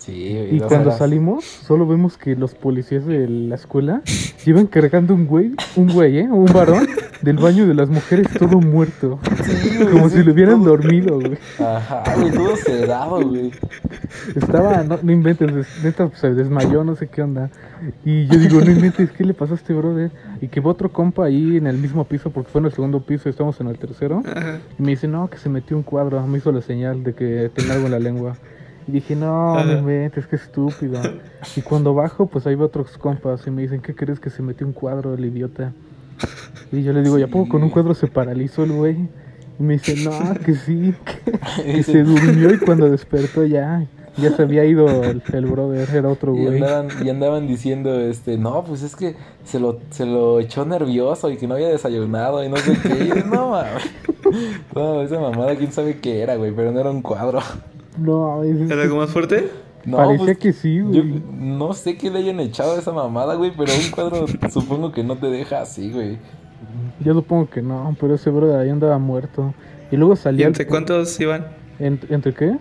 Sí. 0.00 0.48
Y 0.50 0.58
cuando 0.60 0.88
horas. 0.88 0.98
salimos, 0.98 1.44
solo 1.44 1.86
vemos 1.86 2.16
que 2.16 2.34
los 2.34 2.54
policías 2.54 3.04
de 3.06 3.28
la 3.28 3.54
escuela 3.54 4.02
iban 4.46 4.66
cargando 4.66 5.14
un 5.14 5.26
güey, 5.26 5.52
un 5.76 5.92
güey, 5.92 6.18
¿eh? 6.20 6.28
Un 6.30 6.46
varón 6.52 6.86
del 7.22 7.36
baño 7.36 7.66
de 7.66 7.74
las 7.74 7.90
mujeres 7.90 8.26
todo 8.38 8.58
muerto. 8.60 9.18
Sí, 9.44 9.76
güey, 9.76 9.90
Como 9.92 10.08
sí, 10.08 10.16
si 10.16 10.22
lo 10.24 10.32
hubieran 10.32 10.60
todo- 10.60 10.70
dormido, 10.70 11.16
güey. 11.20 11.36
Ajá, 11.58 12.02
güey, 12.16 12.32
todo 12.32 12.56
sedado, 12.56 13.28
güey. 13.28 13.52
Estaba, 14.34 14.82
no, 14.84 14.98
no 15.02 15.12
inventes, 15.12 15.50
neta 15.84 16.08
pues, 16.08 16.18
se 16.20 16.32
desmayó, 16.34 16.82
no 16.82 16.96
sé 16.96 17.06
qué 17.08 17.22
onda. 17.22 17.50
Y 18.04 18.26
yo 18.26 18.38
digo, 18.38 18.60
no 18.60 18.70
inventes, 18.70 19.10
¿qué 19.12 19.24
le 19.24 19.34
pasó 19.34 19.52
a 19.52 19.56
este 19.56 19.74
brother? 19.74 20.10
Y 20.40 20.48
que 20.48 20.60
va 20.60 20.70
otro 20.70 20.90
compa 20.90 21.26
ahí 21.26 21.56
en 21.58 21.66
el 21.66 21.76
mismo 21.76 22.04
piso, 22.04 22.30
porque 22.30 22.50
fue 22.50 22.60
en 22.60 22.66
el 22.66 22.72
segundo 22.72 23.00
piso 23.00 23.28
y 23.28 23.30
estamos 23.30 23.60
en 23.60 23.66
el 23.68 23.78
tercero. 23.78 24.22
Ajá. 24.26 24.58
Y 24.78 24.82
me 24.82 24.90
dice, 24.92 25.08
no, 25.08 25.28
que 25.28 25.36
se 25.38 25.48
metió 25.50 25.76
un 25.76 25.82
cuadro. 25.82 26.26
Me 26.26 26.38
hizo 26.38 26.50
la 26.52 26.62
señal 26.62 27.04
de 27.04 27.12
que 27.14 27.50
tenía 27.54 27.74
algo 27.74 27.86
en 27.86 27.92
la 27.92 27.98
lengua. 27.98 28.36
Y 28.88 28.92
dije, 28.92 29.14
no, 29.14 29.62
no 29.64 29.72
inventes, 29.78 30.26
qué 30.26 30.36
estúpido. 30.36 31.00
Y 31.56 31.62
cuando 31.62 31.94
bajo, 31.94 32.26
pues 32.26 32.46
ahí 32.46 32.54
veo 32.54 32.66
otros 32.66 32.98
compas 32.98 33.46
y 33.46 33.50
me 33.50 33.62
dicen, 33.62 33.80
¿qué 33.80 33.94
crees 33.94 34.20
que 34.20 34.28
se 34.30 34.42
metió 34.42 34.66
un 34.66 34.72
cuadro 34.74 35.14
el 35.14 35.24
idiota? 35.24 35.72
Y 36.70 36.82
yo 36.82 36.92
le 36.92 37.02
digo, 37.02 37.18
¿ya 37.18 37.28
poco 37.28 37.48
con 37.48 37.62
un 37.62 37.70
cuadro 37.70 37.94
se 37.94 38.06
paralizó 38.08 38.64
el 38.64 38.72
güey? 38.72 39.08
Y 39.58 39.62
me 39.62 39.74
dice, 39.74 39.96
no, 40.04 40.34
que 40.44 40.54
sí, 40.54 40.94
que, 41.04 41.62
que 41.76 41.82
se 41.82 42.02
durmió 42.02 42.52
y 42.52 42.58
cuando 42.58 42.90
despertó 42.90 43.44
ya, 43.46 43.86
ya 44.16 44.36
se 44.36 44.42
había 44.42 44.64
ido 44.66 44.86
el, 45.02 45.22
el 45.32 45.46
brother, 45.46 45.88
era 45.94 46.08
otro 46.10 46.34
Y 46.36 46.44
güey. 46.44 46.54
andaban, 46.62 46.88
y 47.02 47.08
andaban 47.08 47.46
diciendo, 47.46 47.98
este, 48.00 48.36
no, 48.36 48.62
pues 48.64 48.82
es 48.82 48.94
que 48.94 49.16
se 49.44 49.58
lo, 49.58 49.78
se 49.90 50.04
lo 50.04 50.40
echó 50.40 50.64
nervioso 50.66 51.30
y 51.30 51.36
que 51.38 51.46
no 51.46 51.54
había 51.54 51.68
desayunado 51.68 52.44
y 52.44 52.48
no 52.50 52.56
sé 52.58 52.76
qué. 52.82 53.04
Y 53.04 53.08
yo, 53.08 53.14
no, 53.24 53.50
mames. 53.50 53.82
No, 54.74 55.02
esa 55.02 55.18
mamada, 55.18 55.56
quién 55.56 55.72
sabe 55.72 55.98
qué 55.98 56.20
era, 56.20 56.36
güey, 56.36 56.52
pero 56.52 56.70
no 56.70 56.78
era 56.80 56.90
un 56.90 57.02
cuadro. 57.02 57.40
No, 58.00 58.42
es- 58.42 58.70
¿Era 58.70 58.82
algo 58.82 58.96
más 58.96 59.10
fuerte? 59.10 59.50
No, 59.84 59.96
parecía 59.96 60.26
pues, 60.26 60.38
que 60.38 60.52
sí, 60.52 60.76
yo 60.76 60.84
güey. 60.84 61.22
no 61.38 61.72
sé 61.72 61.96
qué 61.96 62.10
le 62.10 62.18
hayan 62.18 62.38
echado 62.40 62.76
a 62.76 62.78
esa 62.78 62.92
mamada, 62.92 63.34
güey, 63.36 63.50
pero 63.56 63.72
un 63.72 63.90
cuadro 63.90 64.26
supongo 64.52 64.92
que 64.92 65.02
no 65.02 65.16
te 65.16 65.28
deja 65.28 65.62
así, 65.62 65.90
güey. 65.90 66.18
Yo 67.02 67.14
supongo 67.14 67.48
que 67.48 67.62
no, 67.62 67.96
pero 67.98 68.14
ese 68.16 68.28
brother 68.30 68.58
ahí 68.60 68.68
andaba 68.68 68.98
muerto. 68.98 69.54
Y 69.90 69.96
luego 69.96 70.14
¿Y 70.14 70.16
salía... 70.18 70.46
entre 70.46 70.66
cuántos 70.66 71.18
iban? 71.18 71.46
¿Ent- 71.78 72.10
¿Entre 72.10 72.34
qué? 72.34 72.58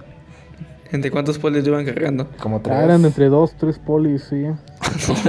¿Entre 0.92 1.12
cuántos 1.12 1.38
polis 1.38 1.64
lo 1.66 1.72
iban 1.74 1.86
cargando? 1.86 2.28
Como 2.42 2.62
tres. 2.62 2.76
Ah, 2.76 2.84
eran 2.86 3.04
entre 3.06 3.28
dos, 3.28 3.54
tres 3.58 3.78
polis, 3.78 4.24
sí. 4.24 4.46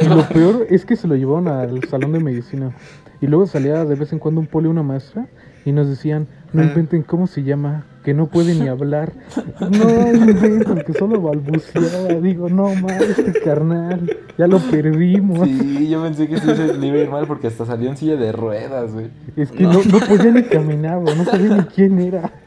Y 0.03 0.07
lo 0.09 0.27
peor 0.29 0.67
es 0.71 0.85
que 0.87 0.97
se 0.97 1.07
lo 1.09 1.17
llevaron 1.17 1.49
al 1.49 1.83
salón 1.85 2.13
de 2.13 2.21
medicina. 2.21 2.73
Y 3.21 3.27
luego 3.27 3.47
salía 3.47 3.85
de 3.85 3.95
vez 3.97 4.13
en 4.13 4.19
cuando 4.21 4.41
un 4.41 4.47
poli 4.47 4.69
o 4.69 4.71
una 4.71 4.83
maestra 4.83 5.27
y 5.65 5.73
nos 5.73 5.89
decían, 5.89 6.27
no 6.53 6.63
Ah. 6.63 6.67
inventen 6.67 7.03
cómo 7.03 7.27
se 7.27 7.43
llama, 7.43 7.85
que 8.03 8.15
no 8.15 8.27
puede 8.27 8.55
ni 8.55 8.67
hablar. 8.69 9.13
No 9.61 10.11
inventen, 10.13 10.83
que 10.87 10.93
solo 10.95 11.21
balbuceaba. 11.21 12.15
Digo, 12.21 12.49
no 12.49 12.75
mames, 12.75 13.19
este 13.19 13.41
carnal, 13.41 14.17
ya 14.39 14.47
lo 14.47 14.59
perdimos. 14.59 15.47
Sí, 15.49 15.89
yo 15.89 16.03
pensé 16.03 16.27
que 16.29 16.39
sí 16.39 16.47
se 16.55 16.77
le 16.79 16.87
iba 16.87 16.97
a 16.97 17.01
ir 17.01 17.11
mal 17.11 17.27
porque 17.27 17.47
hasta 17.47 17.67
salió 17.67 17.91
en 17.91 17.97
silla 17.97 18.17
de 18.17 18.33
ruedas, 18.33 18.93
güey. 18.93 19.09
Es 19.37 19.51
que 19.53 19.63
no, 19.65 19.75
no 19.75 19.99
podía 20.09 20.33
ni 20.33 20.43
caminar, 20.45 21.01
no 21.01 21.25
sabía 21.25 21.57
ni 21.57 21.63
quién 21.65 21.99
era. 22.01 22.31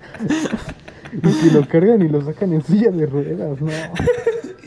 Y 1.15 1.19
que 1.21 1.51
lo 1.55 1.67
cargan 1.67 2.01
y 2.01 2.09
lo 2.09 2.23
sacan 2.25 2.53
en 2.53 2.63
silla 2.63 2.89
de 2.89 3.05
ruedas, 3.05 3.61
no. 3.61 3.69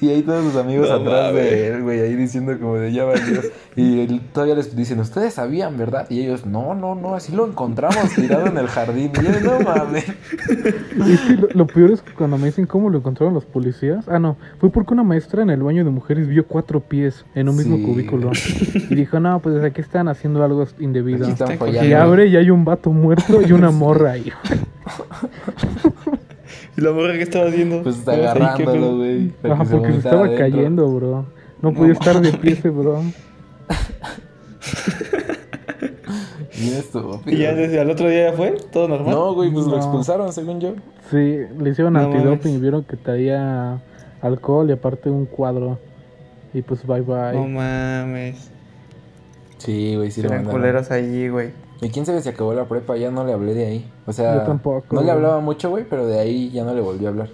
Y 0.00 0.10
ahí 0.10 0.22
todos 0.22 0.44
sus 0.44 0.56
amigos 0.56 0.88
No 0.90 0.96
atrás 0.96 1.32
mames. 1.32 1.34
de 1.44 1.68
él, 1.68 1.82
güey, 1.82 2.00
ahí 2.00 2.14
diciendo 2.16 2.58
como 2.58 2.76
de 2.76 2.92
ya 2.92 3.04
valió. 3.04 3.40
Y 3.76 4.00
él 4.00 4.20
todavía 4.32 4.54
les 4.54 4.74
dicen, 4.76 5.00
ustedes 5.00 5.34
sabían, 5.34 5.76
¿verdad? 5.78 6.06
Y 6.10 6.20
ellos, 6.20 6.44
no, 6.46 6.74
no, 6.74 6.94
no, 6.94 7.14
así 7.14 7.32
lo 7.34 7.46
encontramos 7.46 8.10
tirado 8.14 8.46
en 8.46 8.58
el 8.58 8.68
jardín. 8.68 9.10
Y 9.20 9.24
yo, 9.24 9.40
no 9.40 9.60
mames. 9.60 10.04
Es 10.08 11.20
que 11.20 11.32
lo, 11.34 11.48
lo 11.52 11.66
peor 11.66 11.90
es 11.92 12.02
que 12.02 12.12
cuando 12.12 12.36
me 12.38 12.46
dicen 12.46 12.66
cómo 12.66 12.90
lo 12.90 12.98
encontraron 12.98 13.32
los 13.34 13.44
policías. 13.44 14.06
Ah, 14.08 14.18
no. 14.18 14.36
Fue 14.60 14.70
porque 14.70 14.92
una 14.94 15.02
maestra 15.02 15.42
en 15.42 15.50
el 15.50 15.62
baño 15.62 15.84
de 15.84 15.90
mujeres 15.90 16.26
vio 16.28 16.46
cuatro 16.46 16.80
pies 16.80 17.24
en 17.34 17.48
un 17.48 17.56
mismo 17.56 17.76
Sí. 17.76 17.82
cubículo. 17.82 18.30
Y 18.90 18.94
dijo, 18.94 19.18
no, 19.20 19.40
pues 19.40 19.62
aquí 19.64 19.80
están 19.80 20.08
haciendo 20.08 20.42
algo 20.44 20.66
indebido. 20.78 21.26
Y 21.82 21.92
abre 21.92 22.26
y 22.26 22.36
hay 22.36 22.50
un 22.50 22.64
vato 22.64 22.90
muerto 22.90 23.40
y 23.46 23.52
una 23.52 23.70
morra 23.70 24.12
ahí. 24.12 24.30
¿Y 26.76 26.80
la 26.80 26.92
morra 26.92 27.12
qué 27.14 27.22
estaba 27.22 27.48
haciendo? 27.48 27.82
Pues 27.82 27.98
está 27.98 28.14
Estabas 28.14 28.36
ahí, 28.36 28.56
¿qué 28.56 28.62
agarrándolo, 28.64 28.96
güey. 28.98 29.32
Ajá, 29.44 29.64
que 29.64 29.70
porque 29.70 29.92
se 29.92 29.98
estaba 29.98 30.20
adentro. 30.24 30.38
cayendo, 30.38 30.88
bro. 30.90 31.26
No 31.62 31.72
podía 31.72 31.92
estar 31.94 32.20
de 32.20 32.32
pie 32.32 32.52
ese 32.52 32.70
bro. 32.70 33.02
Bien 36.58 36.74
estúpido. 36.74 37.20
¿Y 37.26 37.36
ya 37.38 37.54
desde 37.54 37.80
al 37.80 37.90
otro 37.90 38.08
día 38.08 38.30
ya 38.30 38.36
fue? 38.36 38.52
¿Todo 38.72 38.88
normal? 38.88 39.10
No, 39.14 39.34
güey, 39.34 39.50
pues 39.50 39.66
lo 39.66 39.72
No. 39.72 39.76
expulsaron, 39.78 40.32
según 40.32 40.60
yo. 40.60 40.74
Sí, 41.10 41.40
le 41.58 41.70
hicieron 41.70 41.92
No 41.94 42.00
antidoping 42.00 42.54
y 42.54 42.58
vieron 42.58 42.82
que 42.84 42.96
traía 42.96 43.80
alcohol 44.22 44.68
y 44.70 44.72
aparte 44.72 45.10
un 45.10 45.26
cuadro. 45.26 45.78
Y 46.54 46.62
pues 46.62 46.86
bye 46.86 47.02
bye. 47.02 47.32
No 47.34 47.46
mames. 47.48 48.50
Sí, 49.58 49.94
güey, 49.96 50.10
sí 50.10 50.22
lo 50.22 50.28
Eran 50.28 50.38
mandaron. 50.44 50.60
culeros 50.60 50.90
allí, 50.90 51.28
güey. 51.28 51.50
¿Y 51.80 51.90
quién 51.90 52.06
sabe 52.06 52.22
si 52.22 52.28
acabó 52.28 52.54
la 52.54 52.64
prepa? 52.66 52.96
Ya 52.96 53.10
no 53.10 53.24
le 53.24 53.32
hablé 53.32 53.54
de 53.54 53.66
ahí. 53.66 53.90
O 54.06 54.12
sea, 54.12 54.34
Yo 54.36 54.42
tampoco, 54.42 54.94
no 54.96 55.02
le 55.02 55.10
hablaba 55.10 55.40
mucho, 55.40 55.68
güey, 55.70 55.84
pero 55.88 56.06
de 56.06 56.18
ahí 56.18 56.50
ya 56.50 56.64
no 56.64 56.72
le 56.74 56.80
volví 56.80 57.04
a 57.04 57.10
hablar. 57.10 57.28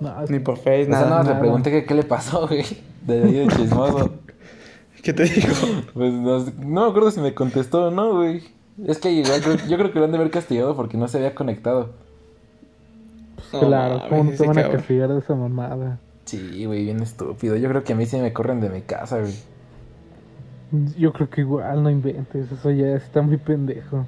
No, 0.00 0.22
es- 0.22 0.30
Ni 0.30 0.38
por 0.38 0.56
Face, 0.56 0.82
O 0.82 0.86
sea, 0.86 0.92
nada 0.92 1.08
nada. 1.10 1.22
le 1.24 1.28
nada. 1.30 1.40
pregunté 1.40 1.70
que 1.70 1.84
qué 1.84 1.94
le 1.94 2.04
pasó, 2.04 2.46
güey. 2.48 2.64
De 3.06 3.22
ahí 3.22 3.32
de 3.32 3.48
chismoso. 3.48 4.10
¿Qué 5.02 5.12
te 5.12 5.24
digo? 5.24 5.54
Pues 5.94 6.12
no, 6.12 6.38
no 6.40 6.82
me 6.84 6.88
acuerdo 6.88 7.10
si 7.10 7.20
me 7.20 7.34
contestó 7.34 7.86
o 7.86 7.90
no, 7.90 8.14
güey. 8.16 8.42
Es 8.86 8.98
que 8.98 9.10
igual 9.10 9.40
creo- 9.42 9.56
yo 9.68 9.76
creo 9.76 9.92
que 9.92 9.98
lo 9.98 10.04
han 10.06 10.12
de 10.12 10.18
haber 10.18 10.30
castigado 10.30 10.74
porque 10.76 10.96
no 10.96 11.08
se 11.08 11.18
había 11.18 11.34
conectado. 11.34 11.90
claro, 13.50 13.96
mames, 13.96 14.08
¿cómo 14.08 14.24
no 14.24 14.30
te 14.36 14.46
van 14.46 14.58
a 14.58 14.70
castigar 14.70 15.08
de 15.12 15.18
esa 15.18 15.34
mamada? 15.34 15.98
Sí, 16.24 16.64
güey, 16.66 16.84
bien 16.84 17.00
estúpido. 17.02 17.56
Yo 17.56 17.68
creo 17.68 17.84
que 17.84 17.92
a 17.92 17.96
mí 17.96 18.06
sí 18.06 18.18
me 18.18 18.32
corren 18.32 18.60
de 18.60 18.68
mi 18.68 18.82
casa, 18.82 19.18
güey. 19.20 19.34
Yo 20.98 21.12
creo 21.12 21.30
que 21.30 21.40
igual 21.40 21.82
no 21.82 21.90
inventes, 21.90 22.52
eso 22.52 22.70
ya 22.70 22.94
está 22.94 23.22
muy 23.22 23.38
pendejo. 23.38 24.06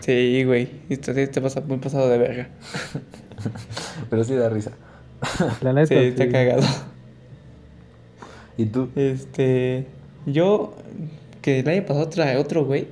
Sí, 0.00 0.44
güey. 0.44 0.68
Sí 0.88 0.96
te 0.98 1.40
pasa 1.40 1.60
muy 1.60 1.78
pasado 1.78 2.08
de 2.08 2.18
verga. 2.18 2.48
Pero 4.10 4.24
sí 4.24 4.34
da 4.34 4.48
risa. 4.48 4.72
La 5.62 5.72
neta, 5.72 5.86
Sí, 5.86 5.94
está 5.94 6.28
cagado. 6.28 6.62
¿Y 8.56 8.66
tú? 8.66 8.90
Este. 8.96 9.86
Yo. 10.26 10.74
Que 11.40 11.60
el 11.60 11.68
año 11.68 11.86
pasado 11.86 12.08
trae 12.08 12.36
otro, 12.36 12.64
güey. 12.64 12.88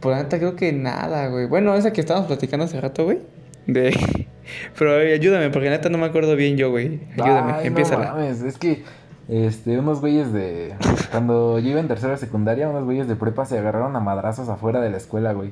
Por 0.00 0.12
la 0.12 0.22
neta 0.22 0.38
creo 0.38 0.56
que 0.56 0.72
nada, 0.72 1.28
güey. 1.28 1.46
Bueno, 1.46 1.74
esa 1.74 1.92
que 1.92 2.00
estábamos 2.00 2.26
platicando 2.26 2.64
hace 2.64 2.80
rato, 2.80 3.04
güey. 3.04 3.20
De. 3.66 4.26
Pero 4.78 4.96
ayúdame, 4.96 5.50
porque 5.50 5.70
la 5.70 5.76
neta 5.76 5.88
no 5.88 5.98
me 5.98 6.06
acuerdo 6.06 6.36
bien 6.36 6.56
yo, 6.56 6.70
güey. 6.70 7.00
Ayúdame, 7.14 7.52
Ay, 7.52 7.66
empieza. 7.68 7.96
No 7.96 8.22
es 8.22 8.58
que 8.58 8.84
este, 9.28 9.78
unos 9.78 10.00
güeyes 10.00 10.32
de. 10.32 10.74
Cuando 11.10 11.58
yo 11.58 11.70
iba 11.70 11.80
en 11.80 11.88
tercera 11.88 12.16
secundaria, 12.16 12.68
unos 12.68 12.84
güeyes 12.84 13.08
de 13.08 13.16
prepa 13.16 13.44
se 13.44 13.58
agarraron 13.58 13.96
a 13.96 14.00
madrazos 14.00 14.48
afuera 14.48 14.80
de 14.80 14.90
la 14.90 14.96
escuela, 14.98 15.32
güey. 15.32 15.50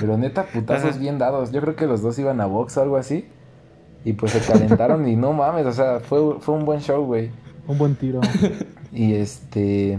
Pero 0.00 0.16
neta, 0.18 0.44
putazos 0.52 0.90
Ajá. 0.90 0.98
bien 0.98 1.18
dados. 1.18 1.52
Yo 1.52 1.60
creo 1.60 1.76
que 1.76 1.86
los 1.86 2.02
dos 2.02 2.18
iban 2.18 2.40
a 2.40 2.46
box 2.46 2.76
o 2.76 2.82
algo 2.82 2.96
así. 2.96 3.26
Y 4.04 4.14
pues 4.14 4.32
se 4.32 4.40
calentaron 4.40 5.06
y 5.08 5.14
no 5.14 5.32
mames, 5.32 5.64
o 5.66 5.72
sea, 5.72 6.00
fue, 6.00 6.40
fue 6.40 6.54
un 6.56 6.64
buen 6.64 6.80
show, 6.80 7.04
güey. 7.06 7.30
Un 7.68 7.78
buen 7.78 7.94
tiro. 7.94 8.20
Y 8.94 9.14
este. 9.14 9.98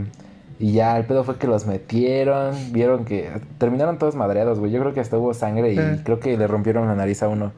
Y 0.60 0.74
ya, 0.74 0.96
el 0.98 1.06
pedo 1.06 1.24
fue 1.24 1.38
que 1.38 1.48
los 1.48 1.66
metieron. 1.66 2.54
Vieron 2.72 3.06
que. 3.06 3.32
Terminaron 3.58 3.98
todos 3.98 4.14
madreados, 4.16 4.60
güey. 4.60 4.72
Yo 4.72 4.80
creo 4.82 4.94
que 4.94 5.00
hasta 5.00 5.18
hubo 5.18 5.34
sangre 5.34 5.74
y 5.74 5.80
Ah. 5.80 5.98
creo 6.04 6.20
que 6.20 6.38
le 6.38 6.46
rompieron 6.46 6.86
la 6.88 6.94
nariz 6.94 7.24
a 7.24 7.28
uno. 7.28 7.54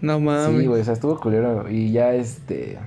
No 0.00 0.18
mames. 0.20 0.58
Sí, 0.58 0.66
güey, 0.66 0.80
o 0.80 0.84
sea, 0.84 0.94
estuvo 0.94 1.20
culero. 1.20 1.68
Y 1.68 1.92
ya, 1.92 2.14
este. 2.14 2.78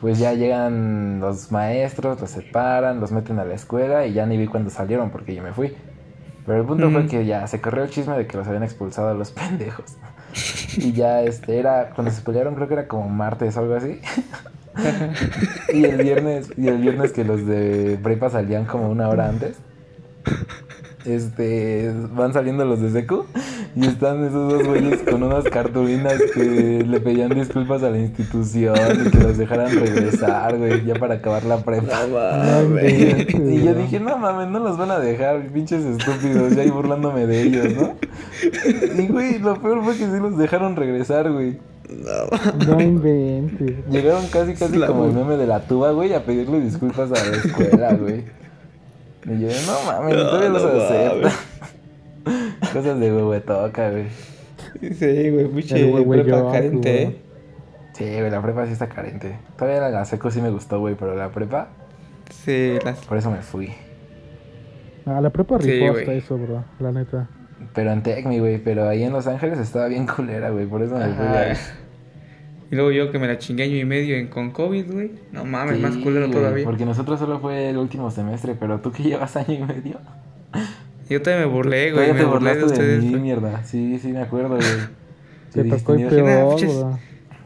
Pues 0.00 0.18
ya 0.18 0.32
llegan 0.34 1.18
los 1.20 1.50
maestros, 1.50 2.20
los 2.20 2.30
separan, 2.30 3.00
los 3.00 3.10
meten 3.10 3.38
a 3.40 3.44
la 3.44 3.54
escuela 3.54 4.06
y 4.06 4.12
ya 4.12 4.26
ni 4.26 4.36
vi 4.36 4.46
cuando 4.46 4.70
salieron 4.70 5.10
porque 5.10 5.34
yo 5.34 5.42
me 5.42 5.52
fui. 5.52 5.74
Pero 6.46 6.60
el 6.60 6.66
punto 6.66 6.90
fue 6.90 7.00
Ujú. 7.00 7.10
que 7.10 7.26
ya 7.26 7.46
se 7.46 7.60
corrió 7.60 7.82
el 7.82 7.90
chisme 7.90 8.16
de 8.16 8.26
que 8.26 8.36
los 8.36 8.46
habían 8.46 8.62
expulsado 8.62 9.08
a 9.08 9.14
los 9.14 9.30
pendejos. 9.32 9.96
Y 10.76 10.92
ya, 10.92 11.22
este, 11.22 11.58
era. 11.58 11.90
Cuando 11.94 12.12
se 12.12 12.22
pelearon, 12.22 12.54
creo 12.54 12.68
que 12.68 12.74
era 12.74 12.86
como 12.88 13.08
martes 13.08 13.56
o 13.56 13.60
algo 13.60 13.74
así. 13.74 14.00
Y 15.74 15.84
el 15.84 16.00
viernes, 16.00 16.50
y 16.56 16.68
el 16.68 16.78
viernes 16.78 17.10
que 17.12 17.24
los 17.24 17.44
de 17.44 17.98
prepa 18.00 18.30
salían 18.30 18.64
como 18.64 18.88
una 18.88 19.08
hora 19.08 19.28
antes. 19.28 19.56
Este, 21.08 21.90
van 22.14 22.34
saliendo 22.34 22.66
los 22.66 22.82
de 22.82 22.90
seco 22.90 23.24
y 23.74 23.86
están 23.86 24.26
esos 24.26 24.52
dos 24.52 24.66
güeyes 24.66 25.02
con 25.04 25.22
unas 25.22 25.44
cartulinas 25.44 26.20
que 26.34 26.84
le 26.86 27.00
pedían 27.00 27.30
disculpas 27.30 27.82
a 27.82 27.88
la 27.88 27.98
institución 27.98 28.76
y 29.06 29.10
que 29.10 29.18
los 29.18 29.38
dejaran 29.38 29.70
regresar, 29.70 30.58
güey, 30.58 30.84
ya 30.84 30.96
para 30.96 31.14
acabar 31.14 31.44
la 31.44 31.64
prepa. 31.64 32.06
No 32.06 32.78
Y 32.78 33.64
yo 33.64 33.74
dije, 33.74 34.00
no 34.00 34.18
mames, 34.18 34.48
no 34.48 34.58
los 34.58 34.76
van 34.76 34.90
a 34.90 34.98
dejar, 34.98 35.46
pinches 35.46 35.82
estúpidos, 35.82 36.54
ya 36.54 36.60
ahí 36.60 36.70
burlándome 36.70 37.26
de 37.26 37.42
ellos, 37.42 37.74
¿no? 37.74 37.96
Y 39.02 39.06
güey, 39.06 39.38
lo 39.38 39.60
peor 39.62 39.82
fue 39.82 39.94
que 39.96 40.04
sí 40.04 40.20
los 40.20 40.36
dejaron 40.36 40.76
regresar, 40.76 41.32
güey. 41.32 41.58
No 42.66 42.80
inventes. 42.82 43.76
Llegaron 43.90 44.26
casi, 44.26 44.52
casi 44.52 44.76
La 44.76 44.88
como 44.88 45.06
el 45.06 45.12
meme 45.12 45.38
de 45.38 45.46
la 45.46 45.60
tuba, 45.60 45.92
güey, 45.92 46.12
a 46.12 46.22
pedirle 46.22 46.60
disculpas 46.60 47.10
a 47.12 47.24
la 47.24 47.36
escuela, 47.36 47.94
güey. 47.94 48.24
Y 49.24 49.40
yo, 49.40 49.48
no 49.66 49.82
mames, 49.92 50.16
No, 50.16 50.22
todavía 50.26 50.48
los 50.48 50.62
no 50.62 50.80
acepta. 50.80 51.30
Cosas 52.72 53.00
de 53.00 53.12
huehuetoca, 53.12 53.90
güey. 53.90 54.06
Sí, 54.80 55.30
güey, 55.30 55.48
pinche 55.48 55.92
prepa 56.04 56.24
yo, 56.28 56.50
carente, 56.52 56.92
güey. 56.92 57.04
eh. 57.04 57.22
Sí, 57.94 58.04
güey, 58.04 58.30
la 58.30 58.42
prepa 58.42 58.66
sí 58.66 58.72
está 58.72 58.88
carente. 58.88 59.38
Todavía 59.56 59.88
la 59.88 60.04
seco 60.04 60.30
sí 60.30 60.40
me 60.40 60.50
gustó, 60.50 60.78
güey, 60.78 60.94
pero 60.94 61.14
la 61.16 61.30
prepa, 61.30 61.68
Sí, 62.30 62.78
las... 62.84 63.04
por 63.06 63.16
eso 63.18 63.30
me 63.30 63.38
fui. 63.38 63.72
A 65.06 65.20
la 65.20 65.30
prepa 65.30 65.58
Sí, 65.60 65.70
rifó 65.80 65.96
hasta 65.98 66.12
eso, 66.12 66.36
bro. 66.38 66.64
La 66.78 66.92
neta. 66.92 67.28
Pero 67.74 67.90
en 67.92 68.02
Tecmi, 68.02 68.38
güey, 68.38 68.58
pero 68.58 68.88
ahí 68.88 69.02
en 69.02 69.12
Los 69.12 69.26
Ángeles 69.26 69.58
estaba 69.58 69.88
bien 69.88 70.06
culera, 70.06 70.50
güey, 70.50 70.66
por 70.66 70.82
eso 70.82 70.94
me 70.96 71.06
fui. 71.06 71.24
Y 72.70 72.74
luego 72.74 72.90
yo 72.90 73.10
que 73.10 73.18
me 73.18 73.26
la 73.26 73.38
chingué 73.38 73.64
año 73.64 73.76
y 73.76 73.84
medio 73.84 74.16
en, 74.16 74.28
con 74.28 74.50
COVID, 74.50 74.92
güey. 74.92 75.12
No 75.32 75.44
mames, 75.44 75.76
Sí, 75.76 75.82
más 75.82 75.96
culero 75.96 76.30
todavía. 76.30 76.64
Porque 76.64 76.84
nosotros 76.84 77.18
solo 77.18 77.40
fue 77.40 77.70
el 77.70 77.78
último 77.78 78.10
semestre, 78.10 78.54
pero 78.58 78.80
tú 78.80 78.92
que 78.92 79.02
llevas 79.02 79.36
año 79.36 79.54
y 79.54 79.64
medio. 79.64 79.98
Yo 81.08 81.22
todavía 81.22 81.46
me 81.46 81.52
burlé, 81.52 81.92
güey. 81.92 82.12
Me 82.12 82.18
te 82.18 82.24
burlé 82.26 82.54
de 82.54 82.60
burlaste 82.62 82.82
de, 82.82 82.98
ustedes. 82.98 83.04
mí, 83.04 83.18
mierda. 83.18 83.64
Sí, 83.64 83.98
sí, 83.98 84.08
me 84.08 84.20
acuerdo, 84.20 84.56
güey. 84.56 84.62
Te 85.52 85.64
tocó 85.64 85.94
dijiste, 85.94 86.18
el 86.18 86.24
peor. 86.24 86.60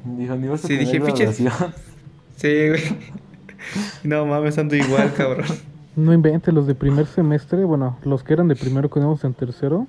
Dijo, 0.05 0.37
ni 0.37 0.49
vas 0.49 0.65
a 0.65 0.67
Sí, 0.67 0.77
dije. 0.77 1.01
Sí, 2.37 2.69
güey. 2.69 2.83
No 4.03 4.27
mames, 4.27 4.59
ando 4.59 4.75
igual, 4.75 5.13
cabrón. 5.17 5.47
No 5.95 6.13
inventes, 6.13 6.53
los 6.53 6.67
de 6.67 6.75
primer 6.75 7.07
semestre, 7.07 7.65
bueno, 7.65 7.97
los 8.03 8.25
que 8.25 8.33
eran 8.33 8.49
de 8.49 8.57
primero 8.57 8.91
que 8.91 8.99
íbamos 8.99 9.23
en 9.23 9.35
tercero, 9.35 9.87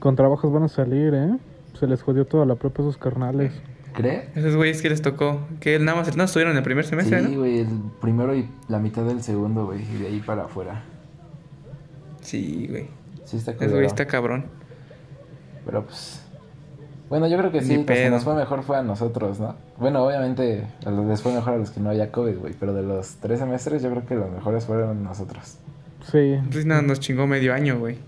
con 0.00 0.16
trabajos 0.16 0.52
van 0.52 0.64
a 0.64 0.68
salir, 0.68 1.14
¿eh? 1.14 1.36
Se 1.78 1.86
les 1.86 2.02
jodió 2.02 2.24
toda 2.24 2.44
la 2.44 2.56
prepa 2.56 2.82
a 2.82 2.86
esos 2.86 2.96
carnales. 2.96 3.52
¿Crees? 3.94 4.36
Esos 4.36 4.56
güeyes 4.56 4.82
que 4.82 4.90
les 4.90 5.00
tocó. 5.02 5.40
Que 5.60 5.78
nada 5.78 5.98
más 6.00 6.16
no 6.16 6.24
estuvieron 6.24 6.52
en 6.52 6.58
el 6.58 6.64
primer 6.64 6.84
semestre, 6.84 7.22
Sí, 7.22 7.32
¿no? 7.32 7.38
güey, 7.38 7.60
el 7.60 7.68
primero 8.00 8.34
y 8.34 8.48
la 8.68 8.78
mitad 8.78 9.02
del 9.04 9.22
segundo, 9.22 9.66
güey, 9.66 9.82
y 9.82 9.98
de 9.98 10.06
ahí 10.08 10.20
para 10.20 10.44
afuera. 10.44 10.82
Sí, 12.20 12.66
güey. 12.68 12.88
Sí 13.24 13.36
está 13.36 13.52
Ese 13.52 13.58
culero. 13.58 13.74
güey 13.76 13.86
está 13.86 14.06
cabrón. 14.06 14.46
Pero 15.64 15.84
pues... 15.84 16.20
Bueno, 17.08 17.26
yo 17.28 17.36
creo 17.38 17.52
que 17.52 17.60
sí, 17.60 17.76
que 17.78 17.84
pedo. 17.84 18.10
nos 18.10 18.24
fue 18.24 18.34
mejor 18.34 18.62
fue 18.62 18.76
a 18.78 18.82
nosotros, 18.82 19.38
¿no? 19.38 19.54
Bueno, 19.78 20.04
obviamente 20.04 20.66
les 21.06 21.22
fue 21.22 21.32
mejor 21.34 21.52
a 21.54 21.56
los 21.58 21.70
que 21.70 21.78
no 21.80 21.90
había 21.90 22.10
COVID, 22.10 22.38
güey, 22.38 22.54
pero 22.58 22.72
de 22.72 22.82
los 22.82 23.16
tres 23.16 23.38
semestres 23.40 23.82
yo 23.82 23.90
creo 23.90 24.06
que 24.06 24.14
los 24.14 24.30
mejores 24.30 24.64
fueron 24.64 25.04
nosotros. 25.04 25.58
Sí. 26.10 26.38
Pues 26.50 26.66
nada, 26.66 26.82
nos 26.82 27.00
chingó 27.00 27.26
medio 27.26 27.54
año, 27.54 27.78
güey. 27.78 27.98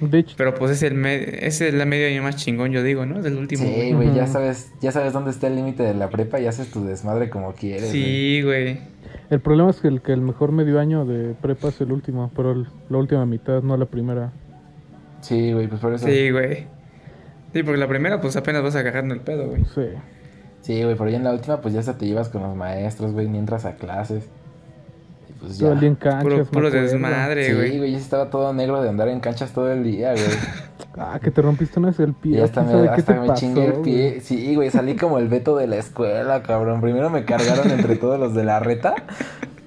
De 0.00 0.18
hecho, 0.18 0.34
Pero 0.36 0.54
pues 0.54 0.72
es 0.72 0.82
el 0.82 0.94
me- 0.94 1.14
ese 1.46 1.68
es 1.68 1.74
el 1.74 1.86
medio 1.86 2.06
año 2.08 2.22
más 2.22 2.36
chingón, 2.36 2.70
yo 2.72 2.82
digo, 2.82 3.06
¿no? 3.06 3.22
Del 3.22 3.36
último. 3.38 3.64
Sí, 3.64 3.92
güey. 3.92 4.14
ya 4.14 4.26
sabes, 4.26 4.70
ya 4.80 4.92
sabes 4.92 5.12
dónde 5.12 5.30
está 5.30 5.46
el 5.46 5.56
límite 5.56 5.82
de 5.82 5.94
la 5.94 6.10
prepa 6.10 6.38
y 6.40 6.46
haces 6.46 6.70
tu 6.70 6.84
desmadre 6.84 7.30
como 7.30 7.52
quieres. 7.54 7.88
Sí, 7.90 8.42
güey. 8.42 8.78
el 9.30 9.40
problema 9.40 9.70
es 9.70 9.80
que 9.80 9.88
el, 9.88 10.02
que 10.02 10.12
el 10.12 10.20
mejor 10.20 10.52
medio 10.52 10.78
año 10.78 11.04
de 11.06 11.34
prepa 11.34 11.68
es 11.68 11.80
el 11.80 11.92
último, 11.92 12.30
pero 12.36 12.52
el- 12.52 12.66
la 12.90 12.98
última 12.98 13.24
mitad, 13.26 13.62
no 13.62 13.76
la 13.76 13.86
primera. 13.86 14.32
Sí, 15.20 15.52
güey, 15.52 15.66
pues 15.66 15.80
por 15.80 15.94
eso. 15.94 16.06
Sí, 16.06 16.30
güey. 16.30 16.66
Sí, 17.52 17.62
porque 17.62 17.78
la 17.78 17.88
primera, 17.88 18.20
pues 18.20 18.36
apenas 18.36 18.62
vas 18.62 18.76
agarrando 18.76 19.14
el 19.14 19.20
pedo, 19.20 19.46
güey. 19.48 19.64
Sí. 19.74 19.86
Sí, 20.60 20.82
güey, 20.82 20.96
pero 20.96 21.08
ya 21.10 21.16
en 21.16 21.24
la 21.24 21.32
última, 21.32 21.60
pues 21.60 21.72
ya 21.74 21.80
hasta 21.80 21.96
te 21.96 22.06
llevas 22.06 22.28
con 22.28 22.42
los 22.42 22.54
maestros, 22.56 23.12
güey, 23.12 23.28
ni 23.28 23.38
entras 23.38 23.64
a 23.64 23.76
clases. 23.76 24.28
Pues 25.40 25.58
ya. 25.58 25.64
Todo 25.66 25.72
el 25.74 25.80
día 25.80 25.88
en 25.88 25.94
canchas, 25.96 26.22
Puro, 26.22 26.44
puro 26.46 26.70
desmadre, 26.70 27.46
Sí, 27.48 27.52
güey. 27.54 27.78
güey, 27.78 27.92
ya 27.92 27.98
estaba 27.98 28.30
todo 28.30 28.52
negro 28.52 28.82
de 28.82 28.88
andar 28.88 29.08
en 29.08 29.20
canchas 29.20 29.52
todo 29.52 29.70
el 29.72 29.82
día, 29.84 30.12
güey. 30.12 30.24
Ah, 30.98 31.20
que 31.22 31.30
te 31.30 31.42
rompiste 31.42 31.78
una 31.78 31.88
vez 31.88 32.00
el 32.00 32.14
pie. 32.14 32.38
Y 32.38 32.40
hasta 32.40 32.64
¿Quién 32.64 32.80
me, 32.82 32.88
hasta 32.88 33.12
te 33.14 33.20
me 33.20 33.26
pasó, 33.26 33.40
chingué 33.40 33.66
el 33.66 33.72
pie. 33.82 34.08
güey? 34.12 34.20
Sí, 34.22 34.54
güey, 34.54 34.70
salí 34.70 34.96
como 34.96 35.18
el 35.18 35.28
veto 35.28 35.54
de 35.54 35.66
la 35.66 35.76
escuela, 35.76 36.42
cabrón. 36.42 36.80
Primero 36.80 37.10
me 37.10 37.26
cargaron 37.26 37.70
entre 37.70 37.96
todos 38.00 38.18
los 38.18 38.34
de 38.34 38.44
la 38.44 38.60
reta. 38.60 38.94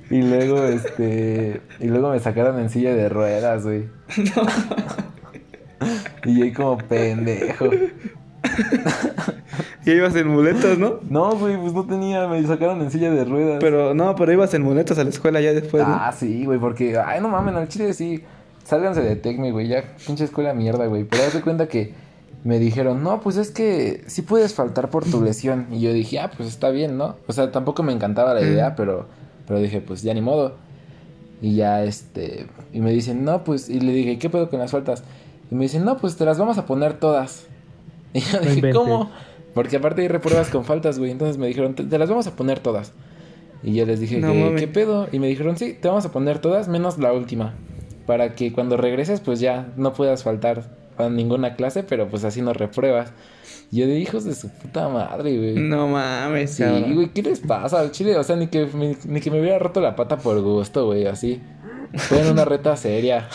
Y 0.09 0.23
luego, 0.23 0.63
este. 0.63 1.61
Y 1.79 1.85
luego 1.87 2.09
me 2.09 2.19
sacaron 2.19 2.59
en 2.59 2.71
silla 2.71 2.95
de 2.95 3.09
ruedas, 3.09 3.63
güey. 3.63 3.89
y 6.25 6.37
yo 6.39 6.43
ahí 6.45 6.51
como 6.51 6.79
pendejo. 6.79 7.65
Y 9.89 9.93
ibas 9.97 10.15
en 10.15 10.27
muletas, 10.27 10.77
¿no? 10.77 10.99
No, 11.09 11.35
güey, 11.35 11.57
pues 11.57 11.73
no 11.73 11.85
tenía, 11.85 12.27
me 12.27 12.45
sacaron 12.45 12.81
en 12.81 12.91
silla 12.91 13.11
de 13.11 13.25
ruedas. 13.25 13.57
Pero 13.59 13.93
no, 13.93 14.15
pero 14.15 14.31
ibas 14.31 14.53
en 14.53 14.61
muletas 14.61 14.99
a 14.99 15.03
la 15.03 15.09
escuela 15.09 15.41
ya 15.41 15.53
después, 15.53 15.87
¿no? 15.87 15.93
Ah, 15.93 16.11
sí, 16.11 16.45
güey, 16.45 16.59
porque, 16.59 16.97
ay, 16.97 17.21
no 17.21 17.29
mames, 17.29 17.55
al 17.55 17.67
chile 17.67 17.93
sí. 17.93 18.23
Sálganse 18.63 19.01
de 19.01 19.15
Tecmi, 19.15 19.49
güey, 19.49 19.67
ya 19.67 19.83
pinche 20.05 20.25
escuela 20.25 20.53
mierda, 20.53 20.85
güey. 20.85 21.03
Pero 21.03 21.23
haz 21.23 21.33
de 21.33 21.41
cuenta 21.41 21.67
que 21.67 21.93
me 22.43 22.59
dijeron, 22.59 23.03
no, 23.03 23.19
pues 23.19 23.37
es 23.37 23.49
que 23.49 24.03
sí 24.05 24.21
puedes 24.21 24.53
faltar 24.53 24.89
por 24.89 25.05
tu 25.05 25.23
lesión. 25.23 25.65
Y 25.71 25.79
yo 25.79 25.91
dije, 25.91 26.19
ah, 26.19 26.29
pues 26.35 26.47
está 26.47 26.69
bien, 26.69 26.97
¿no? 26.97 27.15
O 27.25 27.33
sea, 27.33 27.51
tampoco 27.51 27.81
me 27.81 27.91
encantaba 27.91 28.33
la 28.35 28.41
idea, 28.41 28.75
pero, 28.75 29.07
pero 29.47 29.59
dije, 29.59 29.81
pues 29.81 30.03
ya 30.03 30.13
ni 30.13 30.21
modo. 30.21 30.53
Y 31.41 31.55
ya, 31.55 31.83
este, 31.83 32.45
y 32.73 32.81
me 32.81 32.91
dicen, 32.91 33.23
no, 33.23 33.43
pues, 33.43 33.69
y 33.69 33.79
le 33.79 33.91
dije, 33.91 34.19
¿qué 34.19 34.29
pedo 34.29 34.49
con 34.49 34.59
las 34.59 34.71
faltas? 34.71 35.03
Y 35.49 35.55
me 35.55 35.63
dicen, 35.63 35.83
no, 35.83 35.97
pues 35.97 36.15
te 36.15 36.25
las 36.25 36.37
vamos 36.37 36.57
a 36.57 36.65
poner 36.65 36.93
todas. 36.93 37.47
Y 38.13 38.21
yo 38.21 38.33
No 38.33 38.39
dije, 38.39 38.53
inventes. 38.55 38.75
¿cómo? 38.79 39.11
Porque 39.59 39.75
aparte 39.77 40.01
hay 40.03 40.07
repruebas 40.07 40.49
con 40.49 40.63
faltas, 40.63 40.99
güey. 40.99 41.11
Entonces 41.11 41.37
me 41.37 41.47
dijeron, 41.47 41.75
te, 41.75 41.83
te 41.83 41.97
las 41.97 42.09
vamos 42.09 42.27
a 42.27 42.35
poner 42.35 42.59
todas. 42.59 42.93
Y 43.61 43.73
yo 43.75 43.85
les 43.85 43.99
dije, 43.99 44.19
No 44.19 44.31
que. 44.31 44.55
¿qué 44.55 44.67
pedo? 44.69 45.09
Y 45.11 45.19
me 45.19 45.27
dijeron, 45.27 45.57
sí, 45.57 45.77
te 45.79 45.89
vamos 45.89 46.05
a 46.05 46.11
poner 46.13 46.39
todas 46.39 46.69
menos 46.69 46.97
la 46.97 47.11
última. 47.11 47.55
Para 48.05 48.35
que 48.35 48.53
cuando 48.53 48.77
regreses, 48.77 49.19
pues 49.19 49.41
ya 49.41 49.67
no 49.75 49.91
puedas 49.91 50.23
faltar 50.23 50.63
a 50.97 51.09
ninguna 51.09 51.55
clase, 51.55 51.83
pero 51.83 52.07
pues 52.07 52.23
así 52.23 52.41
no 52.41 52.53
repruebas. 52.53 53.11
Y 53.69 53.79
yo 53.81 53.87
de 53.87 53.99
hijos 53.99 54.23
de 54.23 54.33
su 54.33 54.49
puta 54.49 54.87
madre, 54.87 55.37
güey. 55.37 55.55
No 55.55 55.87
mames, 55.89 56.51
Sí, 56.51 56.63
cabrón. 56.63 56.95
güey, 56.95 57.09
¿qué 57.09 57.21
les 57.21 57.41
pasa 57.41 57.81
al 57.81 57.91
chile? 57.91 58.15
O 58.17 58.23
sea, 58.23 58.37
ni 58.37 58.47
que, 58.47 58.65
me, 58.67 58.95
ni 59.05 59.19
que 59.19 59.29
me 59.29 59.41
hubiera 59.41 59.59
roto 59.59 59.81
la 59.81 59.95
pata 59.95 60.17
por 60.17 60.39
gusto, 60.41 60.85
güey, 60.85 61.05
así. 61.05 61.41
Fue 61.95 62.21
en 62.21 62.31
una 62.31 62.45
reta 62.45 62.75
seria. 62.77 63.27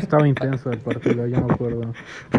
Estaba 0.00 0.28
intenso 0.28 0.70
el 0.70 0.78
partido, 0.78 1.26
ya 1.26 1.40
me 1.40 1.52
acuerdo. 1.52 1.92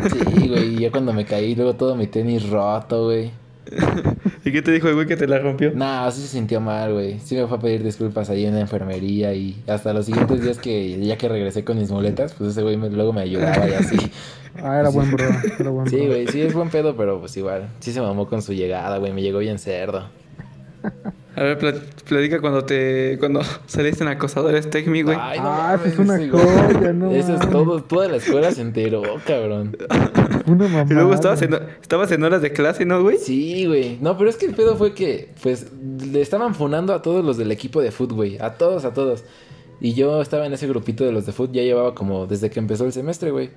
Sí, 0.09 0.47
güey, 0.47 0.75
y 0.75 0.79
ya 0.79 0.91
cuando 0.91 1.13
me 1.13 1.25
caí, 1.25 1.55
luego 1.55 1.75
todo 1.75 1.95
mi 1.95 2.07
tenis 2.07 2.49
roto, 2.49 3.05
güey. 3.05 3.31
¿Y 4.45 4.51
qué 4.51 4.61
te 4.63 4.71
dijo 4.71 4.87
el 4.87 4.95
güey 4.95 5.05
que 5.05 5.15
te 5.15 5.27
la 5.27 5.37
rompió? 5.37 5.71
Nah, 5.75 6.09
sí 6.09 6.21
se 6.21 6.27
sintió 6.27 6.59
mal, 6.59 6.93
güey. 6.93 7.19
Sí 7.19 7.35
me 7.35 7.45
fue 7.45 7.57
a 7.57 7.59
pedir 7.59 7.83
disculpas 7.83 8.29
ahí 8.31 8.45
en 8.45 8.55
la 8.55 8.61
enfermería 8.61 9.33
y 9.35 9.61
hasta 9.67 9.93
los 9.93 10.07
siguientes 10.07 10.41
días 10.41 10.57
que 10.57 10.99
ya 11.05 11.17
que 11.17 11.29
regresé 11.29 11.63
con 11.63 11.77
mis 11.77 11.91
muletas, 11.91 12.33
pues 12.33 12.51
ese 12.51 12.63
güey 12.63 12.77
me- 12.77 12.89
luego 12.89 13.13
me 13.13 13.21
ayudaba 13.21 13.67
y 13.69 13.73
así. 13.73 13.97
Ah, 14.63 14.79
era 14.79 14.89
buen 14.89 15.11
bro, 15.11 15.25
era 15.59 15.69
buen 15.69 15.87
Sí, 15.87 15.97
güey, 16.07 16.27
sí 16.27 16.41
es 16.41 16.53
buen 16.53 16.69
pedo, 16.69 16.95
pero 16.97 17.19
pues 17.19 17.37
igual. 17.37 17.69
Sí 17.79 17.91
se 17.93 18.01
mamó 18.01 18.27
con 18.27 18.41
su 18.41 18.53
llegada, 18.53 18.97
güey, 18.97 19.13
me 19.13 19.21
llegó 19.21 19.37
bien 19.39 19.59
cerdo. 19.59 20.05
A 21.35 21.43
ver, 21.43 21.57
pla- 21.57 21.73
platica 22.07 22.41
cuando 22.41 22.65
te... 22.65 23.17
Cuando 23.19 23.41
saliste 23.67 24.03
en 24.03 24.09
Acosadores 24.09 24.69
Tecmi, 24.69 25.03
güey. 25.03 25.17
Ay, 25.19 25.37
Ah, 25.41 25.77
esa 25.79 25.87
es 25.87 25.99
una 25.99 26.17
güey. 26.17 26.29
joya, 26.29 26.91
no 26.93 27.11
Eso 27.11 27.35
es 27.35 27.49
todo, 27.49 27.81
toda 27.83 28.07
la 28.09 28.17
escuela 28.17 28.51
se 28.51 28.61
enteró, 28.61 29.03
cabrón. 29.25 29.77
Una 30.47 30.67
mamá. 30.67 30.85
y 30.89 30.93
luego 30.93 31.13
estabas 31.13 31.41
en, 31.43 31.53
estabas 31.81 32.11
en 32.11 32.23
horas 32.23 32.41
de 32.41 32.51
clase, 32.51 32.83
¿no, 32.85 33.01
güey? 33.03 33.17
Sí, 33.17 33.65
güey. 33.67 33.99
No, 34.01 34.17
pero 34.17 34.29
es 34.29 34.35
que 34.37 34.47
el 34.47 34.55
pedo 34.55 34.75
fue 34.75 34.93
que, 34.93 35.29
pues, 35.43 35.67
le 36.11 36.19
estaban 36.21 36.55
funando 36.55 36.93
a 36.93 37.01
todos 37.03 37.23
los 37.23 37.37
del 37.37 37.51
equipo 37.51 37.81
de 37.81 37.91
fútbol, 37.91 38.15
güey. 38.15 38.37
A 38.39 38.53
todos, 38.55 38.83
a 38.83 38.93
todos. 38.93 39.23
Y 39.79 39.93
yo 39.93 40.21
estaba 40.21 40.45
en 40.47 40.53
ese 40.53 40.67
grupito 40.67 41.05
de 41.05 41.11
los 41.11 41.25
de 41.27 41.31
fútbol, 41.31 41.53
ya 41.53 41.61
llevaba 41.61 41.93
como 41.95 42.25
desde 42.25 42.49
que 42.49 42.59
empezó 42.59 42.85
el 42.85 42.91
semestre, 42.91 43.29
güey. 43.31 43.51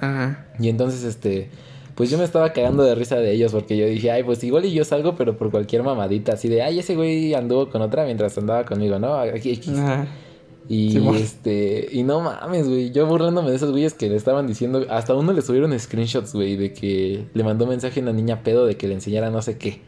Ajá. 0.00 0.46
Y 0.58 0.68
entonces, 0.68 1.04
este, 1.04 1.48
pues 1.94 2.10
yo 2.10 2.18
me 2.18 2.24
estaba 2.24 2.52
cagando 2.52 2.82
de 2.84 2.94
risa 2.94 3.16
de 3.16 3.32
ellos 3.32 3.52
porque 3.52 3.76
yo 3.76 3.86
dije, 3.86 4.10
ay, 4.10 4.22
pues 4.22 4.42
igual 4.44 4.64
y 4.64 4.72
yo 4.72 4.84
salgo, 4.84 5.14
pero 5.14 5.36
por 5.36 5.50
cualquier 5.50 5.82
mamadita, 5.82 6.32
así 6.32 6.48
de, 6.48 6.62
ay, 6.62 6.78
ese 6.78 6.96
güey 6.96 7.34
anduvo 7.34 7.68
con 7.68 7.82
otra 7.82 8.04
mientras 8.04 8.36
andaba 8.38 8.64
conmigo, 8.64 8.98
¿no? 8.98 9.14
Aquí, 9.14 9.52
aquí. 9.52 9.70
Ajá. 9.70 10.06
Y 10.68 10.96
este, 11.16 11.88
y 11.90 12.02
no 12.04 12.20
mames, 12.20 12.68
güey, 12.68 12.92
yo 12.92 13.06
burlándome 13.06 13.50
de 13.50 13.56
esos 13.56 13.72
güeyes 13.72 13.94
que 13.94 14.08
le 14.08 14.16
estaban 14.16 14.46
diciendo, 14.46 14.86
hasta 14.90 15.14
uno 15.14 15.32
le 15.32 15.42
subieron 15.42 15.78
screenshots, 15.78 16.32
güey, 16.32 16.56
de 16.56 16.72
que 16.72 17.24
le 17.34 17.44
mandó 17.44 17.66
mensaje 17.66 18.00
a 18.00 18.02
una 18.04 18.12
niña 18.12 18.42
pedo 18.42 18.64
de 18.64 18.76
que 18.76 18.86
le 18.86 18.94
enseñara 18.94 19.30
no 19.30 19.42
sé 19.42 19.58
qué. 19.58 19.80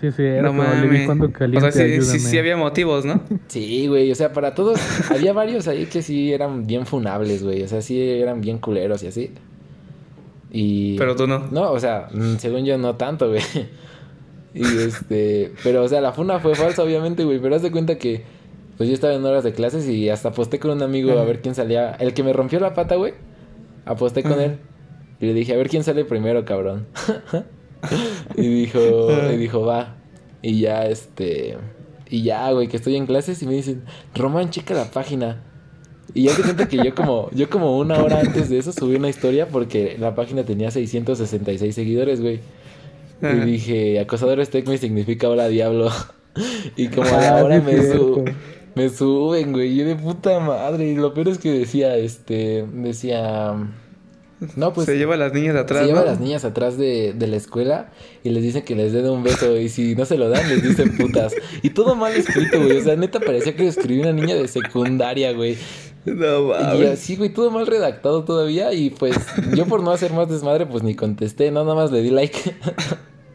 Sí, 0.00 0.12
sí, 0.12 0.22
era 0.22 0.42
No 0.42 0.48
como 0.48 0.62
le 0.62 0.88
vi 0.88 1.06
mames. 1.06 1.06
cuando 1.06 1.26
O 1.26 1.60
sea, 1.60 1.72
sí, 1.72 2.00
sí, 2.02 2.18
sí 2.20 2.38
había 2.38 2.56
motivos, 2.56 3.04
¿no? 3.04 3.22
Sí, 3.48 3.86
güey, 3.88 4.10
o 4.10 4.14
sea, 4.14 4.32
para 4.32 4.54
todos, 4.54 4.78
había 5.10 5.32
varios 5.32 5.66
ahí 5.66 5.86
que 5.86 6.00
sí 6.00 6.32
eran 6.32 6.66
bien 6.66 6.86
funables, 6.86 7.42
güey, 7.42 7.62
o 7.62 7.68
sea, 7.68 7.82
sí 7.82 8.00
eran 8.00 8.40
bien 8.40 8.58
culeros 8.58 9.02
y 9.02 9.08
así. 9.08 9.32
Y... 10.56 10.96
Pero 10.96 11.16
tú 11.16 11.26
no. 11.26 11.48
No, 11.50 11.72
o 11.72 11.80
sea, 11.80 12.08
mm, 12.12 12.36
según 12.36 12.64
yo 12.64 12.78
no 12.78 12.94
tanto, 12.96 13.28
güey. 13.28 13.42
Y 14.56 14.62
este, 14.62 15.52
pero 15.64 15.82
o 15.82 15.88
sea, 15.88 16.00
la 16.00 16.12
funa 16.12 16.38
fue 16.38 16.54
falsa, 16.54 16.84
obviamente, 16.84 17.24
güey, 17.24 17.40
pero 17.40 17.56
haz 17.56 17.62
de 17.62 17.72
cuenta 17.72 17.98
que 17.98 18.22
pues 18.76 18.88
yo 18.88 18.94
estaba 18.94 19.12
en 19.12 19.24
horas 19.24 19.42
de 19.42 19.52
clases 19.52 19.88
y 19.88 20.08
hasta 20.10 20.28
aposté 20.28 20.60
con 20.60 20.70
un 20.70 20.80
amigo 20.80 21.18
a 21.18 21.24
ver 21.24 21.42
quién 21.42 21.56
salía, 21.56 21.90
el 21.98 22.14
que 22.14 22.22
me 22.22 22.32
rompió 22.32 22.60
la 22.60 22.72
pata, 22.72 22.94
güey. 22.94 23.14
Aposté 23.84 24.22
con 24.22 24.40
él 24.40 24.60
y 25.18 25.26
le 25.26 25.34
dije, 25.34 25.54
a 25.54 25.56
ver 25.56 25.68
quién 25.68 25.82
sale 25.82 26.04
primero, 26.04 26.44
cabrón. 26.44 26.86
y 28.36 28.46
dijo, 28.46 28.78
y 29.32 29.36
dijo, 29.38 29.66
va. 29.66 29.96
Y 30.40 30.60
ya 30.60 30.86
este 30.86 31.58
y 32.08 32.22
ya, 32.22 32.52
güey, 32.52 32.68
que 32.68 32.76
estoy 32.76 32.94
en 32.94 33.06
clases 33.06 33.42
y 33.42 33.46
me 33.46 33.54
dicen, 33.54 33.82
"Román, 34.14 34.50
checa 34.50 34.72
la 34.74 34.90
página." 34.90 35.42
Y 36.12 36.24
ya 36.24 36.36
te 36.36 36.42
cuenta 36.42 36.68
que 36.68 36.76
yo 36.76 36.94
como, 36.94 37.30
yo 37.32 37.48
como 37.48 37.78
una 37.78 38.02
hora 38.02 38.20
antes 38.20 38.48
de 38.50 38.58
eso 38.58 38.72
subí 38.72 38.96
una 38.96 39.08
historia 39.08 39.48
porque 39.48 39.96
la 39.98 40.14
página 40.14 40.44
tenía 40.44 40.70
666 40.70 41.74
seguidores, 41.74 42.20
güey. 42.20 42.40
Y 43.22 43.26
Ajá. 43.26 43.44
dije, 43.44 44.00
acosadores 44.00 44.50
tech 44.50 44.66
me 44.68 44.76
significa 44.78 45.28
hola 45.28 45.48
diablo. 45.48 45.90
y 46.76 46.88
como 46.88 47.08
a 47.08 47.20
la 47.20 47.38
Ah, 47.38 47.44
hora 47.44 47.60
sí 47.60 47.66
me, 47.66 48.34
me 48.74 48.88
suben, 48.90 49.52
güey. 49.52 49.74
Yo 49.74 49.86
de 49.86 49.96
puta 49.96 50.40
madre. 50.40 50.88
Y 50.88 50.96
lo 50.96 51.14
peor 51.14 51.28
es 51.28 51.38
que 51.38 51.50
decía, 51.52 51.96
este, 51.96 52.64
decía... 52.72 53.54
No, 54.56 54.74
pues... 54.74 54.86
se 54.86 54.98
lleva 54.98 55.14
a 55.14 55.16
las 55.16 55.32
niñas 55.32 55.56
atrás, 55.56 55.80
se 55.82 55.86
lleva 55.86 56.00
¿no? 56.00 56.06
a 56.06 56.10
las 56.10 56.20
niñas 56.20 56.44
atrás 56.44 56.76
de, 56.76 57.14
de 57.14 57.26
la 57.28 57.36
escuela 57.36 57.92
y 58.24 58.28
les 58.30 58.42
dice 58.42 58.62
que 58.62 58.74
les 58.74 58.92
den 58.92 59.06
un 59.08 59.22
beso 59.22 59.56
y 59.58 59.70
si 59.70 59.94
no 59.94 60.04
se 60.04 60.18
lo 60.18 60.28
dan 60.28 60.46
les 60.50 60.62
dicen 60.62 60.96
putas. 60.98 61.34
Y 61.62 61.70
todo 61.70 61.94
mal 61.94 62.12
escrito, 62.14 62.60
güey. 62.60 62.76
O 62.76 62.82
sea, 62.82 62.94
neta 62.96 63.20
parecía 63.20 63.56
que 63.56 63.62
lo 63.62 63.68
escribió 63.70 64.02
una 64.02 64.12
niña 64.12 64.34
de 64.34 64.46
secundaria, 64.48 65.32
güey. 65.32 65.56
No 66.14 66.44
Y 66.44 66.62
mames. 66.62 66.90
así, 66.90 67.16
güey, 67.16 67.30
todo 67.32 67.50
mal 67.50 67.66
redactado 67.66 68.24
todavía. 68.24 68.72
Y 68.72 68.90
pues 68.90 69.16
yo 69.54 69.66
por 69.66 69.82
no 69.82 69.90
hacer 69.90 70.12
más 70.12 70.28
desmadre, 70.28 70.66
pues 70.66 70.82
ni 70.82 70.94
contesté, 70.94 71.50
no, 71.50 71.64
nada 71.64 71.74
más 71.74 71.90
le 71.90 72.02
di 72.02 72.10
like. 72.10 72.54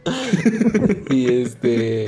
y 1.10 1.42
este. 1.42 2.06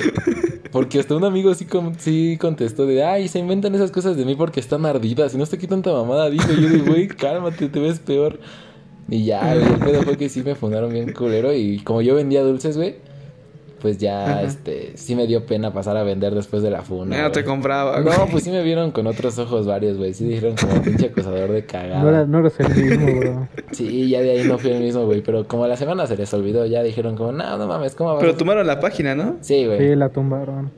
Porque 0.71 1.01
hasta 1.01 1.15
un 1.17 1.25
amigo 1.25 1.53
sí, 1.55 1.67
sí 1.99 2.39
contestó 2.41 2.87
de, 2.87 3.05
ay, 3.05 3.29
se 3.29 3.39
inventan 3.39 3.75
esas 3.75 3.91
cosas 3.91 4.17
de 4.17 4.25
mí 4.25 4.35
porque 4.37 4.61
están 4.61 4.87
ardidas. 4.87 5.35
Y 5.35 5.39
no 5.39 5.47
sé 5.47 5.59
qué 5.59 5.67
tanta 5.67 5.93
mamada 5.93 6.31
dijo. 6.31 6.51
Y 6.53 6.63
yo 6.63 6.69
de, 6.69 6.79
güey, 6.79 7.09
cálmate, 7.09 7.69
te 7.69 7.81
ves 7.81 7.99
peor. 7.99 8.39
Y 9.09 9.25
ya, 9.25 9.55
güey, 9.55 9.67
el 9.67 9.79
pedo 9.81 10.03
fue 10.03 10.17
que 10.17 10.29
sí 10.29 10.43
me 10.43 10.55
fundaron 10.55 10.93
bien 10.93 11.13
culero. 11.13 11.53
Y 11.53 11.81
como 11.81 12.01
yo 12.01 12.15
vendía 12.15 12.43
dulces, 12.43 12.77
güey, 12.77 12.97
pues 13.83 13.99
ya, 13.99 14.25
Ajá. 14.25 14.43
este, 14.43 14.93
sí 14.97 15.17
me 15.17 15.27
dio 15.27 15.45
pena 15.45 15.73
pasar 15.73 15.97
a 15.97 16.05
vender 16.05 16.37
después 16.37 16.63
de 16.63 16.71
la 16.71 16.83
funa. 16.83 17.17
Ya 17.17 17.23
no 17.25 17.33
te 17.33 17.45
compraba, 17.45 18.01
güey. 18.01 18.17
No, 18.17 18.29
pues 18.29 18.45
sí 18.45 18.53
me 18.53 18.63
vieron 18.63 18.93
con 18.93 19.09
otros 19.09 19.37
ojos 19.41 19.67
varios, 19.67 19.99
güey. 19.99 20.15
Sí 20.15 20.25
dijeron 20.25 20.55
como 20.55 20.81
pinche 20.81 21.07
acosador 21.07 21.51
de 21.51 21.67
cagada. 21.67 22.01
No, 22.01 22.09
era, 22.09 22.25
no 22.25 22.39
eras 22.39 22.55
el 22.61 22.73
mismo, 22.73 23.19
bro. 23.19 23.49
Sí, 23.73 24.09
ya 24.09 24.21
de 24.21 24.31
ahí 24.31 24.45
no 24.45 24.57
fui 24.59 24.71
el 24.71 24.81
mismo, 24.81 25.05
güey. 25.05 25.21
Pero 25.21 25.49
como 25.49 25.65
a 25.65 25.69
la 25.69 25.77
semana 25.77 26.07
se 26.07 26.17
les 26.17 26.33
olvidó, 26.33 26.65
ya 26.65 26.85
dijeron 26.85 27.17
como, 27.17 27.33
no, 27.33 27.59
no 27.59 27.67
mames, 27.67 27.97
¿cómo 27.97 28.11
vas? 28.13 28.21
Pero 28.21 28.35
a-?" 28.35 28.37
tomaron 28.37 28.69
la 28.69 28.79
página, 28.79 29.17
¿no? 29.17 29.39
Sí, 29.41 29.67
güey. 29.67 29.79
Sí, 29.79 29.97
la 29.97 30.11
tumbaron. 30.11 30.71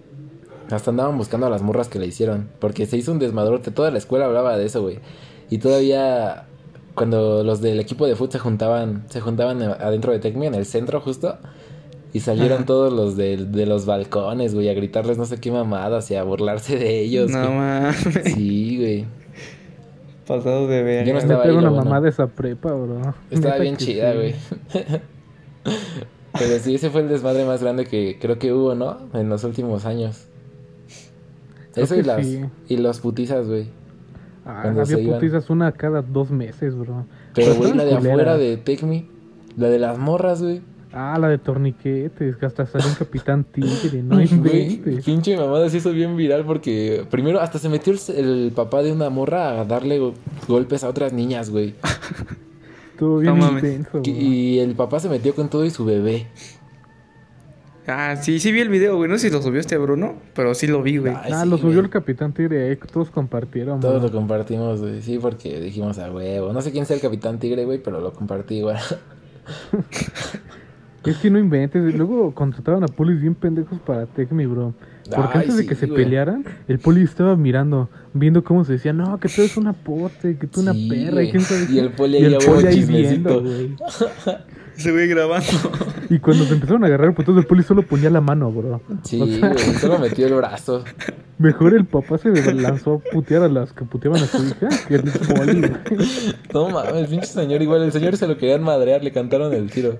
Hasta 0.70 0.90
andaban 0.90 1.18
buscando 1.18 1.46
a 1.46 1.50
las 1.50 1.60
morras 1.60 1.88
que 1.88 1.98
le 1.98 2.06
hicieron. 2.06 2.48
Porque 2.58 2.86
se 2.86 2.96
hizo 2.96 3.12
un 3.12 3.18
desmadrote. 3.18 3.70
Toda 3.70 3.90
la 3.90 3.98
escuela 3.98 4.24
hablaba 4.24 4.56
de 4.56 4.64
eso, 4.64 4.80
güey. 4.80 5.00
Y 5.50 5.58
todavía 5.58 6.46
cuando 6.94 7.44
los 7.44 7.60
del 7.60 7.80
equipo 7.80 8.06
de 8.06 8.16
fútbol 8.16 8.32
se 8.32 8.38
juntaban, 8.38 9.04
se 9.10 9.20
juntaban 9.20 9.60
adentro 9.62 10.12
de 10.12 10.20
Tecmi, 10.20 10.46
en 10.46 10.54
el 10.54 10.64
centro 10.64 11.02
justo. 11.02 11.36
Y 12.14 12.20
salieron 12.20 12.58
Ajá. 12.58 12.66
todos 12.66 12.92
los 12.92 13.16
de, 13.16 13.36
de 13.36 13.66
los 13.66 13.84
balcones, 13.86 14.54
güey, 14.54 14.68
a 14.68 14.72
gritarles 14.74 15.18
no 15.18 15.26
sé 15.26 15.38
qué 15.40 15.50
mamadas 15.50 16.10
y 16.12 16.14
a 16.14 16.22
burlarse 16.22 16.78
de 16.78 17.00
ellos. 17.00 17.30
no 17.30 17.50
mames. 17.50 17.96
Sí, 18.24 18.78
güey. 18.78 19.04
Pasado 20.26 20.66
de 20.68 20.82
ver. 20.82 21.06
Yo 21.06 21.12
no 21.12 21.18
estaba 21.18 21.42
pego 21.42 21.58
ahí, 21.58 21.64
una 21.64 21.70
bueno. 21.70 21.84
mamá 21.84 22.00
de 22.00 22.08
esa 22.10 22.28
prepa, 22.28 22.72
bro. 22.72 23.14
Estaba 23.30 23.58
bien 23.58 23.76
chida, 23.76 24.12
sí. 24.12 24.16
güey. 24.18 24.34
Pero 26.38 26.58
sí, 26.60 26.76
ese 26.76 26.90
fue 26.90 27.02
el 27.02 27.08
desmadre 27.08 27.44
más 27.44 27.62
grande 27.62 27.84
que 27.84 28.18
creo 28.20 28.38
que 28.38 28.52
hubo, 28.52 28.74
¿no? 28.74 28.96
En 29.12 29.28
los 29.28 29.44
últimos 29.44 29.84
años. 29.84 30.26
Creo 31.72 31.84
Eso 31.84 31.96
y 31.96 32.02
las 32.02 32.24
sí. 32.24 32.44
y 32.68 32.76
los 32.76 33.00
putizas, 33.00 33.46
güey. 33.46 33.66
Ah, 34.46 34.60
Cuando 34.62 34.82
iban. 34.98 35.14
putizas 35.18 35.50
una 35.50 35.72
cada 35.72 36.02
dos 36.02 36.30
meses, 36.30 36.76
bro. 36.76 37.06
Pero, 37.34 37.54
güey, 37.56 37.72
la 37.76 37.84
de 37.84 37.94
afuera 37.96 38.36
de 38.36 38.56
Tecmi. 38.56 39.08
La 39.56 39.68
de 39.68 39.78
las 39.78 39.98
morras, 39.98 40.42
güey. 40.42 40.60
Ah, 40.96 41.18
la 41.18 41.28
de 41.28 41.38
torniquetes, 41.38 42.36
que 42.36 42.46
hasta 42.46 42.66
salió 42.66 42.86
un 42.86 42.94
capitán 42.94 43.42
tigre, 43.42 44.00
no 44.04 44.14
Güey, 44.14 44.28
inventes. 44.30 45.04
pinche 45.04 45.36
mamada 45.36 45.68
se 45.68 45.78
hizo 45.78 45.90
bien 45.90 46.16
viral 46.16 46.44
porque 46.44 47.04
primero 47.10 47.40
hasta 47.40 47.58
se 47.58 47.68
metió 47.68 47.92
el, 47.92 47.98
el 48.16 48.52
papá 48.54 48.80
de 48.82 48.92
una 48.92 49.10
morra 49.10 49.60
a 49.60 49.64
darle 49.64 49.98
go- 49.98 50.14
golpes 50.46 50.84
a 50.84 50.88
otras 50.88 51.12
niñas, 51.12 51.50
güey. 51.50 51.74
Estuvo 52.92 53.18
bien 53.18 53.36
No 53.36 53.50
intenso. 53.50 54.02
Y 54.04 54.60
el 54.60 54.76
papá 54.76 55.00
se 55.00 55.08
metió 55.08 55.34
con 55.34 55.48
todo 55.50 55.64
y 55.64 55.70
su 55.70 55.84
bebé. 55.84 56.28
Ah, 57.88 58.14
sí, 58.16 58.38
sí 58.38 58.52
vi 58.52 58.60
el 58.60 58.68
video, 58.68 58.96
güey. 58.96 59.10
No 59.10 59.18
sé 59.18 59.28
si 59.28 59.34
lo 59.34 59.42
subió 59.42 59.58
este 59.58 59.76
Bruno, 59.76 60.14
pero 60.32 60.54
sí 60.54 60.68
lo 60.68 60.80
vi, 60.80 60.98
güey. 60.98 61.12
Ah, 61.12 61.42
sí, 61.42 61.48
lo 61.50 61.56
subió 61.58 61.72
güey. 61.74 61.84
el 61.86 61.90
Capitán 61.90 62.32
Tigre, 62.32 62.70
eh, 62.72 62.76
todos 62.92 63.10
compartieron, 63.10 63.80
Todos 63.80 64.00
bro. 64.00 64.08
lo 64.10 64.12
compartimos, 64.16 64.80
güey. 64.80 65.02
Sí, 65.02 65.18
porque 65.18 65.60
dijimos 65.60 65.98
a 65.98 66.10
huevo. 66.12 66.52
No 66.52 66.62
sé 66.62 66.70
quién 66.70 66.86
sea 66.86 66.94
el 66.94 67.02
Capitán 67.02 67.40
Tigre, 67.40 67.64
güey, 67.64 67.82
pero 67.82 68.00
lo 68.00 68.12
compartí 68.12 68.58
igual. 68.58 68.78
Es 71.04 71.18
que 71.18 71.30
no 71.30 71.38
inventes. 71.38 71.94
Luego 71.94 72.32
contrataban 72.34 72.82
a 72.84 72.88
polis 72.88 73.20
bien 73.20 73.34
pendejos 73.34 73.78
para 73.80 74.06
Me, 74.30 74.46
bro. 74.46 74.74
Porque 75.10 75.30
Ay, 75.38 75.40
antes 75.42 75.56
de 75.56 75.62
sí, 75.62 75.68
que 75.68 75.74
se 75.74 75.86
güey. 75.86 76.02
pelearan, 76.04 76.44
el 76.66 76.78
poli 76.78 77.02
estaba 77.02 77.36
mirando, 77.36 77.90
viendo 78.14 78.42
cómo 78.42 78.64
se 78.64 78.72
decía, 78.72 78.92
no, 78.92 79.18
que 79.20 79.28
tú 79.28 79.42
eres 79.42 79.56
una 79.56 79.72
pote, 79.74 80.36
que 80.38 80.46
tú 80.46 80.60
una 80.60 80.72
Sí, 80.72 80.88
perra, 80.88 81.12
güey. 81.12 81.28
y 81.28 81.30
quién 81.30 81.42
sabe 81.42 81.62
Y 81.64 81.66
qué". 81.74 81.80
el 81.80 81.90
poli 81.92 82.12
Y 82.14 82.16
ahí 82.20 82.24
el 82.26 82.34
a 82.34 82.38
poli 82.38 82.66
ahí 82.66 82.84
viendo, 82.84 83.40
güey. 83.42 83.76
Se 84.76 84.90
ve 84.90 85.06
grabando. 85.06 85.46
Y 86.10 86.18
cuando 86.18 86.44
se 86.46 86.54
empezaron 86.54 86.82
a 86.82 86.88
agarrar, 86.88 87.14
pues 87.14 87.24
todo 87.24 87.38
el 87.38 87.46
poli 87.46 87.62
solo 87.62 87.82
ponía 87.82 88.10
la 88.10 88.20
mano, 88.20 88.50
bro. 88.50 88.80
Sí, 89.04 89.20
O 89.22 89.26
sea, 89.26 89.50
güey. 89.52 89.74
Solo 89.76 90.00
metió 90.00 90.26
el 90.26 90.34
brazo. 90.34 90.82
mejor 91.38 91.74
el 91.74 91.84
papá 91.84 92.18
se 92.18 92.30
lanzó 92.52 92.94
a 92.94 93.10
putear 93.12 93.42
a 93.44 93.48
las 93.48 93.72
que 93.72 93.84
puteaban 93.84 94.20
a 94.20 94.26
su 94.26 94.38
hija 94.44 94.68
que 94.88 94.96
el 94.96 95.02
poli, 95.02 95.60
güey. 95.60 95.72
No 96.52 96.70
mames, 96.70 96.92
el 96.94 97.06
pinche 97.06 97.26
señor 97.28 97.62
igual. 97.62 97.84
El 97.84 97.92
señor 97.92 98.16
se 98.16 98.26
lo 98.26 98.36
querían 98.36 98.64
madrear, 98.64 99.04
le 99.04 99.12
cantaron 99.12 99.52
el 99.54 99.70
tiro. 99.70 99.98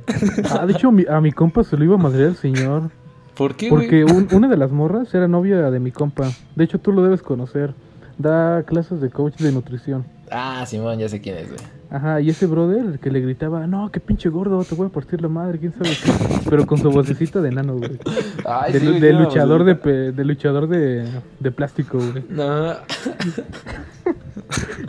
Ah, 0.51 0.67
de 0.67 0.73
hecho, 0.73 0.91
mi- 0.91 1.07
a 1.09 1.21
mi 1.21 1.31
compa 1.31 1.63
se 1.63 1.77
lo 1.77 1.85
iba 1.85 1.95
a 1.95 1.99
madrear 1.99 2.31
el 2.31 2.37
señor. 2.37 2.91
¿Por 3.37 3.55
qué? 3.57 3.69
Porque 3.69 4.05
un- 4.05 4.29
una 4.33 4.49
de 4.49 4.57
las 4.57 4.71
morras 4.71 5.13
era 5.15 5.27
novia 5.29 5.71
de 5.71 5.81
mi 5.81 5.91
compa. 5.91 6.31
De 6.55 6.65
hecho, 6.65 6.79
tú 6.79 6.93
lo 6.93 7.03
debes 7.03 7.23
conocer. 7.23 7.75
Da 8.19 8.63
clases 8.63 9.01
de 9.01 9.11
coach 9.11 9.37
de 9.39 9.51
nutrición. 9.53 10.05
Ah, 10.31 10.65
Simón, 10.67 10.99
ya 10.99 11.09
sé 11.09 11.21
quién 11.21 11.37
es, 11.39 11.47
güey. 11.49 11.61
Ajá, 11.91 12.21
y 12.21 12.29
ese 12.31 12.47
brother 12.47 12.85
el 12.85 12.99
que 12.99 13.11
le 13.11 13.21
gritaba, 13.21 13.67
no, 13.69 13.91
qué 13.93 14.01
pinche 14.01 14.29
gordo, 14.29 14.65
te 14.65 14.75
voy 14.75 14.87
a 14.89 14.91
partir 14.91 15.21
la 15.23 15.29
madre, 15.29 15.59
quién 15.61 15.73
sabe 15.73 15.91
qué. 15.91 16.11
Pero 16.51 16.67
con 16.67 16.79
su 16.79 16.91
vocecita 16.91 17.41
de 17.41 17.53
nano, 17.53 17.77
güey. 17.77 17.99
Ay, 18.45 18.73
De, 18.73 18.81
sí, 18.81 19.01
de 19.01 19.13
luchador 19.13 19.63
de, 19.65 20.13
de 20.13 20.25
luchador 20.25 20.67
de, 20.67 21.05
de 21.39 21.51
plástico, 21.53 21.99
güey. 21.99 22.25
No. 22.31 22.73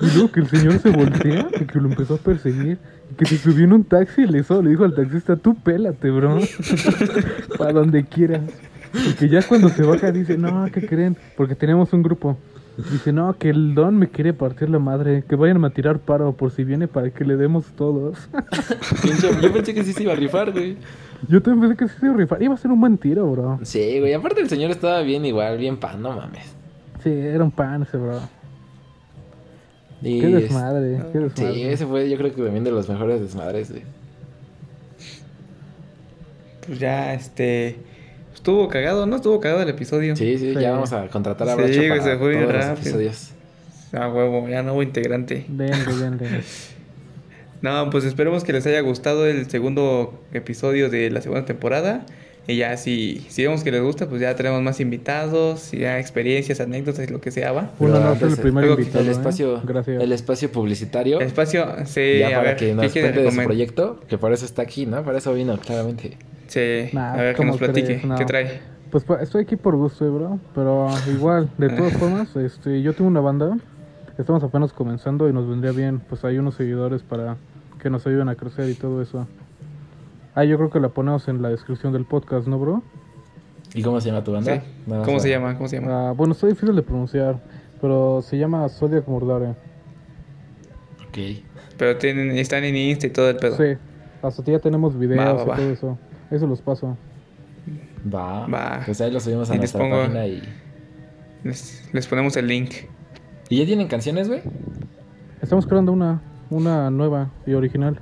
Y 0.02 0.06
luego 0.14 0.32
que 0.32 0.40
el 0.42 0.48
señor 0.48 0.80
se 0.80 0.90
voltea 0.90 1.48
y 1.60 1.66
que 1.66 1.80
lo 1.80 1.90
empezó 1.90 2.16
a 2.16 2.18
perseguir. 2.18 2.78
Y 3.12 3.16
que 3.16 3.26
se 3.26 3.38
subió 3.38 3.66
en 3.66 3.74
un 3.74 3.84
taxi 3.84 4.24
y 4.24 4.28
le, 4.28 4.40
hizo- 4.40 4.62
le 4.64 4.72
dijo 4.72 4.84
al 4.84 4.96
taxista, 4.96 5.36
tú 5.36 5.56
pélate, 5.56 6.10
bro. 6.10 6.40
Para 7.58 7.74
donde 7.74 8.04
quieras. 8.06 8.42
Y 8.94 9.14
que 9.14 9.30
ya 9.30 9.42
cuando 9.44 9.70
se 9.70 9.84
baja 9.84 10.12
dice, 10.12 10.38
no, 10.38 10.66
¿qué 10.72 10.86
creen? 10.88 11.16
Porque 11.38 11.54
tenemos 11.56 11.94
un 11.94 12.02
grupo. 12.02 12.38
Dice, 12.92 13.14
no, 13.14 13.38
que 13.38 13.50
el 13.50 13.74
don 13.74 13.96
me 13.98 14.10
quiere 14.10 14.34
partir 14.34 14.70
la 14.70 14.80
madre. 14.80 15.24
Que 15.28 15.36
vayan 15.36 15.64
a 15.64 15.70
tirar 15.70 16.00
paro 16.00 16.34
por 16.34 16.52
si 16.52 16.64
viene 16.66 16.88
para 16.88 17.10
que 17.10 17.24
le 17.24 17.38
demos 17.38 17.66
todos. 17.78 18.18
Yo 19.42 19.54
pensé 19.54 19.74
que 19.74 19.84
sí 19.84 19.94
se 19.94 20.04
iba 20.04 20.12
a 20.14 20.16
rifar, 20.18 20.52
güey. 20.52 20.78
Yo 21.30 21.42
también 21.42 21.70
pensé 21.70 21.78
que 21.86 21.88
sí 21.94 22.00
se 22.00 22.06
iba 22.06 22.16
a 22.16 22.18
rifar. 22.18 22.44
Iba 22.44 22.54
a 22.54 22.58
ser 22.58 22.72
un 22.72 22.82
buen 22.82 22.98
tiro, 22.98 23.30
bro. 23.32 23.60
Sí, 23.64 24.00
güey. 24.00 24.14
Aparte 24.14 24.42
el 24.42 24.50
señor 24.50 24.72
estaba 24.72 25.02
bien 25.02 25.26
igual, 25.26 25.58
bien 25.58 25.78
pan, 25.78 26.02
no 26.02 26.12
mames. 26.16 26.54
Sí, 27.04 27.12
era 27.12 27.44
un 27.44 27.52
pan 27.52 27.84
ese, 27.84 27.96
bro. 27.98 28.20
Y 30.02 30.20
Qué 30.20 30.28
es- 30.28 30.34
desmadre, 30.44 31.02
qué 31.14 31.20
desmadre. 31.20 31.54
Sí, 31.54 31.64
ese 31.64 31.86
fue 31.86 32.10
yo 32.10 32.18
creo 32.18 32.36
que 32.36 32.42
también 32.44 32.64
de 32.66 32.72
los 32.72 32.90
mejores 32.90 33.22
desmadres, 33.22 33.72
güey. 33.72 33.84
Pues 36.66 36.80
ya, 36.80 37.14
este. 37.14 37.78
Estuvo 38.46 38.68
cagado, 38.68 39.08
¿no? 39.08 39.16
Estuvo 39.16 39.40
cagado 39.40 39.64
el 39.64 39.70
episodio. 39.70 40.16
Sí, 40.16 40.38
sí, 40.38 40.54
Sí. 40.54 40.62
ya 40.62 40.70
vamos 40.74 40.94
a 40.94 41.08
contratar 41.08 41.50
a 41.50 41.56
Sí, 41.56 41.58
Bracho 41.64 41.78
güey, 41.80 41.90
para 41.90 42.04
se 42.04 42.18
fue 42.18 42.30
bien 42.30 42.42
todos 42.44 42.54
los 42.54 42.64
rápido. 42.64 42.82
episodios. 42.82 43.32
Ah, 43.92 44.08
huevo, 44.08 44.48
ya 44.48 44.62
nuevo 44.62 44.84
integrante. 44.84 45.46
Denle, 45.48 45.94
denle. 46.20 46.44
No, 47.64 47.90
pues 47.90 48.04
esperemos 48.04 48.44
que 48.44 48.54
les 48.54 48.68
haya 48.68 48.80
gustado 48.82 49.26
el 49.26 49.50
segundo 49.50 50.22
episodio 50.32 50.92
de 50.92 51.10
la 51.10 51.22
segunda 51.22 51.46
temporada. 51.46 52.06
Y 52.48 52.58
ya 52.58 52.78
si, 52.78 53.26
si 53.30 53.42
vemos 53.42 53.64
que 53.64 53.72
les 53.72 53.82
gusta, 53.82 54.08
pues 54.08 54.22
ya 54.22 54.36
tenemos 54.36 54.62
más 54.62 54.80
invitados, 54.80 55.72
ya 55.72 55.98
experiencias, 55.98 56.60
anécdotas 56.60 57.10
y 57.10 57.12
lo 57.12 57.20
que 57.22 57.32
sea, 57.32 57.52
va. 57.52 57.72
Un 57.80 57.88
Pero 57.88 57.96
honor 57.98 58.04
ser 58.18 58.26
antes, 58.26 58.34
el 58.38 58.42
primer 58.44 58.66
invitado. 58.66 59.00
el 59.00 59.08
¿eh? 59.08 59.12
espacio, 59.12 59.62
Gracias. 59.66 60.04
el 60.04 60.12
espacio 60.12 60.52
publicitario. 60.52 61.20
El 61.20 61.26
espacio, 61.26 61.66
sí, 61.86 62.20
ya 62.20 62.28
a 62.28 62.30
para 62.32 62.42
ver, 62.44 62.56
que 62.58 62.66
¿qué 62.68 62.74
nos 62.76 62.92
cuente 62.94 63.22
de 63.24 63.32
su 63.32 63.44
proyecto, 63.44 64.00
que 64.08 64.20
por 64.20 64.32
eso 64.32 64.46
está 64.46 64.62
aquí, 64.62 64.86
¿no? 64.86 65.04
Para 65.04 65.18
eso 65.18 65.34
vino, 65.34 65.58
claramente. 65.58 66.18
Sí, 66.56 66.90
Nah, 66.94 67.14
a 67.14 67.18
ver 67.18 67.34
que 67.36 67.38
¿cómo 67.38 67.50
nos 67.52 67.58
platique? 67.60 68.02
No. 68.06 68.16
¿qué 68.16 68.26
trae? 68.26 68.60
Pues 68.92 69.04
pa- 69.04 69.22
estoy 69.22 69.44
aquí 69.44 69.56
por 69.58 69.76
gusto, 69.76 70.06
eh, 70.06 70.10
bro. 70.10 70.40
Pero 70.54 70.88
igual, 71.14 71.50
de 71.58 71.70
todas 71.70 71.94
formas, 71.98 72.34
este, 72.38 72.82
yo 72.82 72.94
tengo 72.94 73.10
una 73.10 73.20
banda. 73.20 73.58
Estamos 74.18 74.42
apenas 74.44 74.72
comenzando 74.72 75.28
y 75.28 75.34
nos 75.34 75.48
vendría 75.50 75.72
bien, 75.74 76.00
pues 76.00 76.24
hay 76.24 76.38
unos 76.38 76.56
seguidores 76.56 77.02
para 77.04 77.36
que 77.82 77.90
nos 77.90 78.08
ayuden 78.08 78.30
a 78.30 78.36
crecer 78.36 78.70
y 78.70 78.74
todo 78.74 79.02
eso. 79.02 79.28
Ah, 80.34 80.46
yo 80.46 80.56
creo 80.58 80.70
que 80.70 80.80
la 80.80 80.88
ponemos 80.90 81.28
en 81.28 81.42
la 81.42 81.50
descripción 81.50 81.92
del 81.92 82.06
podcast, 82.06 82.48
¿no, 82.48 82.58
bro? 82.58 82.82
¿Y 83.74 83.82
cómo 83.82 84.00
se 84.00 84.08
llama 84.10 84.24
tu 84.24 84.32
banda? 84.32 84.56
Sí. 84.56 84.62
¿Cómo 85.04 85.20
se 85.20 85.30
llama? 85.30 85.56
¿Cómo 85.56 85.68
se 85.68 85.80
llama? 85.82 86.10
Ah, 86.10 86.12
bueno, 86.14 86.32
está 86.34 86.48
difícil 86.48 86.74
de 86.76 86.82
pronunciar, 86.82 87.40
pero 87.82 88.22
se 88.22 88.38
llama 88.38 88.70
Zodiac 88.70 89.06
Murdare. 89.08 89.50
Ok. 91.10 91.18
Pero 91.78 91.98
tienen, 91.98 92.32
están 92.38 92.64
en 92.64 92.76
Insta 92.78 93.08
y 93.08 93.10
todo 93.10 93.30
el 93.30 93.36
pedo. 93.36 93.58
Sí, 93.58 93.78
hasta 94.22 94.44
ya 94.44 94.60
tenemos 94.60 94.98
videos 94.98 95.20
Va, 95.26 95.34
va, 95.34 95.44
y 95.44 95.46
va. 95.48 95.56
todo 95.58 95.70
eso. 95.72 95.98
Eso 96.32 96.48
los 96.48 96.62
paso. 96.62 96.98
Va. 98.14 98.46
Va. 98.48 98.82
Pues 98.86 99.00
ahí 99.02 99.12
lo 99.12 99.20
subimos 99.20 99.50
a 99.50 99.54
les 99.54 99.60
nuestra 99.62 99.82
pongo- 99.82 100.02
página 100.02 100.28
y... 100.28 100.42
Les, 101.44 101.88
les 101.94 102.08
ponemos 102.08 102.36
el 102.38 102.48
link. 102.48 102.72
¿Y 103.50 103.58
ya 103.60 103.66
tienen 103.66 103.88
canciones, 103.88 104.28
güey? 104.28 104.42
Estamos 105.42 105.68
creando 105.68 105.92
una, 105.92 106.22
una 106.50 106.90
nueva 106.90 107.30
y 107.46 107.54
original. 107.54 108.00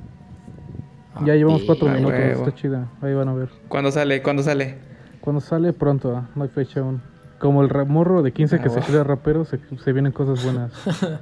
Ya 1.26 1.36
llevamos 1.36 1.64
cuatro 1.64 1.90
Ah, 1.90 1.94
minutos, 1.94 2.18
huevo. 2.20 2.44
está 2.48 2.56
chida. 2.56 2.88
Ahí 3.02 3.14
van 3.14 3.28
a 3.28 3.34
ver. 3.34 3.50
¿Cuándo 3.68 3.92
sale? 3.92 4.22
¿Cuándo 4.24 4.42
sale? 4.44 4.78
Cuando 5.22 5.42
sale 5.42 5.72
pronto, 5.74 6.16
ah, 6.16 6.30
no 6.36 6.44
hay 6.44 6.50
fecha 6.50 6.80
aún. 6.80 7.02
Como 7.40 7.62
el 7.62 7.70
morro 7.88 8.24
de 8.24 8.32
15 8.32 8.60
que 8.60 8.68
Ah, 8.68 8.70
se 8.70 8.80
va. 8.80 8.86
crea 8.86 9.04
rapero, 9.04 9.44
se, 9.46 9.60
se 9.84 9.92
vienen 9.94 10.12
cosas 10.14 10.44
buenas. 10.44 10.72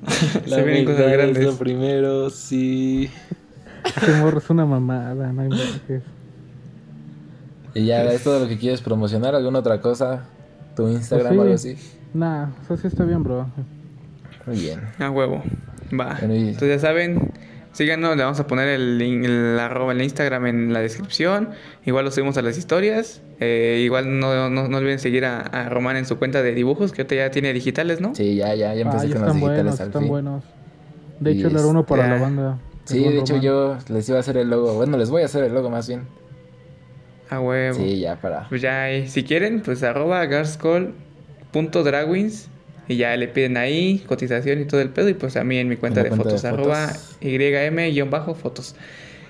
Se 0.46 0.62
vienen 0.62 0.86
cosas 0.86 1.12
grandes. 1.12 1.44
Lo 1.44 1.54
primero, 1.56 2.30
sí. 2.30 3.10
Ese 3.84 4.18
morro 4.20 4.38
es 4.38 4.48
una 4.48 4.64
mamada, 4.64 5.30
no 5.30 5.42
hay. 5.42 5.50
Y 7.74 7.86
ya 7.86 8.04
es 8.12 8.22
todo 8.24 8.40
lo 8.40 8.48
que 8.48 8.58
quieres 8.58 8.80
promocionar, 8.82 9.34
alguna 9.34 9.60
otra 9.60 9.80
cosa, 9.80 10.24
tu 10.76 10.88
Instagram 10.88 11.28
Pues 11.28 11.38
o 11.38 11.42
algo 11.42 11.58
sí. 11.58 11.70
así. 11.72 11.90
Nah, 12.14 12.48
o 12.62 12.66
sea, 12.66 12.76
sí 12.76 12.86
está 12.86 13.04
bien, 13.04 13.22
bro. 13.22 13.46
Muy 14.46 14.58
bien. 14.58 14.80
A 14.98 15.10
huevo. 15.10 15.42
Va. 15.98 16.16
Bueno, 16.20 16.34
y- 16.34 16.48
Entonces 16.48 16.68
ya 16.68 16.78
saben, 16.88 17.32
síganos, 17.72 18.16
le 18.16 18.24
vamos 18.24 18.40
a 18.40 18.46
poner 18.46 18.68
el 18.68 18.98
link, 18.98 19.24
el 19.24 19.58
arroba, 19.60 19.92
el 19.92 20.02
Instagram 20.02 20.46
en 20.46 20.72
la 20.72 20.80
descripción. 20.80 21.50
Igual 21.84 22.04
lo 22.06 22.10
subimos 22.10 22.36
a 22.36 22.42
las 22.42 22.58
historias. 22.58 23.22
Eh, 23.38 23.80
igual 23.84 24.18
no, 24.18 24.50
no, 24.50 24.68
no 24.68 24.76
olviden 24.78 24.98
seguir 24.98 25.24
a, 25.24 25.40
a 25.40 25.68
Román 25.68 25.96
en 25.96 26.06
su 26.06 26.18
cuenta 26.18 26.42
de 26.42 26.52
dibujos, 26.54 26.92
que 26.92 27.02
ahorita 27.02 27.14
ya 27.14 27.30
tiene 27.30 27.52
digitales, 27.52 28.00
¿no? 28.00 28.14
Sí, 28.14 28.34
ya, 28.36 28.54
ya, 28.54 28.74
ya 28.74 28.80
Ah, 28.86 28.90
empecé 28.90 29.08
ya 29.08 29.14
con 29.16 29.24
los 29.26 29.34
digitales 29.34 29.40
buenos, 29.62 29.80
al 29.80 29.86
están 29.86 30.02
fin. 30.02 30.08
buenos. 30.10 30.44
De 31.20 31.32
Y 31.32 31.38
hecho, 31.38 31.48
él 31.48 31.54
era 31.56 31.66
uno 31.66 31.86
para 31.86 32.04
ya. 32.08 32.14
la 32.16 32.20
banda. 32.20 32.58
Sí, 32.84 32.98
de 32.98 33.18
hecho 33.18 33.34
Román. 33.34 33.42
yo 33.42 33.76
les 33.88 34.08
iba 34.08 34.18
a 34.18 34.20
hacer 34.20 34.36
el 34.38 34.50
logo. 34.50 34.74
Bueno, 34.74 34.96
les 34.96 35.10
voy 35.10 35.22
a 35.22 35.26
hacer 35.26 35.44
el 35.44 35.54
logo 35.54 35.70
más 35.70 35.86
bien. 35.86 36.02
A 37.30 37.40
huevo. 37.40 37.78
Sí, 37.78 38.00
ya 38.00 38.16
para. 38.16 38.46
Pues 38.48 38.60
ya, 38.60 38.82
ahí, 38.84 39.08
si 39.08 39.22
quieren, 39.24 39.62
pues 39.62 39.82
arroba 39.82 40.26
garscall.dragwins 40.26 42.48
y 42.88 42.96
ya 42.96 43.16
le 43.16 43.28
piden 43.28 43.56
ahí 43.56 44.02
cotización 44.06 44.60
y 44.60 44.64
todo 44.64 44.80
el 44.80 44.88
pedo 44.90 45.08
y 45.08 45.14
pues 45.14 45.36
a 45.36 45.44
mí 45.44 45.58
en 45.58 45.68
mi 45.68 45.76
cuenta, 45.76 46.00
En 46.00 46.04
de, 46.04 46.08
cuenta 46.10 46.24
fotos, 46.24 46.42
de 46.42 46.48
arroba 46.48 46.88
fotos. 46.88 47.16
ym-fotos. 47.22 48.74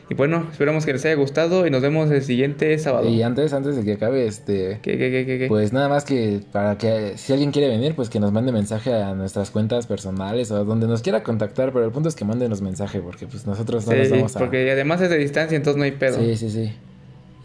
Y 0.09 0.15
bueno, 0.15 0.49
esperamos 0.51 0.85
que 0.85 0.93
les 0.93 1.05
haya 1.05 1.15
gustado 1.15 1.69
y 1.69 1.71
nos 1.71 1.83
vemos 1.83 2.11
el 2.11 2.21
siguiente 2.23 2.77
sábado. 2.81 3.09
Y 3.09 3.23
antes, 3.23 3.53
antes 3.53 3.77
de 3.77 3.85
que 3.85 3.93
acabe, 3.93 4.27
este... 4.27 4.81
¿Qué, 4.83 4.99
qué, 4.99 5.09
qué, 5.11 5.25
qué, 5.25 5.39
qué? 5.39 5.47
Pues 5.47 5.73
nada 5.73 5.89
más 5.89 6.05
que 6.05 6.41
para 6.51 6.77
que 6.79 7.13
si 7.17 7.33
alguien 7.33 7.53
quiere 7.53 7.69
venir, 7.69 7.95
pues 7.95 8.11
que 8.11 8.19
nos 8.19 8.33
mande 8.33 8.51
mensaje 8.51 8.93
a 8.93 9.15
nuestras 9.15 9.53
cuentas 9.53 9.87
personales 9.87 10.51
o 10.51 10.57
a 10.57 10.65
donde 10.65 10.89
nos 10.89 11.03
quiera 11.03 11.23
contactar, 11.23 11.73
pero 11.73 11.85
el 11.85 11.93
punto 11.93 12.09
es 12.09 12.17
que 12.17 12.25
mándenos 12.25 12.61
mensaje 12.61 12.99
porque 13.01 13.29
pues 13.29 13.47
nosotros 13.47 13.87
no 13.87 13.93
Sí, 13.93 13.99
nos 13.99 14.11
vamos 14.11 14.35
a... 14.35 14.39
porque 14.41 14.69
además 14.73 15.01
es 15.01 15.11
de 15.11 15.19
distancia, 15.19 15.55
entonces 15.55 15.79
no 15.79 15.85
hay 15.85 15.93
pedo. 15.93 16.19
Sí, 16.19 16.37
sí, 16.37 16.51
sí. 16.51 16.73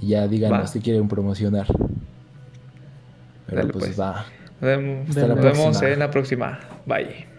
Y 0.06 0.10
ya 0.10 0.28
díganos 0.28 0.70
si 0.70 0.80
quieren 0.82 1.08
promocionar. 1.08 1.66
Pero 3.48 3.58
Dale, 3.62 3.74
pues, 3.74 3.86
pues. 3.86 4.00
va. 4.00 4.26
Nos 4.62 4.62
vemos, 4.62 5.10
Hasta 5.10 5.28
la 5.28 5.36
nos 5.36 5.44
vemos 5.44 5.82
en 5.82 6.00
la 6.00 6.12
próxima. 6.12 6.60
Bye. 6.86 7.35